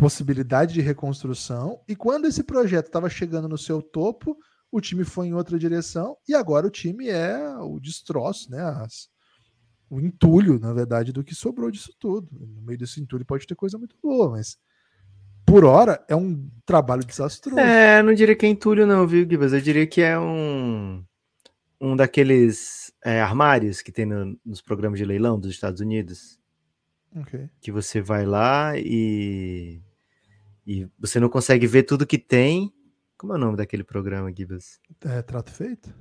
possibilidade 0.01 0.73
de 0.73 0.81
reconstrução. 0.81 1.79
E 1.87 1.95
quando 1.95 2.25
esse 2.25 2.43
projeto 2.43 2.87
estava 2.87 3.11
chegando 3.11 3.47
no 3.47 3.59
seu 3.59 3.83
topo, 3.83 4.35
o 4.73 4.81
time 4.81 5.05
foi 5.05 5.27
em 5.27 5.35
outra 5.35 5.59
direção 5.59 6.17
e 6.27 6.35
agora 6.35 6.67
o 6.67 6.71
time 6.71 7.11
é 7.11 7.39
o 7.59 7.79
destroço, 7.79 8.51
né? 8.51 8.63
As, 8.63 9.11
o 9.91 10.01
entulho, 10.01 10.59
na 10.59 10.73
verdade, 10.73 11.13
do 11.13 11.23
que 11.23 11.35
sobrou 11.35 11.71
disso 11.71 11.93
tudo. 11.99 12.29
No 12.33 12.63
meio 12.63 12.79
desse 12.79 12.99
entulho 12.99 13.27
pode 13.27 13.47
ter 13.47 13.55
coisa 13.55 13.77
muito 13.77 13.95
boa, 14.03 14.31
mas 14.31 14.57
por 15.45 15.67
hora 15.67 16.03
é 16.09 16.17
um 16.17 16.49
trabalho 16.65 17.05
desastroso. 17.05 17.61
É, 17.61 18.03
não 18.03 18.15
diria 18.15 18.35
que 18.35 18.47
é 18.47 18.49
entulho, 18.49 18.87
não, 18.87 19.07
viu, 19.07 19.29
Gibas? 19.29 19.53
Eu 19.53 19.61
diria 19.61 19.87
que 19.87 20.01
é 20.01 20.19
um, 20.19 21.05
um 21.79 21.95
daqueles 21.95 22.91
é, 23.05 23.21
armários 23.21 23.83
que 23.83 23.93
tem 23.93 24.07
no, 24.07 24.35
nos 24.47 24.63
programas 24.63 24.99
de 24.99 25.05
leilão 25.05 25.39
dos 25.39 25.51
Estados 25.51 25.83
Unidos. 25.83 26.41
Ok. 27.15 27.51
Que 27.61 27.71
você 27.71 28.01
vai 28.01 28.25
lá 28.25 28.79
e, 28.79 29.83
e 30.67 30.89
você 30.99 31.19
não 31.21 31.29
consegue 31.29 31.67
ver 31.67 31.85
tudo 31.85 32.07
que 32.07 32.19
tem. 32.19 32.73
Como 33.19 33.33
é 33.33 33.37
o 33.37 33.39
nome 33.39 33.57
daquele 33.57 33.85
programa, 33.85 34.33
Gibas? 34.35 34.79
É 35.05 35.21
trato 35.23 35.51
feito? 35.53 35.93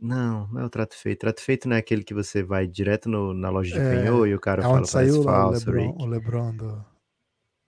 Não, 0.00 0.46
não 0.48 0.60
é 0.60 0.64
o 0.64 0.70
trato 0.70 0.94
feito. 0.96 1.20
Trato 1.20 1.40
feito 1.40 1.68
não 1.68 1.76
é 1.76 1.78
aquele 1.78 2.04
que 2.04 2.12
você 2.14 2.42
vai 2.42 2.66
direto 2.66 3.08
no- 3.08 3.32
na 3.32 3.48
loja 3.48 3.72
de 3.72 3.80
É, 3.80 3.90
penhor 3.90 4.28
e 4.28 4.34
o 4.34 4.40
cara 4.40 4.60
É 4.62 4.64
fala 4.64 4.84
saiu 4.86 5.16
lá 5.16 5.20
o 5.20 5.24
falso, 5.24 5.70
Lebron, 5.70 5.86
Rick. 5.92 6.02
o 6.02 6.06
Lebron 6.06 6.56
do. 6.56 6.84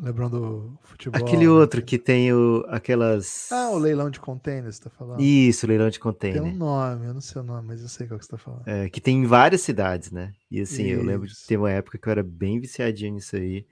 Lebron 0.03 0.29
do 0.29 0.79
futebol. 0.83 1.19
Aquele 1.19 1.47
né? 1.47 1.51
outro 1.51 1.83
que 1.83 1.99
tem 1.99 2.31
o, 2.31 2.63
aquelas. 2.69 3.51
Ah, 3.51 3.71
o 3.71 3.79
leilão 3.79 4.11
de 4.11 4.21
containers, 4.21 4.77
você 4.77 4.83
tá 4.85 4.91
falando? 4.91 5.23
Isso, 5.23 5.67
leilão 5.67 5.89
de 5.89 5.99
Tem 5.99 6.01
um 6.11 6.13
container. 6.13 6.55
nome, 6.55 7.07
eu 7.07 7.15
não 7.15 7.21
sei 7.23 7.41
o 7.41 7.45
nome, 7.45 7.67
mas 7.69 7.81
eu 7.81 7.89
sei 7.89 8.07
qual 8.07 8.19
que 8.19 8.27
você 8.27 8.31
tá 8.33 8.37
falando. 8.37 8.69
É, 8.69 8.91
que 8.91 9.01
tem 9.01 9.17
em 9.23 9.27
várias 9.27 9.63
cidades, 9.63 10.11
né? 10.11 10.35
E 10.51 10.61
assim, 10.61 10.85
eu 10.85 11.03
lembro 11.03 11.27
de 11.27 11.33
Isso. 11.33 11.47
ter 11.47 11.57
uma 11.57 11.71
época 11.71 11.97
que 11.97 12.07
eu 12.07 12.11
era 12.11 12.23
bem 12.23 12.61
viciadinho 12.61 13.15
nisso 13.15 13.37
aí. 13.37 13.67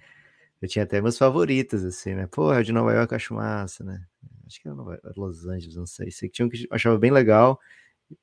Eu 0.65 0.69
tinha 0.69 0.83
até 0.85 1.01
meus 1.01 1.19
favoritos, 1.19 1.85
assim, 1.85 2.15
né? 2.15 2.23
É 2.23 2.41
o 2.41 2.63
de 2.63 2.73
Nova 2.73 2.93
York, 2.95 3.13
eu 3.13 3.17
acho 3.17 3.35
massa, 3.35 3.85
né? 3.85 4.03
Acho 4.47 4.61
que 4.63 4.67
era 4.69 4.75
Nova- 4.75 5.01
Los 5.17 5.47
Angeles, 5.47 5.77
não 5.77 5.87
sei. 5.87 6.11
Sei 6.11 6.29
que 6.29 6.35
tinha 6.37 6.47
um 6.47 6.49
que 6.49 6.63
eu 6.65 6.69
achava 6.71 6.97
bem 6.99 7.11
legal, 7.11 7.61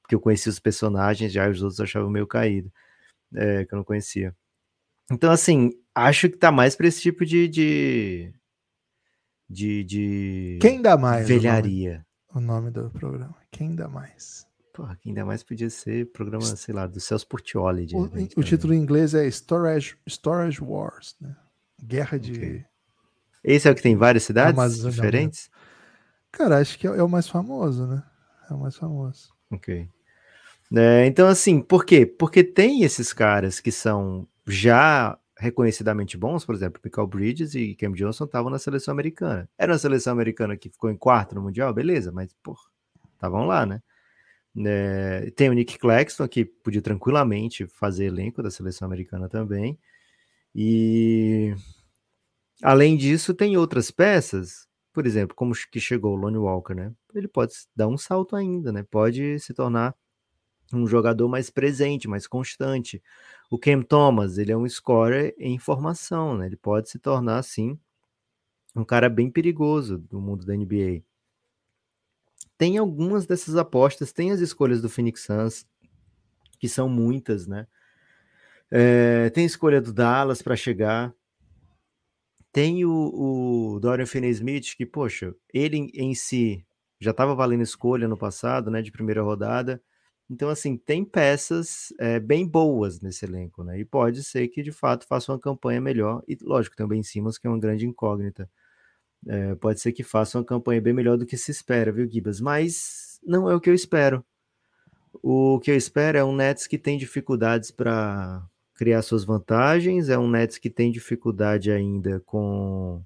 porque 0.01 0.15
eu 0.15 0.19
conhecia 0.19 0.49
os 0.49 0.59
personagens, 0.59 1.31
já 1.31 1.47
os 1.49 1.61
outros 1.61 1.77
eu 1.79 1.83
achava 1.83 2.09
meio 2.09 2.25
caído, 2.25 2.71
é, 3.35 3.63
que 3.65 3.73
eu 3.73 3.77
não 3.77 3.83
conhecia. 3.83 4.35
Então, 5.11 5.31
assim, 5.31 5.71
acho 5.93 6.29
que 6.29 6.37
tá 6.37 6.51
mais 6.51 6.75
pra 6.75 6.87
esse 6.87 7.01
tipo 7.01 7.25
de. 7.25 7.47
de. 7.47 8.33
de. 9.49 9.83
de 9.83 10.57
Quem 10.61 10.81
dá 10.81 10.97
mais? 10.97 11.25
o 11.25 11.29
nome- 11.29 11.39
velharia. 11.39 12.05
O 12.33 12.39
nome, 12.39 12.71
do 12.71 12.89
programa. 12.89 13.35
Quem 13.51 13.75
dá 13.75 13.87
mais? 13.87 14.47
Porra, 14.73 14.95
que 14.95 15.09
ainda 15.09 15.25
mais 15.25 15.43
podia 15.43 15.69
ser 15.69 16.09
programa, 16.13 16.45
sei 16.55 16.73
lá, 16.73 16.87
do 16.87 16.99
Celso 16.99 17.27
Portioli. 17.27 17.87
O, 17.93 18.03
repente, 18.03 18.31
o 18.31 18.35
também. 18.35 18.49
título 18.49 18.73
em 18.73 18.77
inglês 18.81 19.13
é 19.13 19.27
Storage, 19.27 19.97
Storage 20.07 20.63
Wars, 20.63 21.15
né? 21.19 21.35
Guerra 21.81 22.19
de. 22.19 22.31
Ok. 22.31 22.65
Esse 23.43 23.67
é 23.67 23.71
o 23.71 23.75
que 23.75 23.81
tem 23.81 23.95
várias 23.95 24.23
cidades 24.23 24.59
Amazônia, 24.59 24.91
diferentes? 24.91 25.49
Cara, 26.31 26.59
acho 26.59 26.77
que 26.77 26.87
é, 26.87 26.91
é 26.91 27.03
o 27.03 27.09
mais 27.09 27.27
famoso, 27.27 27.87
né? 27.87 28.03
É 28.49 28.53
o 28.53 28.59
mais 28.59 28.75
famoso. 28.75 29.33
Ok. 29.49 29.89
É, 30.73 31.05
então, 31.05 31.27
assim, 31.27 31.59
por 31.59 31.83
quê? 31.83 32.05
Porque 32.05 32.43
tem 32.43 32.83
esses 32.83 33.11
caras 33.11 33.59
que 33.59 33.71
são 33.71 34.27
já 34.47 35.17
reconhecidamente 35.37 36.15
bons, 36.15 36.45
por 36.45 36.53
exemplo, 36.53 36.79
Michael 36.83 37.07
Bridges 37.07 37.55
e 37.55 37.75
Cam 37.75 37.91
Johnson 37.93 38.25
estavam 38.25 38.51
na 38.51 38.59
seleção 38.59 38.91
americana. 38.91 39.49
Era 39.57 39.73
uma 39.73 39.79
seleção 39.79 40.13
americana 40.13 40.55
que 40.55 40.69
ficou 40.69 40.89
em 40.91 40.95
quarto 40.95 41.33
no 41.33 41.41
Mundial, 41.41 41.73
beleza, 41.73 42.11
mas, 42.11 42.31
pô, 42.43 42.55
estavam 43.15 43.45
lá, 43.45 43.65
né? 43.65 43.81
É, 44.65 45.31
tem 45.35 45.49
o 45.49 45.53
Nick 45.53 45.79
Claxton, 45.79 46.27
que 46.27 46.45
podia 46.45 46.81
tranquilamente 46.81 47.65
fazer 47.65 48.05
elenco 48.05 48.43
da 48.43 48.51
seleção 48.51 48.85
americana 48.85 49.27
também. 49.27 49.77
E 50.53 51.55
além 52.61 52.97
disso, 52.97 53.33
tem 53.33 53.57
outras 53.57 53.91
peças, 53.91 54.67
por 54.93 55.05
exemplo, 55.05 55.35
como 55.35 55.53
que 55.71 55.79
chegou 55.79 56.13
o 56.13 56.19
Lonnie 56.19 56.37
Walker, 56.37 56.73
né? 56.73 56.93
Ele 57.13 57.27
pode 57.27 57.53
dar 57.75 57.87
um 57.87 57.97
salto 57.97 58.35
ainda, 58.35 58.71
né? 58.71 58.83
Pode 58.83 59.39
se 59.39 59.53
tornar 59.53 59.95
um 60.73 60.87
jogador 60.87 61.27
mais 61.27 61.49
presente, 61.49 62.07
mais 62.07 62.27
constante. 62.27 63.01
O 63.49 63.57
Cam 63.57 63.81
Thomas, 63.81 64.37
ele 64.37 64.51
é 64.51 64.57
um 64.57 64.67
scorer 64.67 65.35
em 65.37 65.57
formação, 65.57 66.37
né? 66.37 66.47
Ele 66.47 66.57
pode 66.57 66.89
se 66.89 66.99
tornar, 66.99 67.39
assim, 67.39 67.77
um 68.75 68.83
cara 68.83 69.09
bem 69.09 69.29
perigoso 69.29 69.97
do 69.97 70.19
mundo 70.19 70.45
da 70.45 70.55
NBA. 70.55 71.03
Tem 72.57 72.77
algumas 72.77 73.25
dessas 73.25 73.55
apostas, 73.55 74.13
tem 74.13 74.31
as 74.31 74.39
escolhas 74.39 74.81
do 74.81 74.89
Phoenix 74.89 75.23
Suns, 75.23 75.65
que 76.59 76.69
são 76.69 76.87
muitas, 76.87 77.47
né? 77.47 77.67
É, 78.71 79.29
tem 79.31 79.45
escolha 79.45 79.81
do 79.81 79.91
Dallas 79.93 80.41
para 80.41 80.55
chegar. 80.55 81.13
Tem 82.51 82.85
o, 82.85 83.75
o 83.75 83.79
Dorian 83.79 84.05
Finney-Smith, 84.05 84.75
que, 84.75 84.85
poxa, 84.85 85.35
ele 85.53 85.77
em, 85.77 85.91
em 85.93 86.15
si 86.15 86.65
já 86.99 87.11
estava 87.11 87.33
valendo 87.33 87.63
escolha 87.63 88.07
no 88.07 88.17
passado, 88.17 88.69
né, 88.69 88.81
de 88.81 88.91
primeira 88.91 89.21
rodada. 89.23 89.81
Então, 90.29 90.49
assim, 90.49 90.77
tem 90.77 91.03
peças 91.03 91.93
é, 91.99 92.19
bem 92.19 92.47
boas 92.47 93.01
nesse 93.01 93.25
elenco, 93.25 93.63
né? 93.65 93.79
E 93.79 93.83
pode 93.83 94.23
ser 94.23 94.47
que, 94.47 94.63
de 94.63 94.71
fato, 94.71 95.05
faça 95.05 95.31
uma 95.31 95.39
campanha 95.39 95.81
melhor. 95.81 96.23
E, 96.25 96.37
lógico, 96.41 96.75
tem 96.75 96.85
o 96.85 96.89
Ben 96.89 97.03
Simmons, 97.03 97.37
que 97.37 97.47
é 97.47 97.49
uma 97.49 97.59
grande 97.59 97.85
incógnita. 97.85 98.49
É, 99.27 99.55
pode 99.55 99.81
ser 99.81 99.91
que 99.91 100.03
faça 100.03 100.37
uma 100.37 100.45
campanha 100.45 100.81
bem 100.81 100.93
melhor 100.93 101.17
do 101.17 101.25
que 101.25 101.37
se 101.37 101.51
espera, 101.51 101.91
viu, 101.91 102.09
Gibas? 102.09 102.39
Mas 102.39 103.19
não 103.23 103.49
é 103.49 103.55
o 103.55 103.59
que 103.59 103.69
eu 103.69 103.73
espero. 103.73 104.23
O 105.21 105.59
que 105.59 105.71
eu 105.71 105.75
espero 105.75 106.17
é 106.17 106.23
um 106.23 106.35
Nets 106.35 106.65
que 106.65 106.77
tem 106.77 106.97
dificuldades 106.97 107.69
para 107.69 108.41
criar 108.81 109.03
suas 109.03 109.23
vantagens, 109.23 110.09
é 110.09 110.17
um 110.17 110.27
Nets 110.27 110.57
que 110.57 110.67
tem 110.67 110.91
dificuldade 110.91 111.69
ainda 111.69 112.19
com 112.21 112.99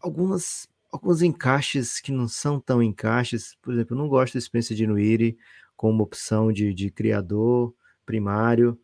algumas 0.00 0.66
alguns 0.90 1.20
encaixes 1.20 2.00
que 2.00 2.10
não 2.10 2.26
são 2.26 2.58
tão 2.58 2.82
encaixes. 2.82 3.54
Por 3.60 3.74
exemplo, 3.74 3.94
eu 3.94 3.98
não 3.98 4.08
gosto 4.08 4.32
do 4.32 4.40
Spencer 4.40 4.74
Dinwiddie 4.74 5.36
como 5.76 6.02
opção 6.02 6.50
de, 6.50 6.72
de 6.72 6.90
criador 6.90 7.74
primário. 8.06 8.80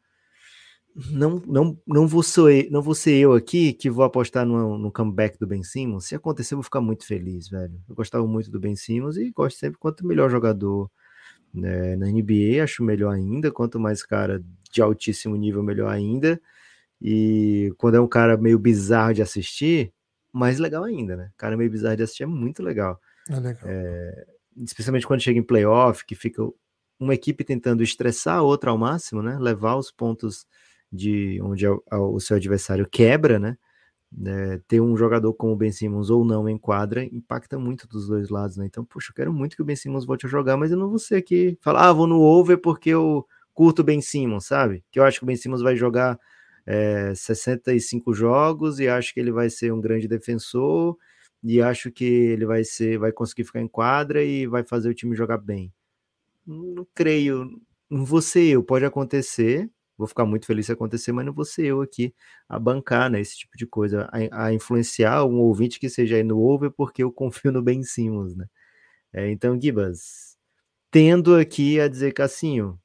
Não, 1.11 1.42
não, 1.46 1.81
não, 1.87 2.07
vou 2.07 2.22
ser, 2.22 2.70
não 2.70 2.83
vou 2.83 2.94
ser 2.94 3.14
eu 3.14 3.33
aqui 3.33 3.72
que 3.72 3.88
vou 3.88 4.05
apostar 4.05 4.44
no, 4.44 4.77
no 4.77 4.92
comeback 4.92 5.38
do 5.38 5.46
Ben 5.46 5.62
Simmons. 5.62 6.05
Se 6.05 6.14
acontecer, 6.14 6.53
eu 6.53 6.59
vou 6.59 6.64
ficar 6.64 6.83
muito 6.83 7.07
feliz, 7.07 7.48
velho. 7.48 7.81
Eu 7.88 7.94
gostava 7.94 8.27
muito 8.27 8.51
do 8.51 8.61
Ben 8.61 8.77
Simmons 8.77 9.16
e 9.16 9.31
gosto 9.31 9.59
sempre 9.59 9.79
quanto 9.79 10.07
melhor 10.07 10.29
jogador 10.29 10.90
né, 11.53 11.97
na 11.97 12.07
NBA, 12.07 12.63
acho 12.63 12.83
melhor 12.83 13.15
ainda. 13.15 13.51
Quanto 13.51 13.79
mais 13.79 14.03
cara 14.03 14.43
de 14.71 14.83
altíssimo 14.83 15.37
nível, 15.37 15.63
melhor 15.63 15.91
ainda. 15.91 16.41
E 17.01 17.73
quando 17.79 17.97
é 17.97 18.01
um 18.01 18.09
cara 18.09 18.37
meio 18.37 18.59
bizarro 18.59 19.15
de 19.15 19.23
assistir, 19.23 19.93
mais 20.33 20.59
legal 20.59 20.85
ainda, 20.85 21.17
né? 21.17 21.31
Cara 21.37 21.57
meio 21.57 21.71
bizarro 21.71 21.97
de 21.97 22.03
assistir 22.03 22.25
é 22.25 22.27
muito 22.27 22.63
legal. 22.63 23.01
É 23.29 23.37
legal. 23.37 23.63
É, 23.65 24.27
especialmente 24.57 25.07
quando 25.07 25.21
chega 25.21 25.39
em 25.39 25.43
playoff, 25.43 26.05
que 26.05 26.15
fica 26.15 26.43
uma 26.99 27.15
equipe 27.15 27.45
tentando 27.45 27.83
estressar 27.83 28.39
a 28.39 28.43
outra 28.43 28.71
ao 28.71 28.79
máximo, 28.79 29.23
né? 29.23 29.39
Levar 29.39 29.77
os 29.77 29.91
pontos 29.91 30.47
de 30.91 31.41
onde 31.43 31.67
o 31.67 32.21
seu 32.21 32.37
adversário 32.37 32.89
quebra, 32.91 33.39
né? 33.39 33.57
É, 34.27 34.59
ter 34.66 34.81
um 34.81 34.97
jogador 34.97 35.35
como 35.35 35.53
o 35.53 35.57
Ben 35.57 35.71
Simmons 35.71 36.09
ou 36.09 36.25
não 36.25 36.49
em 36.49 36.57
quadra 36.57 37.05
impacta 37.05 37.59
muito 37.59 37.87
dos 37.87 38.09
dois 38.09 38.31
lados, 38.31 38.57
né? 38.57 38.64
Então, 38.64 38.85
poxa, 38.85 39.11
eu 39.11 39.14
quero 39.14 39.33
muito 39.33 39.55
que 39.55 39.61
o 39.62 39.64
Ben 39.64 39.77
Simmons 39.77 40.07
volte 40.07 40.25
a 40.25 40.29
jogar, 40.29 40.57
mas 40.57 40.71
eu 40.71 40.79
não 40.79 40.88
vou 40.88 40.99
ser 40.99 41.16
aqui 41.16 41.59
falar, 41.61 41.88
ah, 41.88 41.92
vou 41.92 42.07
no 42.07 42.21
over 42.21 42.59
porque 42.59 42.88
eu 42.88 43.27
curto 43.53 43.81
o 43.81 43.85
Ben 43.85 44.01
Simmons, 44.01 44.47
sabe? 44.47 44.83
Que 44.90 44.99
eu 44.99 45.05
acho 45.05 45.18
que 45.18 45.25
o 45.25 45.27
Ben 45.27 45.37
Simmons 45.37 45.61
vai 45.61 45.77
jogar 45.77 46.18
é, 46.64 47.14
65 47.14 48.12
jogos 48.14 48.79
e 48.79 48.88
acho 48.88 49.12
que 49.12 49.21
ele 49.21 49.33
vai 49.33 49.51
ser 49.51 49.73
um 49.73 49.81
grande 49.81 50.07
defensor 50.07 50.97
e 51.42 51.62
acho 51.62 51.90
que 51.90 52.05
ele 52.05 52.47
vai 52.47 52.64
ser, 52.64 52.99
vai 52.99 53.12
conseguir 53.12 53.44
ficar 53.44 53.61
em 53.61 53.68
quadra 53.68 54.23
e 54.23 54.47
vai 54.47 54.62
fazer 54.62 54.88
o 54.88 54.94
time 54.94 55.16
jogar 55.16 55.38
bem. 55.38 55.73
Não 56.47 56.87
creio, 56.94 57.61
não 57.90 58.05
vou 58.05 58.21
ser 58.23 58.44
eu, 58.44 58.62
pode 58.62 58.85
acontecer, 58.85 59.71
vou 59.99 60.07
ficar 60.07 60.25
muito 60.25 60.47
feliz 60.47 60.67
se 60.67 60.73
acontecer, 60.73 61.13
mas 61.13 61.27
não 61.27 61.33
vou 61.35 61.45
ser 61.45 61.67
eu 61.67 61.83
aqui 61.83 62.15
a 62.49 62.59
bancar, 62.59 63.11
né, 63.11 63.21
esse 63.21 63.37
tipo 63.39 63.57
de 63.59 63.67
coisa, 63.67 64.09
a, 64.13 64.47
a 64.47 64.53
influenciar 64.55 65.25
um 65.27 65.41
ouvinte 65.41 65.81
que 65.81 65.91
seja 65.91 66.17
aí 66.17 66.23
no 66.25 66.39
over 66.41 66.71
porque 66.71 67.03
eu 67.03 67.13
confio 67.13 67.53
no 67.53 67.63
Ben 67.63 67.83
Simmons, 67.83 68.37
né. 68.37 68.47
É, 69.13 69.31
então, 69.31 69.61
Gibas, 69.61 70.37
tendo 70.91 71.37
aqui 71.37 71.81
a 71.81 71.89
dizer, 71.89 72.13
Cassinho, 72.13 72.81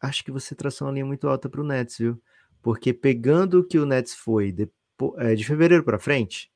acho 0.00 0.24
que 0.24 0.30
você 0.30 0.54
traçou 0.54 0.86
uma 0.88 0.94
linha 0.94 1.06
muito 1.06 1.28
alta 1.28 1.48
para 1.48 1.60
o 1.60 1.64
Nets, 1.64 1.98
viu? 1.98 2.22
Porque 2.62 2.92
pegando 2.92 3.60
o 3.60 3.64
que 3.64 3.78
o 3.78 3.86
Nets 3.86 4.14
foi 4.14 4.52
de, 4.52 4.68
é, 5.18 5.34
de 5.34 5.44
fevereiro 5.44 5.84
para 5.84 5.98
frente, 5.98 6.50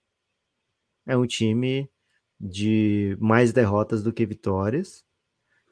é 1.07 1.17
um 1.17 1.27
time 1.27 1.91
de 2.39 3.17
mais 3.21 3.53
derrotas 3.53 4.03
do 4.03 4.13
que 4.13 4.25
vitórias, 4.27 5.05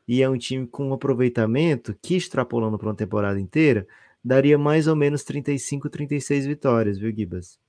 e 0.09 0.23
é 0.23 0.29
um 0.29 0.39
time 0.39 0.67
com 0.67 0.89
um 0.89 0.95
aproveitamento 0.95 1.95
que, 2.01 2.17
extrapolando 2.17 2.79
para 2.79 2.89
uma 2.89 2.95
temporada 2.95 3.39
inteira, 3.39 3.87
daria 4.25 4.57
mais 4.57 4.87
ou 4.89 4.97
menos 4.97 5.23
35, 5.23 5.91
36 5.91 6.47
vitórias, 6.47 6.99
viu, 6.99 7.15
Gibas? 7.15 7.61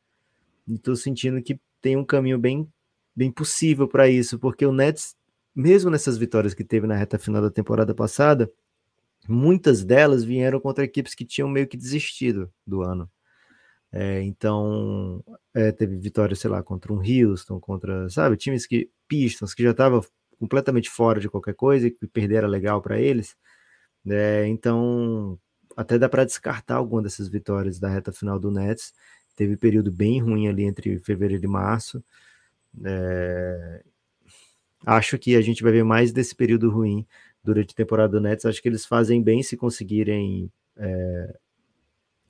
E 0.65 0.79
tô 0.79 0.95
sentindo 0.95 1.41
que 1.41 1.59
tem 1.81 1.97
um 1.97 2.05
caminho 2.05 2.39
bem, 2.39 2.65
bem 3.13 3.29
possível 3.29 3.89
para 3.89 4.07
isso, 4.07 4.39
porque 4.39 4.65
o 4.65 4.71
Nets, 4.71 5.17
mesmo 5.53 5.91
nessas 5.91 6.17
vitórias 6.17 6.53
que 6.53 6.63
teve 6.63 6.87
na 6.87 6.95
reta 6.95 7.19
final 7.19 7.41
da 7.41 7.51
temporada 7.51 7.93
passada, 7.93 8.49
muitas 9.27 9.83
delas 9.83 10.23
vieram 10.23 10.61
contra 10.61 10.85
equipes 10.85 11.13
que 11.13 11.25
tinham 11.25 11.49
meio 11.49 11.67
que 11.67 11.75
desistido 11.75 12.49
do 12.65 12.81
ano. 12.81 13.09
É, 13.91 14.21
então, 14.21 15.21
é, 15.53 15.71
teve 15.73 15.97
vitória, 15.97 16.35
sei 16.35 16.49
lá, 16.49 16.63
contra 16.63 16.93
um 16.93 17.01
Houston, 17.01 17.59
contra, 17.59 18.07
sabe, 18.09 18.37
times 18.37 18.65
que, 18.65 18.89
Pistons, 19.09 19.53
que 19.53 19.63
já 19.63 19.71
estava 19.71 20.01
completamente 20.39 20.89
fora 20.89 21.19
de 21.19 21.29
qualquer 21.29 21.53
coisa 21.53 21.87
e 21.87 21.91
que 21.91 22.07
perderam 22.07 22.47
legal 22.47 22.81
para 22.81 22.99
eles. 22.99 23.35
É, 24.07 24.47
então, 24.47 25.37
até 25.75 25.97
dá 25.97 26.09
para 26.09 26.25
descartar 26.25 26.75
alguma 26.75 27.01
dessas 27.01 27.27
vitórias 27.27 27.79
da 27.79 27.89
reta 27.89 28.11
final 28.11 28.39
do 28.39 28.51
Nets. 28.51 28.93
Teve 29.35 29.55
período 29.57 29.91
bem 29.91 30.21
ruim 30.21 30.47
ali 30.47 30.63
entre 30.63 30.99
fevereiro 30.99 31.43
e 31.43 31.47
março. 31.47 32.03
É... 32.83 33.83
Acho 34.85 35.17
que 35.17 35.35
a 35.35 35.41
gente 35.41 35.63
vai 35.63 35.71
ver 35.71 35.83
mais 35.83 36.11
desse 36.11 36.35
período 36.35 36.69
ruim 36.69 37.05
durante 37.43 37.71
a 37.71 37.75
temporada 37.75 38.11
do 38.11 38.21
Nets. 38.21 38.45
Acho 38.45 38.61
que 38.61 38.69
eles 38.69 38.85
fazem 38.85 39.21
bem 39.21 39.43
se 39.43 39.55
conseguirem 39.57 40.51
é... 40.77 41.37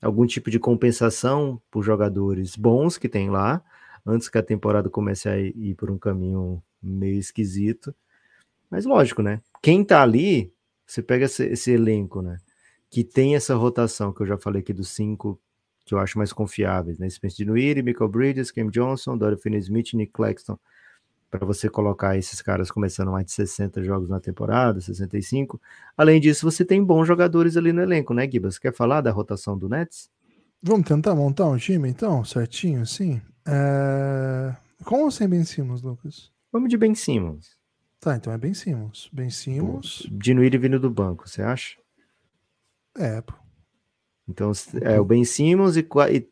algum 0.02 0.26
tipo 0.26 0.50
de 0.50 0.58
compensação 0.58 1.60
por 1.70 1.82
jogadores 1.82 2.56
bons 2.56 2.98
que 2.98 3.08
tem 3.08 3.30
lá, 3.30 3.62
antes 4.06 4.28
que 4.28 4.38
a 4.38 4.42
temporada 4.42 4.88
comece 4.88 5.28
a 5.28 5.38
ir 5.38 5.74
por 5.74 5.90
um 5.90 5.98
caminho 5.98 6.62
meio 6.82 7.18
esquisito. 7.18 7.94
Mas 8.70 8.84
lógico, 8.84 9.22
né? 9.22 9.40
Quem 9.62 9.84
tá 9.84 10.02
ali, 10.02 10.52
você 10.86 11.02
pega 11.02 11.24
esse, 11.24 11.44
esse 11.46 11.70
elenco, 11.72 12.22
né? 12.22 12.38
Que 12.88 13.04
tem 13.04 13.34
essa 13.34 13.54
rotação 13.54 14.12
que 14.12 14.22
eu 14.22 14.26
já 14.26 14.38
falei 14.38 14.60
aqui 14.62 14.72
dos 14.72 14.88
cinco 14.88 15.40
que 15.84 15.94
eu 15.94 15.98
acho 15.98 16.18
mais 16.18 16.32
confiáveis, 16.32 16.98
né? 16.98 17.08
Spencer 17.10 17.44
Dinwiddie, 17.44 17.82
Michael 17.82 18.08
Bridges, 18.08 18.52
Cam 18.52 18.68
Johnson, 18.68 19.18
Dorian 19.18 19.36
Finney-Smith, 19.36 19.94
Nick 19.94 20.12
Claxton, 20.12 20.56
para 21.30 21.44
você 21.44 21.68
colocar 21.68 22.16
esses 22.16 22.40
caras 22.40 22.70
começando 22.70 23.10
mais 23.10 23.26
de 23.26 23.32
60 23.32 23.82
jogos 23.82 24.08
na 24.08 24.20
temporada, 24.20 24.80
65. 24.80 25.60
Além 25.96 26.20
disso, 26.20 26.48
você 26.48 26.64
tem 26.64 26.82
bons 26.84 27.06
jogadores 27.06 27.56
ali 27.56 27.72
no 27.72 27.80
elenco, 27.82 28.14
né, 28.14 28.28
Gibas? 28.30 28.58
Quer 28.58 28.72
falar 28.72 29.00
da 29.00 29.10
rotação 29.10 29.58
do 29.58 29.68
Nets? 29.68 30.08
Vamos 30.62 30.86
tentar 30.86 31.14
montar 31.14 31.46
um 31.46 31.56
time, 31.56 31.88
então, 31.88 32.24
certinho, 32.24 32.82
assim? 32.82 33.20
É... 33.46 34.54
Com 34.84 35.04
ou 35.04 35.10
sem 35.10 35.28
Ben 35.28 35.44
Simmons, 35.44 35.82
Lucas? 35.82 36.30
Vamos 36.52 36.68
de 36.68 36.76
Ben 36.76 36.94
Simmons. 36.94 37.56
Tá, 38.00 38.16
então 38.16 38.32
é 38.32 38.38
Ben 38.38 38.54
Simmons. 38.54 39.10
Ben 39.12 39.30
Simmons... 39.30 40.06
Dinwiddie 40.10 40.58
vindo 40.58 40.80
do 40.80 40.90
banco, 40.90 41.28
você 41.28 41.42
acha? 41.42 41.78
É, 42.96 43.20
pô. 43.20 43.34
Então, 44.28 44.52
é 44.82 44.98
o 45.00 45.04
Ben 45.04 45.24
Simmons 45.24 45.76
e, 45.76 45.86
e 46.12 46.28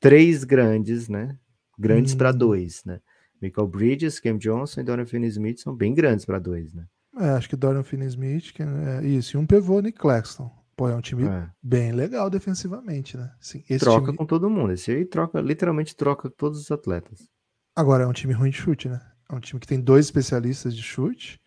três 0.00 0.44
grandes, 0.44 1.08
né? 1.08 1.38
Grandes 1.78 2.14
hum. 2.14 2.18
para 2.18 2.32
dois, 2.32 2.84
né? 2.84 3.00
Michael 3.40 3.66
Bridges, 3.66 4.20
Cam 4.20 4.38
Johnson 4.38 4.80
e 4.80 4.84
Dorian 4.84 5.06
Finney-Smith 5.06 5.58
são 5.58 5.74
bem 5.74 5.94
grandes 5.94 6.24
para 6.24 6.38
dois, 6.38 6.72
né? 6.72 6.86
É, 7.18 7.30
acho 7.30 7.48
que 7.48 7.56
Dorian 7.56 7.82
Finney-Smith, 7.82 8.52
é 8.60 9.06
isso, 9.06 9.36
e 9.36 9.40
um 9.40 9.46
pivô, 9.46 9.80
Nick 9.80 9.98
Claxton. 9.98 10.50
Pô, 10.76 10.88
é 10.88 10.94
um 10.94 11.00
time 11.00 11.24
é. 11.24 11.48
bem 11.62 11.92
legal 11.92 12.28
defensivamente, 12.28 13.16
né? 13.16 13.32
Assim, 13.40 13.60
troca 13.78 14.06
time... 14.06 14.16
com 14.16 14.26
todo 14.26 14.50
mundo. 14.50 14.72
Esse 14.72 14.90
aí 14.90 15.04
troca, 15.04 15.40
literalmente 15.40 15.94
troca 15.94 16.28
todos 16.28 16.60
os 16.60 16.70
atletas. 16.70 17.28
Agora, 17.76 18.04
é 18.04 18.06
um 18.06 18.12
time 18.12 18.32
ruim 18.32 18.50
de 18.50 18.56
chute, 18.56 18.88
né? 18.88 19.00
É 19.34 19.36
um 19.36 19.40
time 19.40 19.60
que 19.60 19.66
tem 19.66 19.80
dois 19.80 20.06
especialistas 20.06 20.74
de 20.74 20.82
chute. 20.82 21.40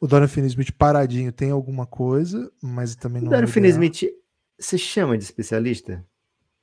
O 0.00 0.06
Dorian 0.06 0.28
Finney-Smith 0.28 0.72
paradinho 0.72 1.32
tem 1.32 1.50
alguma 1.50 1.86
coisa, 1.86 2.52
mas 2.62 2.94
também 2.94 3.22
não. 3.22 3.28
O 3.28 3.30
Dorian 3.30 3.44
é 3.44 3.50
Finney-Smith 3.50 4.10
você 4.58 4.78
chama 4.78 5.18
de 5.18 5.24
especialista? 5.24 6.04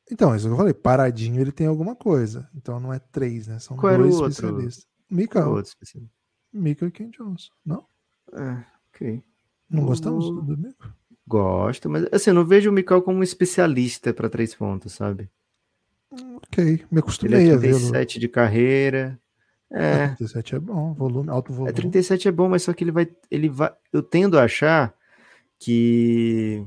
Então, 0.09 0.35
isso 0.35 0.47
que 0.47 0.53
eu 0.53 0.57
falei, 0.57 0.73
paradinho 0.73 1.39
ele 1.39 1.51
tem 1.51 1.67
alguma 1.67 1.95
coisa. 1.95 2.49
Então 2.55 2.79
não 2.79 2.93
é 2.93 2.99
três, 2.99 3.47
né? 3.47 3.59
São 3.59 3.77
Qual 3.77 3.97
dois 3.97 4.15
especialistas. 4.15 4.87
Mika. 5.09 5.47
outro 5.47 5.69
especialista? 5.69 6.13
Mika 6.53 6.85
e 6.85 6.91
Ken 6.91 7.09
Johnson, 7.09 7.51
não? 7.65 7.85
É, 8.33 8.63
ok. 8.89 9.23
Não 9.69 9.85
gostamos 9.85 10.25
do 10.25 10.57
Mika? 10.57 10.93
Gosto, 11.25 11.89
mas 11.89 12.05
assim, 12.11 12.31
eu 12.31 12.33
não 12.33 12.45
vejo 12.45 12.69
o 12.69 12.73
Mikael 12.73 13.01
como 13.01 13.19
um 13.19 13.23
especialista 13.23 14.13
para 14.13 14.29
três 14.29 14.53
pontos, 14.53 14.93
sabe? 14.93 15.29
Ok, 16.11 16.83
me 16.91 16.99
acostumei 16.99 17.39
ele 17.39 17.51
é 17.53 17.57
37 17.57 18.19
de 18.19 18.27
carreira. 18.27 19.17
É. 19.73 20.09
37 20.09 20.55
é 20.55 20.59
bom, 20.59 20.93
volume, 20.93 21.29
alto 21.29 21.53
volume. 21.53 21.69
É, 21.69 21.73
37 21.73 22.27
é 22.27 22.31
bom, 22.31 22.49
mas 22.49 22.63
só 22.63 22.73
que 22.73 22.83
ele 22.83 22.91
vai, 22.91 23.07
ele 23.29 23.47
vai, 23.47 23.71
eu 23.93 24.03
tendo 24.03 24.37
a 24.37 24.43
achar 24.43 24.93
que 25.57 26.65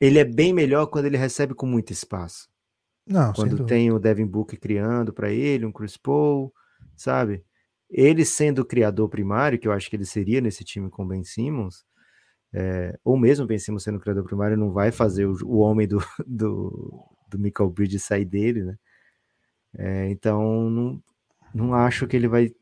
ele 0.00 0.18
é 0.18 0.24
bem 0.24 0.52
melhor 0.52 0.86
quando 0.86 1.06
ele 1.06 1.16
recebe 1.16 1.54
com 1.54 1.66
muito 1.66 1.92
espaço. 1.92 2.48
Não, 3.06 3.32
quando 3.32 3.66
tem 3.66 3.90
o 3.90 3.98
Devin 3.98 4.26
Booker 4.26 4.58
criando 4.58 5.12
para 5.12 5.30
ele, 5.30 5.66
um 5.66 5.72
Chris 5.72 5.96
Paul, 5.96 6.52
sabe? 6.94 7.44
Ele 7.90 8.24
sendo 8.24 8.60
o 8.60 8.64
criador 8.64 9.08
primário, 9.08 9.58
que 9.58 9.66
eu 9.66 9.72
acho 9.72 9.90
que 9.90 9.96
ele 9.96 10.04
seria 10.04 10.40
nesse 10.40 10.62
time 10.62 10.88
com 10.88 11.06
Ben 11.06 11.24
Simmons, 11.24 11.84
é, 12.54 12.96
ou 13.02 13.18
mesmo 13.18 13.46
Ben 13.46 13.58
Simmons 13.58 13.82
sendo 13.82 13.96
o 13.96 14.00
criador 14.00 14.24
primário, 14.24 14.56
não 14.56 14.70
vai 14.70 14.92
fazer 14.92 15.26
o, 15.26 15.34
o 15.44 15.58
homem 15.58 15.88
do, 15.88 15.98
do, 16.24 17.04
do 17.28 17.38
Michael 17.38 17.70
Bridges 17.70 18.04
sair 18.04 18.24
dele, 18.24 18.62
né? 18.62 18.76
É, 19.76 20.10
então, 20.10 20.70
não, 20.70 21.02
não 21.54 21.74
acho 21.74 22.06
que 22.06 22.16
ele 22.16 22.28
vai 22.28 22.52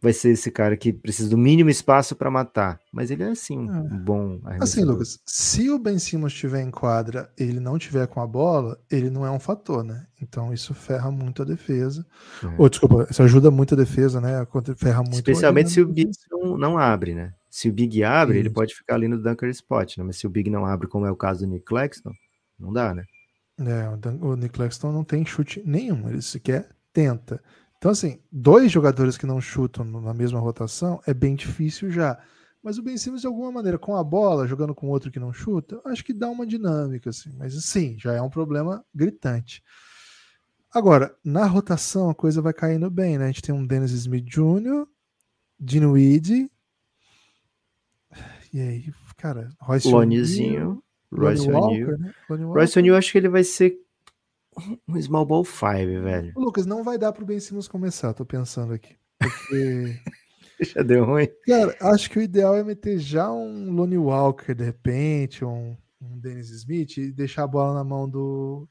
vai 0.00 0.12
ser 0.12 0.30
esse 0.30 0.50
cara 0.50 0.76
que 0.76 0.92
precisa 0.92 1.28
do 1.28 1.36
mínimo 1.36 1.70
espaço 1.70 2.14
para 2.14 2.30
matar. 2.30 2.80
Mas 2.92 3.10
ele 3.10 3.24
é 3.24 3.30
assim, 3.30 3.58
um 3.58 3.86
é. 3.86 3.98
bom 3.98 4.40
Assim, 4.60 4.84
Lucas, 4.84 5.18
se 5.26 5.68
o 5.70 5.78
Ben 5.78 5.98
Simmons 5.98 6.32
estiver 6.32 6.62
em 6.62 6.70
quadra 6.70 7.30
ele 7.36 7.60
não 7.60 7.78
tiver 7.78 8.06
com 8.06 8.20
a 8.20 8.26
bola, 8.26 8.78
ele 8.90 9.10
não 9.10 9.26
é 9.26 9.30
um 9.30 9.40
fator, 9.40 9.82
né? 9.82 10.06
Então 10.20 10.52
isso 10.52 10.72
ferra 10.74 11.10
muito 11.10 11.42
a 11.42 11.44
defesa. 11.44 12.06
É. 12.42 12.54
Ou, 12.56 12.68
desculpa, 12.68 13.06
isso 13.10 13.22
ajuda 13.22 13.50
muito 13.50 13.74
a 13.74 13.76
defesa, 13.76 14.20
né? 14.20 14.46
Ferra 14.76 15.02
muito 15.02 15.14
Especialmente 15.14 15.70
se 15.70 15.80
o 15.80 15.88
Big 15.88 16.10
não, 16.30 16.56
não, 16.56 16.78
abre, 16.78 17.14
né? 17.14 17.32
Se 17.50 17.68
o 17.68 17.72
Big 17.72 18.02
abre, 18.04 18.36
isso. 18.36 18.42
ele 18.46 18.54
pode 18.54 18.74
ficar 18.74 18.94
ali 18.94 19.08
no 19.08 19.20
dunker 19.20 19.48
spot, 19.50 19.98
né? 19.98 20.04
Mas 20.04 20.16
se 20.18 20.26
o 20.26 20.30
Big 20.30 20.50
não 20.50 20.64
abre, 20.64 20.86
como 20.86 21.06
é 21.06 21.10
o 21.10 21.16
caso 21.16 21.40
do 21.40 21.50
Nick 21.50 21.64
Claxton, 21.64 22.12
não 22.58 22.72
dá, 22.72 22.94
né? 22.94 23.04
É, 23.60 23.88
o 24.20 24.36
Nick 24.36 24.54
Claxton 24.54 24.92
não 24.92 25.02
tem 25.02 25.26
chute 25.26 25.60
nenhum, 25.66 26.08
ele 26.08 26.22
sequer 26.22 26.68
tenta. 26.92 27.42
Então, 27.78 27.92
assim, 27.92 28.20
dois 28.30 28.70
jogadores 28.70 29.16
que 29.16 29.26
não 29.26 29.40
chutam 29.40 29.84
na 29.84 30.12
mesma 30.12 30.40
rotação 30.40 31.00
é 31.06 31.14
bem 31.14 31.34
difícil 31.34 31.90
já. 31.90 32.18
Mas 32.62 32.76
o 32.76 32.82
Ben 32.82 32.96
Simmons, 32.98 33.20
de 33.20 33.26
alguma 33.26 33.52
maneira, 33.52 33.78
com 33.78 33.96
a 33.96 34.02
bola, 34.02 34.46
jogando 34.46 34.74
com 34.74 34.88
outro 34.88 35.10
que 35.12 35.20
não 35.20 35.32
chuta, 35.32 35.80
acho 35.84 36.04
que 36.04 36.12
dá 36.12 36.28
uma 36.28 36.44
dinâmica, 36.44 37.10
assim. 37.10 37.30
Mas, 37.38 37.54
sim, 37.64 37.96
já 37.98 38.12
é 38.12 38.20
um 38.20 38.28
problema 38.28 38.84
gritante. 38.92 39.62
Agora, 40.74 41.16
na 41.24 41.46
rotação, 41.46 42.10
a 42.10 42.14
coisa 42.14 42.42
vai 42.42 42.52
caindo 42.52 42.90
bem, 42.90 43.16
né? 43.16 43.24
A 43.24 43.28
gente 43.28 43.42
tem 43.42 43.54
um 43.54 43.64
Dennis 43.64 43.92
Smith 43.92 44.24
Jr., 44.24 44.86
Dinwiddie, 45.58 46.50
e 48.52 48.60
aí, 48.60 48.94
cara, 49.16 49.50
Royce 49.60 49.90
Lonezinho, 49.90 50.82
Royce 51.12 51.50
O'Neal. 51.50 51.98
Né? 51.98 52.14
Royce 52.28 52.78
O'Neal, 52.78 52.96
acho 52.96 53.12
que 53.12 53.18
ele 53.18 53.28
vai 53.28 53.44
ser 53.44 53.78
um 54.88 55.00
Small 55.00 55.24
Ball 55.24 55.44
5, 55.44 55.60
velho. 56.02 56.32
Lucas, 56.36 56.66
não 56.66 56.82
vai 56.82 56.98
dar 56.98 57.12
pro 57.12 57.24
Ben 57.24 57.40
Simmons 57.40 57.68
começar, 57.68 58.12
tô 58.14 58.24
pensando 58.24 58.72
aqui. 58.72 58.96
Porque. 59.18 59.96
já 60.74 60.82
deu 60.82 61.04
ruim. 61.04 61.28
Cara, 61.46 61.76
acho 61.80 62.10
que 62.10 62.18
o 62.18 62.22
ideal 62.22 62.56
é 62.56 62.64
meter 62.64 62.98
já 62.98 63.30
um 63.30 63.70
Lonnie 63.72 63.98
Walker, 63.98 64.54
de 64.54 64.64
repente, 64.64 65.44
um, 65.44 65.76
um 66.00 66.18
Dennis 66.18 66.50
Smith, 66.50 66.96
e 66.98 67.12
deixar 67.12 67.44
a 67.44 67.48
bola 67.48 67.74
na 67.74 67.84
mão 67.84 68.08
do, 68.08 68.68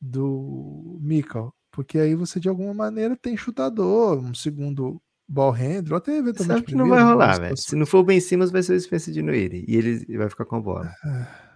do 0.00 0.98
Mikal. 1.00 1.54
Porque 1.70 1.98
aí 1.98 2.14
você, 2.14 2.38
de 2.38 2.48
alguma 2.48 2.74
maneira, 2.74 3.16
tem 3.16 3.36
chutador, 3.36 4.18
um 4.18 4.34
segundo 4.34 5.00
ball 5.26 5.52
handler, 5.52 5.96
até 5.96 6.18
eventualmente. 6.18 6.60
Sabe 6.60 6.66
que 6.66 6.74
não 6.74 6.88
vai 6.88 7.02
rolar, 7.02 7.40
velho. 7.40 7.56
Se 7.56 7.74
não 7.74 7.86
for 7.86 7.98
o 7.98 8.04
Ben 8.04 8.20
Simmons, 8.20 8.50
vai 8.50 8.62
ser 8.62 8.74
o 8.74 8.80
Spencer 8.80 9.14
de 9.14 9.22
Noire. 9.22 9.64
E 9.66 9.76
ele 9.76 10.18
vai 10.18 10.28
ficar 10.28 10.44
com 10.44 10.56
a 10.56 10.60
bola. 10.60 10.92
É 11.04 11.51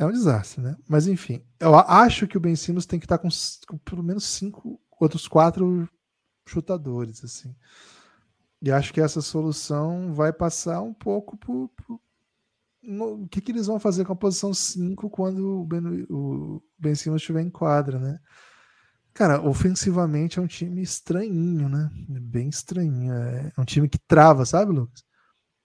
é 0.00 0.06
um 0.06 0.10
desastre, 0.10 0.62
né? 0.62 0.76
Mas 0.88 1.06
enfim, 1.06 1.44
eu 1.60 1.74
acho 1.76 2.26
que 2.26 2.38
o 2.38 2.40
Ben 2.40 2.56
Simmons 2.56 2.86
tem 2.86 2.98
que 2.98 3.04
estar 3.04 3.18
com, 3.18 3.28
com 3.68 3.76
pelo 3.78 4.02
menos 4.02 4.24
cinco, 4.24 4.80
outros 4.98 5.28
quatro 5.28 5.86
chutadores, 6.48 7.22
assim. 7.22 7.54
E 8.62 8.70
acho 8.70 8.94
que 8.94 9.00
essa 9.00 9.20
solução 9.20 10.14
vai 10.14 10.32
passar 10.32 10.80
um 10.80 10.94
pouco 10.94 11.36
por, 11.36 11.68
por 11.68 12.00
no, 12.82 13.24
o 13.24 13.28
que, 13.28 13.42
que 13.42 13.52
eles 13.52 13.66
vão 13.66 13.78
fazer 13.78 14.06
com 14.06 14.14
a 14.14 14.16
posição 14.16 14.54
5 14.54 15.10
quando 15.10 15.60
o 15.60 15.66
Ben, 15.66 16.06
o 16.08 16.62
ben 16.78 16.94
Simmons 16.94 17.20
estiver 17.20 17.42
em 17.42 17.50
quadra, 17.50 17.98
né? 17.98 18.18
Cara, 19.12 19.46
ofensivamente 19.46 20.38
é 20.38 20.42
um 20.42 20.46
time 20.46 20.80
estranhinho, 20.80 21.68
né? 21.68 21.90
Bem 22.08 22.48
estranhinho. 22.48 23.12
É, 23.12 23.52
é 23.54 23.60
um 23.60 23.66
time 23.66 23.86
que 23.86 23.98
trava, 23.98 24.46
sabe, 24.46 24.72
Lucas? 24.72 25.04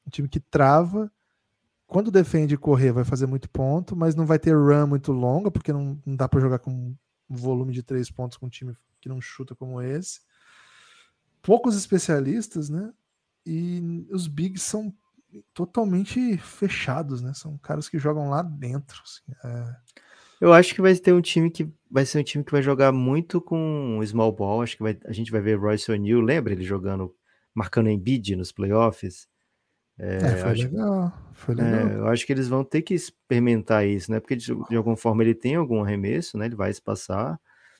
Um 0.05 0.09
time 0.09 0.27
que 0.27 0.41
trava 0.41 1.09
quando 1.87 2.11
defende 2.11 2.57
correr, 2.57 2.91
vai 2.91 3.03
fazer 3.03 3.27
muito 3.27 3.49
ponto, 3.49 3.95
mas 3.95 4.15
não 4.15 4.25
vai 4.25 4.39
ter 4.39 4.55
run 4.55 4.87
muito 4.87 5.11
longa, 5.11 5.51
porque 5.51 5.71
não, 5.71 6.01
não 6.05 6.15
dá 6.15 6.27
para 6.27 6.41
jogar 6.41 6.59
com 6.59 6.95
um 7.29 7.35
volume 7.35 7.73
de 7.73 7.83
três 7.83 8.09
pontos 8.09 8.37
com 8.37 8.47
um 8.47 8.49
time 8.49 8.75
que 8.99 9.09
não 9.09 9.21
chuta 9.21 9.55
como 9.55 9.81
esse. 9.81 10.19
Poucos 11.41 11.75
especialistas, 11.75 12.69
né? 12.69 12.91
E 13.45 14.07
os 14.09 14.27
bigs 14.27 14.63
são 14.63 14.93
totalmente 15.53 16.37
fechados, 16.37 17.21
né? 17.21 17.33
São 17.33 17.57
caras 17.57 17.87
que 17.87 17.99
jogam 17.99 18.29
lá 18.29 18.41
dentro. 18.41 19.01
Assim, 19.03 19.31
é... 19.43 19.75
Eu 20.41 20.51
acho 20.53 20.73
que 20.73 20.81
vai 20.81 20.95
ter 20.95 21.13
um 21.13 21.21
time 21.21 21.49
que 21.49 21.71
vai 21.89 22.05
ser 22.05 22.19
um 22.19 22.23
time 22.23 22.43
que 22.43 22.51
vai 22.51 22.61
jogar 22.61 22.91
muito 22.91 23.39
com 23.39 24.01
small 24.05 24.31
ball. 24.31 24.61
Acho 24.61 24.77
que 24.77 24.83
vai, 24.83 24.97
a 25.05 25.11
gente 25.11 25.31
vai 25.31 25.41
ver 25.41 25.59
Royce 25.59 25.91
O'Neal, 25.91 26.19
lembra 26.19 26.53
ele 26.53 26.63
jogando, 26.63 27.15
marcando 27.53 27.89
Embiid 27.89 28.35
nos 28.35 28.51
playoffs? 28.51 29.27
É, 29.97 30.17
é, 30.17 30.35
foi, 30.37 30.53
legal, 30.53 31.13
foi 31.33 31.55
legal. 31.55 31.73
É, 31.73 31.95
eu 31.95 32.07
acho 32.07 32.25
que 32.25 32.33
eles 32.33 32.47
vão 32.47 32.63
ter 32.63 32.81
que 32.81 32.93
experimentar 32.93 33.87
isso, 33.87 34.11
né? 34.11 34.19
Porque 34.19 34.35
de, 34.35 34.53
de 34.69 34.75
alguma 34.75 34.97
forma 34.97 35.23
ele 35.23 35.33
tem 35.33 35.55
algum 35.55 35.81
arremesso, 35.83 36.37
né? 36.37 36.45
Ele 36.45 36.55
vai 36.55 36.69
espaçar. 36.69 37.39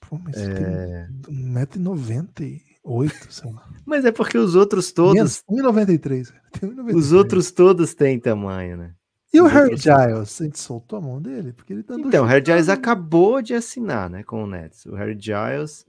Pô, 0.10 0.18
mas 0.18 0.38
é... 0.38 1.08
1,98m, 1.28 3.12
sei 3.30 3.52
lá. 3.52 3.70
Mas 3.86 4.06
é 4.06 4.12
porque 4.12 4.38
os 4.38 4.56
outros 4.56 4.92
todos. 4.92 5.44
1,93m. 5.50 6.34
Os 6.96 7.12
outros 7.12 7.52
todos 7.52 7.94
têm 7.94 8.18
tamanho, 8.18 8.78
né? 8.78 8.94
E 9.34 9.42
o 9.42 9.46
Harry 9.48 9.76
Giles? 9.76 10.40
A 10.40 10.46
gente 10.46 10.58
soltou 10.58 10.98
a 10.98 11.02
mão 11.02 11.22
dele? 11.22 11.52
Porque 11.52 11.74
ele 11.74 11.84
tá 11.84 11.96
Então, 12.00 12.24
o 12.24 12.28
Harry 12.28 12.46
Giles 12.46 12.70
acabou 12.70 13.42
de 13.42 13.54
assinar, 13.54 14.10
né? 14.10 14.24
Com 14.24 14.46
o 14.46 14.48
Nets. 14.48 14.86
O 14.86 14.96
Harry 14.96 15.18
Giles 15.20 15.86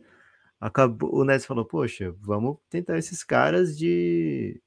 acabou, 0.61 1.15
o 1.15 1.25
Nets 1.25 1.47
falou, 1.47 1.65
poxa, 1.65 2.13
vamos 2.21 2.57
tentar 2.69 2.99
esses 2.99 3.23
caras 3.23 3.79
de 3.79 4.61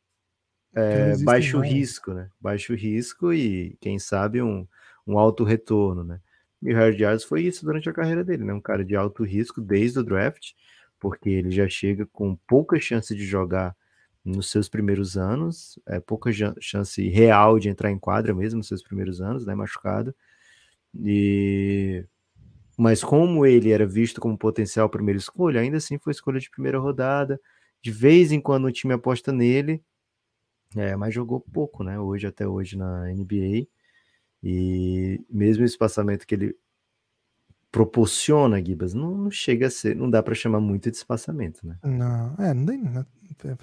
é, 0.73 1.17
baixo 1.17 1.59
mais. 1.59 1.71
risco, 1.71 2.13
né? 2.13 2.29
Baixo 2.39 2.73
risco 2.73 3.33
e, 3.33 3.77
quem 3.81 3.97
sabe, 3.99 4.41
um, 4.41 4.67
um 5.05 5.17
alto 5.17 5.43
retorno, 5.43 6.03
né? 6.03 6.19
E 6.61 6.73
o 6.73 6.77
Harry 6.77 6.97
Giles 6.97 7.23
foi 7.23 7.43
isso 7.43 7.65
durante 7.65 7.89
a 7.89 7.93
carreira 7.93 8.23
dele, 8.23 8.43
né? 8.43 8.53
Um 8.53 8.61
cara 8.61 8.83
de 8.83 8.95
alto 8.95 9.23
risco 9.23 9.61
desde 9.61 9.99
o 9.99 10.03
draft, 10.03 10.51
porque 10.99 11.29
ele 11.29 11.51
já 11.51 11.67
chega 11.67 12.05
com 12.05 12.35
pouca 12.47 12.79
chance 12.79 13.15
de 13.15 13.25
jogar 13.25 13.75
nos 14.23 14.51
seus 14.51 14.67
primeiros 14.67 15.17
anos, 15.17 15.79
é, 15.87 15.99
pouca 15.99 16.29
chance 16.59 17.07
real 17.09 17.57
de 17.57 17.69
entrar 17.69 17.89
em 17.89 17.97
quadra 17.97 18.33
mesmo 18.33 18.57
nos 18.57 18.67
seus 18.67 18.83
primeiros 18.83 19.21
anos, 19.21 19.45
né? 19.45 19.55
Machucado. 19.55 20.13
E 20.95 22.05
mas 22.77 23.03
como 23.03 23.45
ele 23.45 23.71
era 23.71 23.85
visto 23.85 24.21
como 24.21 24.37
potencial 24.37 24.89
primeira 24.89 25.17
escolha, 25.17 25.59
ainda 25.59 25.77
assim 25.77 25.97
foi 25.97 26.11
escolha 26.11 26.39
de 26.39 26.49
primeira 26.49 26.79
rodada. 26.79 27.39
De 27.81 27.91
vez 27.91 28.31
em 28.31 28.39
quando 28.39 28.65
o 28.65 28.71
time 28.71 28.93
aposta 28.93 29.33
nele, 29.33 29.83
é, 30.75 30.95
mas 30.95 31.13
jogou 31.13 31.39
pouco, 31.39 31.83
né? 31.83 31.99
Hoje, 31.99 32.27
até 32.27 32.47
hoje 32.47 32.77
na 32.77 33.05
NBA. 33.11 33.67
E 34.43 35.21
mesmo 35.29 35.63
o 35.63 35.65
espaçamento 35.65 36.25
que 36.25 36.35
ele 36.35 36.55
proporciona, 37.71 38.63
Gibas, 38.63 38.93
não, 38.93 39.15
não 39.15 39.31
chega 39.31 39.67
a 39.67 39.69
ser, 39.69 39.95
não 39.95 40.09
dá 40.09 40.23
para 40.23 40.33
chamar 40.33 40.59
muito 40.59 40.89
de 40.89 40.97
espaçamento, 40.97 41.65
né? 41.65 41.77
Não, 41.83 42.35
é, 42.39 42.53
nem, 42.53 42.83
é 42.97 43.57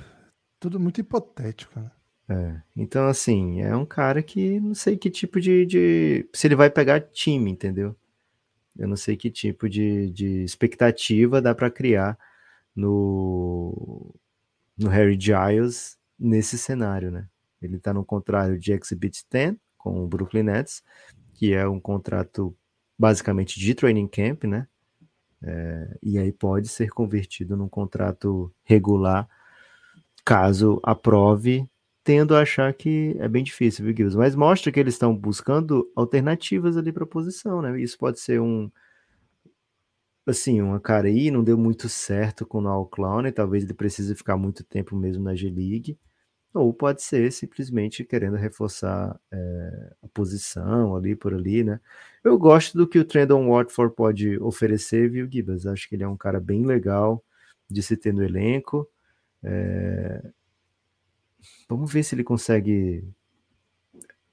tudo 0.60 0.78
muito 0.78 1.00
hipotético, 1.00 1.80
né? 1.80 1.90
É, 2.28 2.60
então, 2.76 3.06
assim, 3.06 3.60
é 3.62 3.74
um 3.76 3.86
cara 3.86 4.22
que 4.22 4.58
não 4.58 4.74
sei 4.74 4.96
que 4.96 5.08
tipo 5.08 5.40
de, 5.40 5.64
de. 5.64 6.28
Se 6.32 6.46
ele 6.46 6.56
vai 6.56 6.68
pegar 6.68 7.00
time, 7.00 7.50
entendeu? 7.50 7.94
Eu 8.76 8.88
não 8.88 8.96
sei 8.96 9.16
que 9.16 9.30
tipo 9.30 9.68
de, 9.68 10.10
de 10.10 10.42
expectativa 10.42 11.40
dá 11.40 11.54
para 11.54 11.70
criar 11.70 12.18
no, 12.74 14.14
no 14.76 14.88
Harry 14.88 15.18
Giles 15.18 15.96
nesse 16.18 16.58
cenário, 16.58 17.10
né? 17.10 17.28
Ele 17.60 17.76
está 17.76 17.92
no 17.92 18.04
contrato 18.04 18.58
de 18.58 18.72
Exhibit 18.72 19.24
10 19.30 19.56
com 19.76 20.04
o 20.04 20.06
Brooklyn 20.06 20.44
Nets, 20.44 20.82
que 21.34 21.52
é 21.52 21.66
um 21.66 21.80
contrato 21.80 22.56
basicamente 22.98 23.58
de 23.60 23.74
training 23.74 24.08
camp, 24.08 24.44
né? 24.44 24.66
É, 25.42 25.98
e 26.02 26.18
aí 26.18 26.32
pode 26.32 26.68
ser 26.68 26.88
convertido 26.90 27.56
num 27.56 27.68
contrato 27.68 28.52
regular 28.64 29.28
caso 30.24 30.80
aprove, 30.82 31.68
tendo 32.02 32.34
a 32.34 32.40
achar 32.40 32.72
que 32.74 33.16
é 33.20 33.28
bem 33.28 33.44
difícil, 33.44 33.84
viu, 33.84 33.96
Gilson? 33.96 34.18
Mas 34.18 34.34
mostra 34.34 34.72
que 34.72 34.80
eles 34.80 34.94
estão 34.94 35.14
buscando 35.14 35.88
alternativas 35.94 36.76
ali 36.76 36.92
para 36.92 37.04
a 37.04 37.06
posição, 37.06 37.62
né? 37.62 37.80
Isso 37.80 37.96
pode 37.96 38.18
ser 38.18 38.40
um 38.40 38.70
assim, 40.26 40.60
uma 40.60 40.82
aí 41.04 41.30
não 41.30 41.44
deu 41.44 41.56
muito 41.56 41.88
certo 41.88 42.44
com 42.44 42.58
o 42.58 42.60
Noel 42.60 42.86
Clown, 42.86 43.30
talvez 43.32 43.64
ele 43.64 43.74
precise 43.74 44.14
ficar 44.14 44.36
muito 44.36 44.64
tempo 44.64 44.96
mesmo 44.96 45.22
na 45.22 45.34
G-League, 45.34 45.98
ou 46.52 46.72
pode 46.72 47.02
ser 47.02 47.30
simplesmente 47.32 48.04
querendo 48.04 48.36
reforçar 48.36 49.18
é, 49.30 49.92
a 50.02 50.08
posição 50.08 50.96
ali 50.96 51.14
por 51.14 51.34
ali, 51.34 51.62
né? 51.62 51.80
Eu 52.24 52.38
gosto 52.38 52.76
do 52.76 52.88
que 52.88 52.98
o 52.98 53.04
Trendon 53.04 53.48
Watford 53.48 53.94
pode 53.94 54.38
oferecer, 54.38 55.10
viu, 55.10 55.30
Gibas? 55.30 55.66
Acho 55.66 55.88
que 55.88 55.94
ele 55.94 56.02
é 56.02 56.08
um 56.08 56.16
cara 56.16 56.40
bem 56.40 56.64
legal 56.64 57.22
de 57.70 57.82
se 57.82 57.96
ter 57.96 58.12
no 58.12 58.24
elenco. 58.24 58.88
É... 59.44 60.22
Vamos 61.68 61.92
ver 61.92 62.02
se 62.02 62.14
ele 62.14 62.24
consegue 62.24 63.04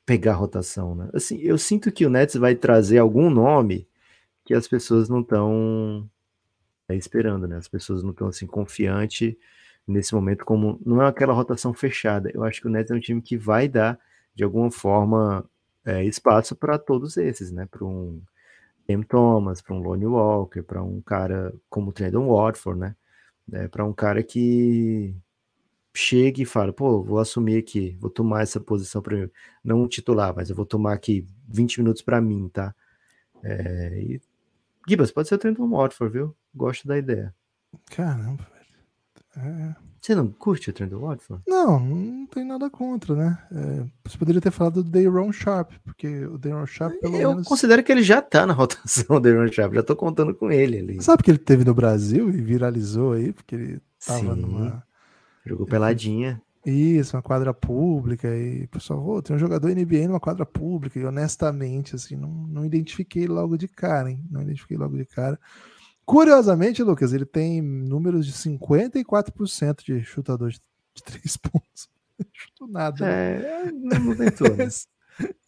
pegar 0.06 0.32
a 0.32 0.36
rotação, 0.36 0.96
né? 0.96 1.10
Assim, 1.14 1.38
eu 1.40 1.58
sinto 1.58 1.92
que 1.92 2.06
o 2.06 2.10
Nets 2.10 2.36
vai 2.36 2.56
trazer 2.56 2.98
algum 2.98 3.30
nome 3.30 3.88
que 4.46 4.54
as 4.54 4.68
pessoas 4.68 5.10
não 5.10 5.22
estão 5.22 6.10
é, 6.90 6.96
esperando, 6.96 7.48
né? 7.48 7.58
As 7.58 7.68
pessoas 7.68 8.04
não 8.04 8.12
estão 8.12 8.28
assim 8.28 8.48
confiante 8.48 9.38
nesse 9.88 10.14
momento, 10.14 10.46
como 10.46 10.80
não 10.86 11.02
é 11.02 11.08
aquela 11.08 11.34
rotação 11.34 11.74
fechada. 11.74 12.32
Eu 12.34 12.44
acho 12.44 12.62
que 12.62 12.68
o 12.68 12.70
Nets 12.70 12.92
é 12.92 12.96
um 12.96 13.00
time 13.00 13.22
que 13.22 13.38
vai 13.38 13.68
dar, 13.68 14.00
de 14.36 14.44
alguma 14.44 14.72
forma, 14.72 15.46
é, 15.86 16.04
espaço 16.06 16.56
para 16.56 16.78
todos 16.78 17.18
esses, 17.18 17.52
né? 17.52 17.66
Para 17.70 17.86
um 17.86 18.22
Cam 18.88 19.02
Thomas, 19.04 19.62
para 19.62 19.76
um 19.76 19.80
Lonnie 19.82 20.08
Walker, 20.08 20.62
para 20.64 20.84
um 20.84 21.02
cara 21.02 21.54
como 21.70 21.90
o 21.90 21.94
Trendon 21.94 22.28
Watford, 22.28 22.80
né? 22.80 22.96
É, 23.52 23.68
para 23.68 23.86
um 23.86 23.94
cara 23.94 24.24
que 24.24 25.16
chegue 25.94 26.44
e 26.44 26.46
fala, 26.46 26.74
pô, 26.74 27.04
vou 27.04 27.20
assumir 27.20 27.58
aqui, 27.58 27.96
vou 28.00 28.10
tomar 28.10 28.42
essa 28.44 28.60
posição 28.60 29.02
para 29.02 29.16
mim, 29.18 29.30
não 29.64 29.88
titular, 29.88 30.34
mas 30.36 30.50
eu 30.50 30.56
vou 30.56 30.66
tomar 30.66 30.94
aqui 30.94 31.28
20 31.48 31.80
minutos 31.80 32.02
para 32.02 32.20
mim, 32.22 32.50
tá? 32.50 32.74
É, 33.44 34.02
e... 34.02 34.22
Gibas, 34.88 35.12
pode 35.12 35.28
ser 35.28 35.36
o 35.36 35.38
Trendon 35.38 35.70
Watford, 35.70 36.14
viu? 36.14 36.36
Gosto 36.54 36.88
da 36.88 36.98
ideia. 36.98 37.34
Caramba, 37.90 38.46
é. 39.38 39.76
Você 40.00 40.14
não 40.16 40.28
curte 40.28 40.70
o 40.70 40.74
Trent 40.74 40.92
Watford? 40.92 41.44
Não, 41.48 41.80
não 41.80 42.28
tem 42.28 42.44
nada 42.44 42.70
contra, 42.70 43.16
né? 43.16 43.38
É, 43.52 43.86
você 44.04 44.18
poderia 44.18 44.42
ter 44.42 44.52
falado 44.52 44.84
do 44.84 44.90
Dayron 44.90 45.32
Sharp, 45.32 45.72
porque 45.86 46.26
o 46.26 46.38
Dayron 46.38 46.66
Sharp, 46.66 47.00
pelo 47.00 47.16
Eu 47.16 47.30
menos... 47.30 47.48
considero 47.48 47.82
que 47.82 47.92
ele 47.92 48.04
já 48.04 48.22
tá 48.22 48.46
na 48.46 48.52
rotação, 48.54 49.16
o 49.16 49.20
Dayron 49.20 49.48
Sharp. 49.50 49.74
Já 49.74 49.82
tô 49.82 49.96
contando 49.96 50.36
com 50.36 50.52
ele 50.52 50.78
ali. 50.78 51.02
Sabe 51.02 51.24
que 51.24 51.32
ele 51.32 51.38
teve 51.38 51.64
no 51.64 51.74
Brasil 51.74 52.30
e 52.30 52.42
viralizou 52.42 53.14
aí, 53.14 53.32
porque 53.32 53.56
ele 53.56 53.82
tava 54.06 54.36
Sim. 54.36 54.42
numa. 54.42 54.84
Jogou 55.46 55.66
peladinha. 55.66 56.42
Isso, 56.66 57.16
uma 57.16 57.22
quadra 57.22 57.54
pública. 57.54 58.28
E 58.36 58.64
o 58.64 58.68
pessoal, 58.70 59.06
oh, 59.06 59.22
tem 59.22 59.36
um 59.36 59.40
jogador 59.40 59.70
NBA 59.70 60.08
numa 60.08 60.20
quadra 60.20 60.46
pública. 60.46 60.98
E 61.00 61.06
honestamente, 61.06 61.96
assim, 61.96 62.16
não, 62.16 62.30
não 62.30 62.66
identifiquei 62.66 63.28
logo 63.28 63.58
de 63.58 63.68
cara, 63.68 64.10
hein? 64.10 64.24
Não 64.32 64.42
identifiquei 64.42 64.78
logo 64.78 64.96
de 64.96 65.06
cara. 65.06 65.40
Curiosamente, 66.06 66.84
Lucas, 66.84 67.14
ele 67.14 67.26
tem 67.26 67.62
números 67.62 68.26
de 68.26 68.34
54% 68.34 69.84
de 69.84 70.04
chutador 70.04 70.52
de, 70.52 70.62
de 70.94 71.04
três 71.04 71.38
pontos. 71.38 71.90
Não 72.20 72.28
chutou 72.32 72.68
nada. 72.68 73.06
Né? 73.06 73.42
É, 73.42 73.72
né? 73.72 74.00
não 74.00 74.16
tentou. 74.16 74.56
Né? 74.56 74.68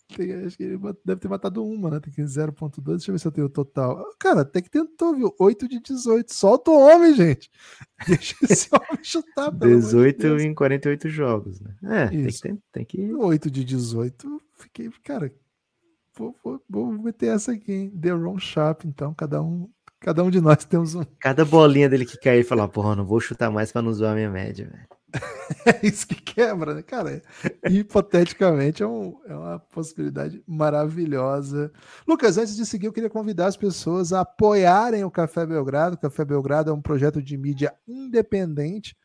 Tem, 0.07 0.31
acho 0.45 0.55
que 0.55 0.63
ele 0.63 0.77
deve 1.03 1.19
ter 1.19 1.27
matado 1.27 1.65
uma, 1.65 1.89
né? 1.89 1.99
Tem 1.99 2.13
que 2.13 2.21
0.2. 2.21 2.83
Deixa 2.83 3.09
eu 3.09 3.13
ver 3.13 3.19
se 3.19 3.27
eu 3.27 3.31
tenho 3.31 3.47
o 3.47 3.49
total. 3.49 4.05
Cara, 4.19 4.41
até 4.41 4.61
que 4.61 4.69
tentou, 4.69 5.15
viu? 5.15 5.33
8 5.39 5.67
de 5.67 5.79
18. 5.79 6.33
Solta 6.33 6.71
o 6.71 6.79
homem, 6.79 7.15
gente. 7.15 7.49
Deixa 8.07 8.35
esse 8.43 8.69
homem 8.71 9.03
chutar. 9.03 9.51
18 9.51 10.37
de 10.37 10.47
em 10.47 10.53
48 10.53 11.09
jogos, 11.09 11.59
né? 11.59 11.75
É. 11.83 12.07
Tem, 12.07 12.27
que, 12.27 12.63
tem 12.71 12.85
que. 12.85 13.13
8 13.13 13.49
de 13.49 13.63
18. 13.63 14.41
Fiquei, 14.53 14.89
cara. 15.03 15.33
Vou, 16.17 16.35
vou, 16.43 16.61
vou 16.69 16.91
meter 16.91 17.35
essa 17.35 17.51
aqui, 17.51 17.71
hein? 17.71 17.89
The 17.89 18.11
Ron 18.11 18.37
Sharp, 18.37 18.85
então. 18.85 19.13
Cada 19.13 19.41
um 19.41 19.69
Cada 20.05 20.23
um 20.23 20.29
de 20.29 20.39
nós 20.39 20.63
temos 20.65 20.93
um. 20.93 21.03
Cada 21.19 21.43
bolinha 21.43 21.89
dele 21.89 22.05
que 22.05 22.15
cai 22.19 22.41
e 22.41 22.43
fala, 22.43 22.67
porra, 22.67 22.95
não 22.95 23.05
vou 23.05 23.19
chutar 23.19 23.49
mais 23.49 23.71
para 23.71 23.81
não 23.81 23.91
zoar 23.91 24.11
a 24.11 24.15
minha 24.15 24.29
média, 24.29 24.69
velho. 24.71 24.87
é 25.65 25.85
isso 25.85 26.07
que 26.07 26.15
quebra, 26.15 26.73
né, 26.73 26.81
cara? 26.81 27.21
Hipoteticamente 27.69 28.83
é, 28.83 28.87
um, 28.87 29.19
é, 29.25 29.35
uma 29.35 29.59
possibilidade 29.59 30.43
maravilhosa. 30.47 31.71
Lucas, 32.07 32.37
antes 32.37 32.55
de 32.55 32.65
seguir, 32.65 32.87
eu 32.87 32.93
queria 32.93 33.09
convidar 33.09 33.47
as 33.47 33.57
pessoas 33.57 34.13
a 34.13 34.21
apoiarem 34.21 35.03
o 35.03 35.11
Café 35.11 35.45
Belgrado. 35.45 35.95
O 35.95 35.99
Café 35.99 36.25
Belgrado 36.25 36.69
é 36.69 36.73
um 36.73 36.81
projeto 36.81 37.21
de 37.21 37.37
mídia 37.37 37.73
independente 37.87 38.95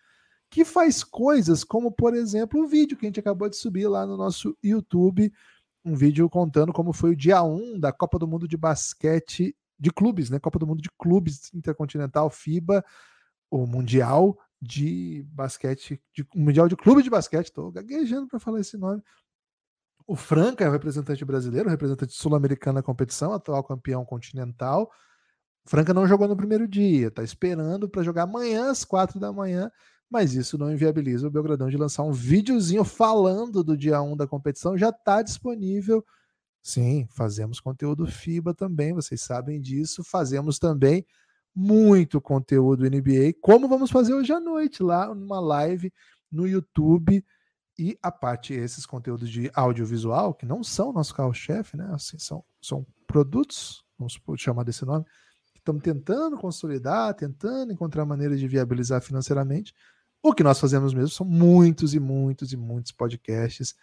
que 0.51 0.65
faz 0.65 1.05
coisas 1.05 1.63
como, 1.63 1.93
por 1.93 2.15
exemplo, 2.15 2.61
o 2.61 2.67
vídeo 2.67 2.97
que 2.97 3.07
a 3.07 3.09
gente 3.09 3.21
acabou 3.21 3.49
de 3.49 3.57
subir 3.57 3.87
lá 3.87 4.05
no 4.05 4.17
nosso 4.17 4.57
YouTube. 4.63 5.33
Um 5.85 5.95
vídeo 5.95 6.29
contando 6.29 6.73
como 6.73 6.93
foi 6.93 7.11
o 7.13 7.17
dia 7.17 7.43
1 7.43 7.79
da 7.79 7.93
Copa 7.93 8.19
do 8.19 8.27
Mundo 8.27 8.49
de 8.49 8.57
Basquete 8.57 9.55
de 9.79 9.91
clubes, 9.91 10.29
né? 10.29 10.39
Copa 10.39 10.59
do 10.59 10.67
Mundo 10.67 10.83
de 10.83 10.91
Clubes 10.99 11.55
Intercontinental 11.55 12.29
FIBA, 12.29 12.85
o 13.51 13.67
Mundial 13.67 14.37
de 14.61 15.25
Basquete, 15.29 16.01
de, 16.15 16.27
Mundial 16.35 16.69
de 16.69 16.77
Clube 16.77 17.03
de 17.03 17.11
Basquete, 17.11 17.47
estou 17.47 17.71
gaguejando 17.71 18.29
para 18.29 18.39
falar 18.39 18.61
esse 18.61 18.77
nome. 18.77 19.03
O 20.07 20.17
Franca 20.17 20.65
é 20.65 20.69
o 20.69 20.73
representante 20.73 21.25
brasileiro, 21.25 21.69
o 21.69 21.71
representante 21.71 22.13
sul-americano 22.13 22.77
na 22.77 22.83
competição, 22.83 23.33
atual 23.33 23.63
campeão 23.63 24.05
continental. 24.05 24.91
Franca 25.65 25.95
não 25.95 26.07
jogou 26.07 26.27
no 26.27 26.37
primeiro 26.37 26.67
dia, 26.67 27.09
está 27.09 27.23
esperando 27.23 27.89
para 27.89 28.03
jogar 28.03 28.25
amanhã 28.25 28.71
às 28.71 28.85
quatro 28.85 29.21
da 29.21 29.33
manhã, 29.33 29.71
mas 30.11 30.35
isso 30.35 30.59
não 30.59 30.73
inviabiliza 30.73 31.29
o 31.29 31.31
Belgradão 31.31 31.69
de 31.69 31.77
lançar 31.77 32.03
um 32.03 32.13
videozinho 32.13 32.85
falando 32.85 33.63
do 33.63 33.77
dia 33.77 34.03
1 34.03 34.17
da 34.17 34.27
competição, 34.27 34.77
já 34.77 34.89
está 34.89 35.23
disponível 35.23 36.05
Sim, 36.63 37.07
fazemos 37.11 37.59
conteúdo 37.59 38.07
FIBA 38.07 38.55
também, 38.55 38.93
vocês 38.93 39.23
sabem 39.23 39.61
disso. 39.61 40.05
Fazemos 40.05 40.59
também 40.59 41.07
muito 41.55 42.20
conteúdo 42.20 42.88
NBA, 42.88 43.34
como 43.40 43.68
vamos 43.68 43.90
fazer 43.90 44.14
hoje 44.14 44.32
à 44.32 44.40
noite, 44.40 44.82
lá 44.82 45.12
numa 45.14 45.40
live 45.40 45.92
no 46.30 46.46
YouTube. 46.46 47.24
E 47.78 47.98
a 48.03 48.12
parte, 48.12 48.53
esses 48.53 48.84
conteúdos 48.84 49.30
de 49.30 49.51
audiovisual, 49.55 50.34
que 50.34 50.44
não 50.44 50.62
são 50.62 50.92
nosso 50.92 51.14
carro-chefe, 51.14 51.76
né? 51.76 51.88
Assim, 51.92 52.18
são, 52.18 52.44
são 52.61 52.86
produtos, 53.07 53.84
vamos 53.98 54.20
chamar 54.36 54.64
desse 54.64 54.84
nome, 54.84 55.05
que 55.53 55.61
estamos 55.61 55.82
tentando 55.82 56.36
consolidar, 56.36 57.14
tentando 57.14 57.72
encontrar 57.72 58.05
maneiras 58.05 58.38
de 58.38 58.46
viabilizar 58.46 59.01
financeiramente. 59.01 59.74
O 60.22 60.34
que 60.34 60.42
nós 60.42 60.61
fazemos 60.61 60.92
mesmo 60.92 61.09
são 61.09 61.26
muitos 61.26 61.94
e 61.94 62.01
muitos 62.01 62.53
e 62.53 62.57
muitos 62.57 62.92
podcasts 62.92 63.74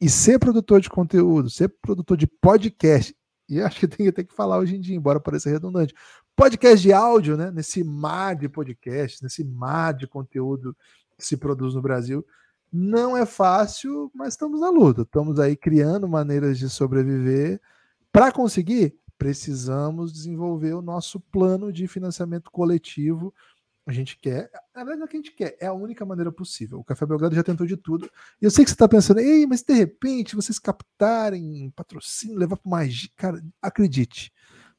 e 0.00 0.08
ser 0.08 0.38
produtor 0.38 0.80
de 0.80 0.88
conteúdo, 0.88 1.50
ser 1.50 1.68
produtor 1.68 2.16
de 2.16 2.26
podcast, 2.26 3.14
e 3.48 3.60
acho 3.60 3.80
que 3.80 3.86
tem, 3.86 4.10
tem 4.10 4.24
que 4.24 4.34
falar 4.34 4.58
hoje 4.58 4.76
em 4.76 4.80
dia, 4.80 4.96
embora 4.96 5.20
pareça 5.20 5.50
redundante, 5.50 5.94
podcast 6.36 6.82
de 6.82 6.92
áudio, 6.92 7.36
né? 7.36 7.50
Nesse 7.50 7.84
mar 7.84 8.34
de 8.36 8.48
podcast, 8.48 9.22
nesse 9.22 9.44
mar 9.44 9.94
de 9.94 10.06
conteúdo 10.06 10.76
que 11.16 11.24
se 11.24 11.36
produz 11.36 11.74
no 11.74 11.82
Brasil. 11.82 12.24
Não 12.72 13.16
é 13.16 13.26
fácil, 13.26 14.10
mas 14.14 14.34
estamos 14.34 14.60
na 14.60 14.70
luta. 14.70 15.02
Estamos 15.02 15.38
aí 15.38 15.56
criando 15.56 16.08
maneiras 16.08 16.58
de 16.58 16.68
sobreviver. 16.70 17.60
Para 18.10 18.32
conseguir, 18.32 18.96
precisamos 19.18 20.12
desenvolver 20.12 20.74
o 20.74 20.82
nosso 20.82 21.20
plano 21.20 21.72
de 21.72 21.86
financiamento 21.86 22.50
coletivo. 22.50 23.32
A 23.86 23.92
gente 23.92 24.16
quer, 24.18 24.50
na 24.74 24.84
verdade, 24.84 24.98
não 24.98 25.04
é 25.04 25.06
o 25.06 25.08
que 25.08 25.16
a 25.16 25.20
gente 25.20 25.32
quer, 25.32 25.56
é 25.60 25.66
a 25.66 25.72
única 25.72 26.04
maneira 26.06 26.32
possível. 26.32 26.78
O 26.78 26.84
Café 26.84 27.04
Belgrado 27.04 27.34
já 27.34 27.42
tentou 27.42 27.66
de 27.66 27.76
tudo. 27.76 28.08
E 28.40 28.44
eu 28.44 28.50
sei 28.50 28.64
que 28.64 28.70
você 28.70 28.74
está 28.74 28.88
pensando, 28.88 29.20
ei, 29.20 29.46
mas 29.46 29.62
de 29.62 29.74
repente 29.74 30.36
vocês 30.36 30.58
captarem 30.58 31.70
patrocínio, 31.76 32.38
levar 32.38 32.56
para 32.56 32.70
mais. 32.70 33.08
Cara, 33.16 33.42
acredite, 33.60 34.32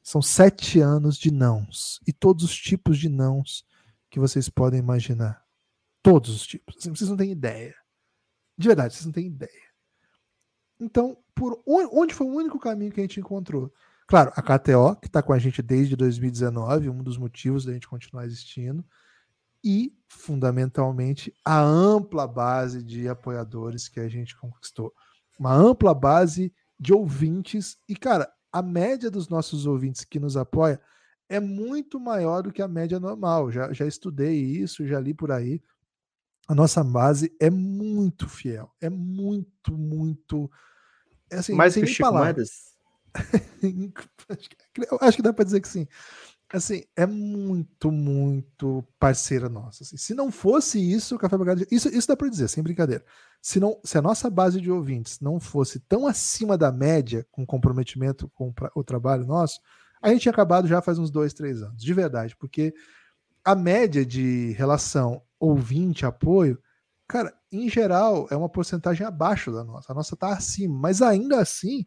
são 0.04 0.20
sete 0.20 0.80
anos 0.80 1.16
de 1.16 1.32
nãos. 1.32 1.98
E 2.06 2.12
todos 2.12 2.44
os 2.44 2.54
tipos 2.54 2.98
de 2.98 3.08
nãos 3.08 3.66
que 4.10 4.20
vocês 4.20 4.50
podem 4.50 4.78
imaginar. 4.78 5.42
Todos 6.02 6.36
os 6.36 6.46
tipos. 6.46 6.76
Assim, 6.76 6.94
vocês 6.94 7.08
não 7.08 7.16
têm 7.16 7.32
ideia. 7.32 7.74
De 8.56 8.68
verdade, 8.68 8.92
vocês 8.92 9.06
não 9.06 9.12
têm 9.12 9.26
ideia. 9.26 9.50
Então, 10.78 11.16
por 11.34 11.60
onde 11.66 12.12
foi 12.12 12.26
o 12.26 12.34
único 12.34 12.58
caminho 12.58 12.92
que 12.92 13.00
a 13.00 13.02
gente 13.02 13.18
encontrou? 13.18 13.72
Claro, 14.06 14.30
a 14.36 14.42
KTO, 14.42 14.94
que 15.00 15.06
está 15.06 15.22
com 15.22 15.32
a 15.32 15.38
gente 15.38 15.62
desde 15.62 15.96
2019, 15.96 16.90
um 16.90 17.02
dos 17.02 17.16
motivos 17.16 17.64
da 17.64 17.72
gente 17.72 17.88
continuar 17.88 18.26
existindo, 18.26 18.84
e, 19.64 19.96
fundamentalmente, 20.06 21.34
a 21.42 21.58
ampla 21.58 22.28
base 22.28 22.82
de 22.82 23.08
apoiadores 23.08 23.88
que 23.88 23.98
a 23.98 24.08
gente 24.08 24.36
conquistou. 24.36 24.92
Uma 25.38 25.54
ampla 25.54 25.94
base 25.94 26.52
de 26.78 26.92
ouvintes. 26.92 27.78
E, 27.88 27.96
cara, 27.96 28.30
a 28.54 28.62
média 28.62 29.10
dos 29.10 29.28
nossos 29.28 29.66
ouvintes 29.66 30.04
que 30.04 30.20
nos 30.20 30.36
apoia 30.36 30.80
é 31.28 31.40
muito 31.40 31.98
maior 31.98 32.40
do 32.40 32.52
que 32.52 32.62
a 32.62 32.68
média 32.68 33.00
normal. 33.00 33.50
Já, 33.50 33.72
já 33.72 33.84
estudei 33.84 34.36
isso, 34.36 34.86
já 34.86 35.00
li 35.00 35.12
por 35.12 35.32
aí. 35.32 35.60
A 36.46 36.54
nossa 36.54 36.84
base 36.84 37.34
é 37.40 37.50
muito 37.50 38.28
fiel. 38.28 38.70
É 38.80 38.88
muito, 38.88 39.76
muito. 39.76 40.48
É 41.28 41.38
assim, 41.38 41.52
Mais 41.52 41.74
que 41.74 41.80
o 41.80 41.86
Chico 41.86 42.12
Moedas? 42.12 42.76
acho 45.00 45.16
que 45.16 45.22
dá 45.22 45.32
para 45.32 45.44
dizer 45.44 45.60
que 45.60 45.68
sim. 45.68 45.88
Assim, 46.54 46.84
é 46.94 47.04
muito, 47.04 47.90
muito 47.90 48.84
parceira 48.96 49.48
nossa. 49.48 49.82
Assim. 49.82 49.96
Se 49.96 50.14
não 50.14 50.30
fosse 50.30 50.78
isso, 50.78 51.16
o 51.16 51.18
Café 51.18 51.36
Belgrado. 51.36 51.66
Isso, 51.68 51.88
isso 51.88 52.06
dá 52.06 52.16
para 52.16 52.28
dizer, 52.28 52.46
sem 52.46 52.62
brincadeira. 52.62 53.04
Se, 53.42 53.58
não, 53.58 53.80
se 53.82 53.98
a 53.98 54.02
nossa 54.02 54.30
base 54.30 54.60
de 54.60 54.70
ouvintes 54.70 55.18
não 55.18 55.40
fosse 55.40 55.80
tão 55.80 56.06
acima 56.06 56.56
da 56.56 56.70
média, 56.70 57.26
com 57.32 57.44
comprometimento 57.44 58.30
com 58.34 58.54
o 58.76 58.84
trabalho 58.84 59.26
nosso, 59.26 59.60
a 60.00 60.10
gente 60.10 60.22
tinha 60.22 60.32
acabado 60.32 60.68
já 60.68 60.80
faz 60.80 60.96
uns 60.96 61.10
dois, 61.10 61.34
três 61.34 61.60
anos. 61.60 61.82
De 61.82 61.92
verdade, 61.92 62.36
porque 62.36 62.72
a 63.44 63.56
média 63.56 64.06
de 64.06 64.52
relação 64.52 65.22
ouvinte-apoio, 65.40 66.56
cara, 67.08 67.34
em 67.50 67.68
geral, 67.68 68.28
é 68.30 68.36
uma 68.36 68.48
porcentagem 68.48 69.04
abaixo 69.04 69.50
da 69.50 69.64
nossa. 69.64 69.90
A 69.90 69.94
nossa 69.94 70.14
está 70.14 70.28
acima, 70.28 70.78
mas 70.78 71.02
ainda 71.02 71.40
assim 71.40 71.84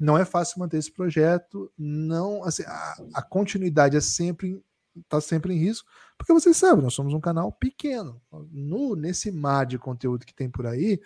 não 0.00 0.16
é 0.16 0.24
fácil 0.24 0.58
manter 0.58 0.78
esse 0.78 0.90
projeto, 0.90 1.70
não, 1.76 2.42
assim, 2.42 2.62
a, 2.64 2.94
a 3.14 3.22
continuidade 3.22 3.96
é 3.96 4.00
sempre 4.00 4.64
está 4.96 5.20
sempre 5.20 5.54
em 5.54 5.58
risco, 5.58 5.88
porque 6.18 6.32
vocês 6.32 6.56
sabem, 6.56 6.82
nós 6.82 6.94
somos 6.94 7.14
um 7.14 7.20
canal 7.20 7.52
pequeno. 7.52 8.20
No 8.50 8.96
nesse 8.96 9.30
mar 9.30 9.64
de 9.64 9.78
conteúdo 9.78 10.26
que 10.26 10.34
tem 10.34 10.50
por 10.50 10.66
aí, 10.66 11.00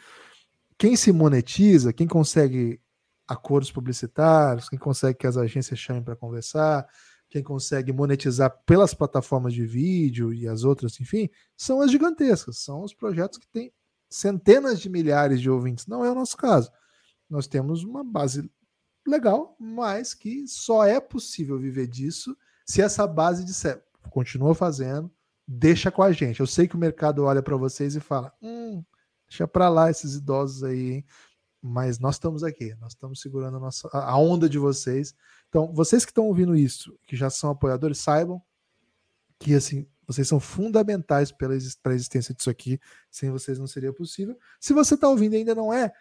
quem 0.78 0.96
se 0.96 1.12
monetiza, 1.12 1.92
quem 1.92 2.06
consegue 2.06 2.80
acordos 3.28 3.70
publicitários, 3.70 4.68
quem 4.68 4.78
consegue 4.78 5.18
que 5.18 5.26
as 5.26 5.36
agências 5.36 5.78
chamem 5.78 6.02
para 6.02 6.16
conversar, 6.16 6.86
quem 7.28 7.42
consegue 7.42 7.92
monetizar 7.92 8.50
pelas 8.64 8.94
plataformas 8.94 9.52
de 9.52 9.66
vídeo 9.66 10.32
e 10.32 10.48
as 10.48 10.64
outras, 10.64 10.98
enfim, 11.00 11.28
são 11.56 11.80
as 11.80 11.90
gigantescas, 11.90 12.58
são 12.58 12.82
os 12.82 12.94
projetos 12.94 13.38
que 13.38 13.48
têm 13.48 13.72
centenas 14.08 14.80
de 14.80 14.88
milhares 14.88 15.40
de 15.40 15.50
ouvintes. 15.50 15.86
Não 15.86 16.04
é 16.04 16.10
o 16.10 16.14
nosso 16.14 16.36
caso. 16.36 16.70
Nós 17.28 17.46
temos 17.46 17.82
uma 17.82 18.04
base 18.04 18.48
legal, 19.06 19.56
mas 19.58 20.14
que 20.14 20.46
só 20.46 20.84
é 20.84 21.00
possível 21.00 21.58
viver 21.58 21.86
disso 21.86 22.36
se 22.64 22.80
essa 22.80 23.06
base 23.06 23.44
disser, 23.44 23.82
continua 24.10 24.54
fazendo, 24.54 25.10
deixa 25.46 25.90
com 25.90 26.02
a 26.02 26.12
gente. 26.12 26.40
Eu 26.40 26.46
sei 26.46 26.66
que 26.66 26.74
o 26.74 26.78
mercado 26.78 27.24
olha 27.24 27.42
para 27.42 27.56
vocês 27.56 27.94
e 27.94 28.00
fala, 28.00 28.32
hum, 28.40 28.82
deixa 29.28 29.46
para 29.46 29.68
lá 29.68 29.90
esses 29.90 30.14
idosos 30.14 30.64
aí, 30.64 30.92
hein? 30.92 31.06
mas 31.60 31.98
nós 31.98 32.16
estamos 32.16 32.42
aqui, 32.42 32.74
nós 32.80 32.92
estamos 32.92 33.20
segurando 33.20 33.56
a, 33.56 33.60
nossa, 33.60 33.88
a 33.92 34.16
onda 34.18 34.48
de 34.48 34.58
vocês. 34.58 35.14
Então, 35.48 35.72
vocês 35.72 36.04
que 36.04 36.10
estão 36.10 36.26
ouvindo 36.26 36.54
isso, 36.54 36.98
que 37.06 37.16
já 37.16 37.30
são 37.30 37.50
apoiadores, 37.50 37.98
saibam 37.98 38.42
que 39.38 39.54
assim 39.54 39.86
vocês 40.06 40.28
são 40.28 40.38
fundamentais 40.38 41.32
para 41.32 41.52
a 41.52 41.94
existência 41.94 42.34
disso 42.34 42.50
aqui. 42.50 42.78
Sem 43.10 43.30
vocês 43.30 43.58
não 43.58 43.66
seria 43.66 43.92
possível. 43.92 44.38
Se 44.60 44.72
você 44.72 44.94
está 44.94 45.08
ouvindo 45.08 45.34
e 45.34 45.38
ainda 45.38 45.54
não 45.54 45.72
é, 45.72 45.92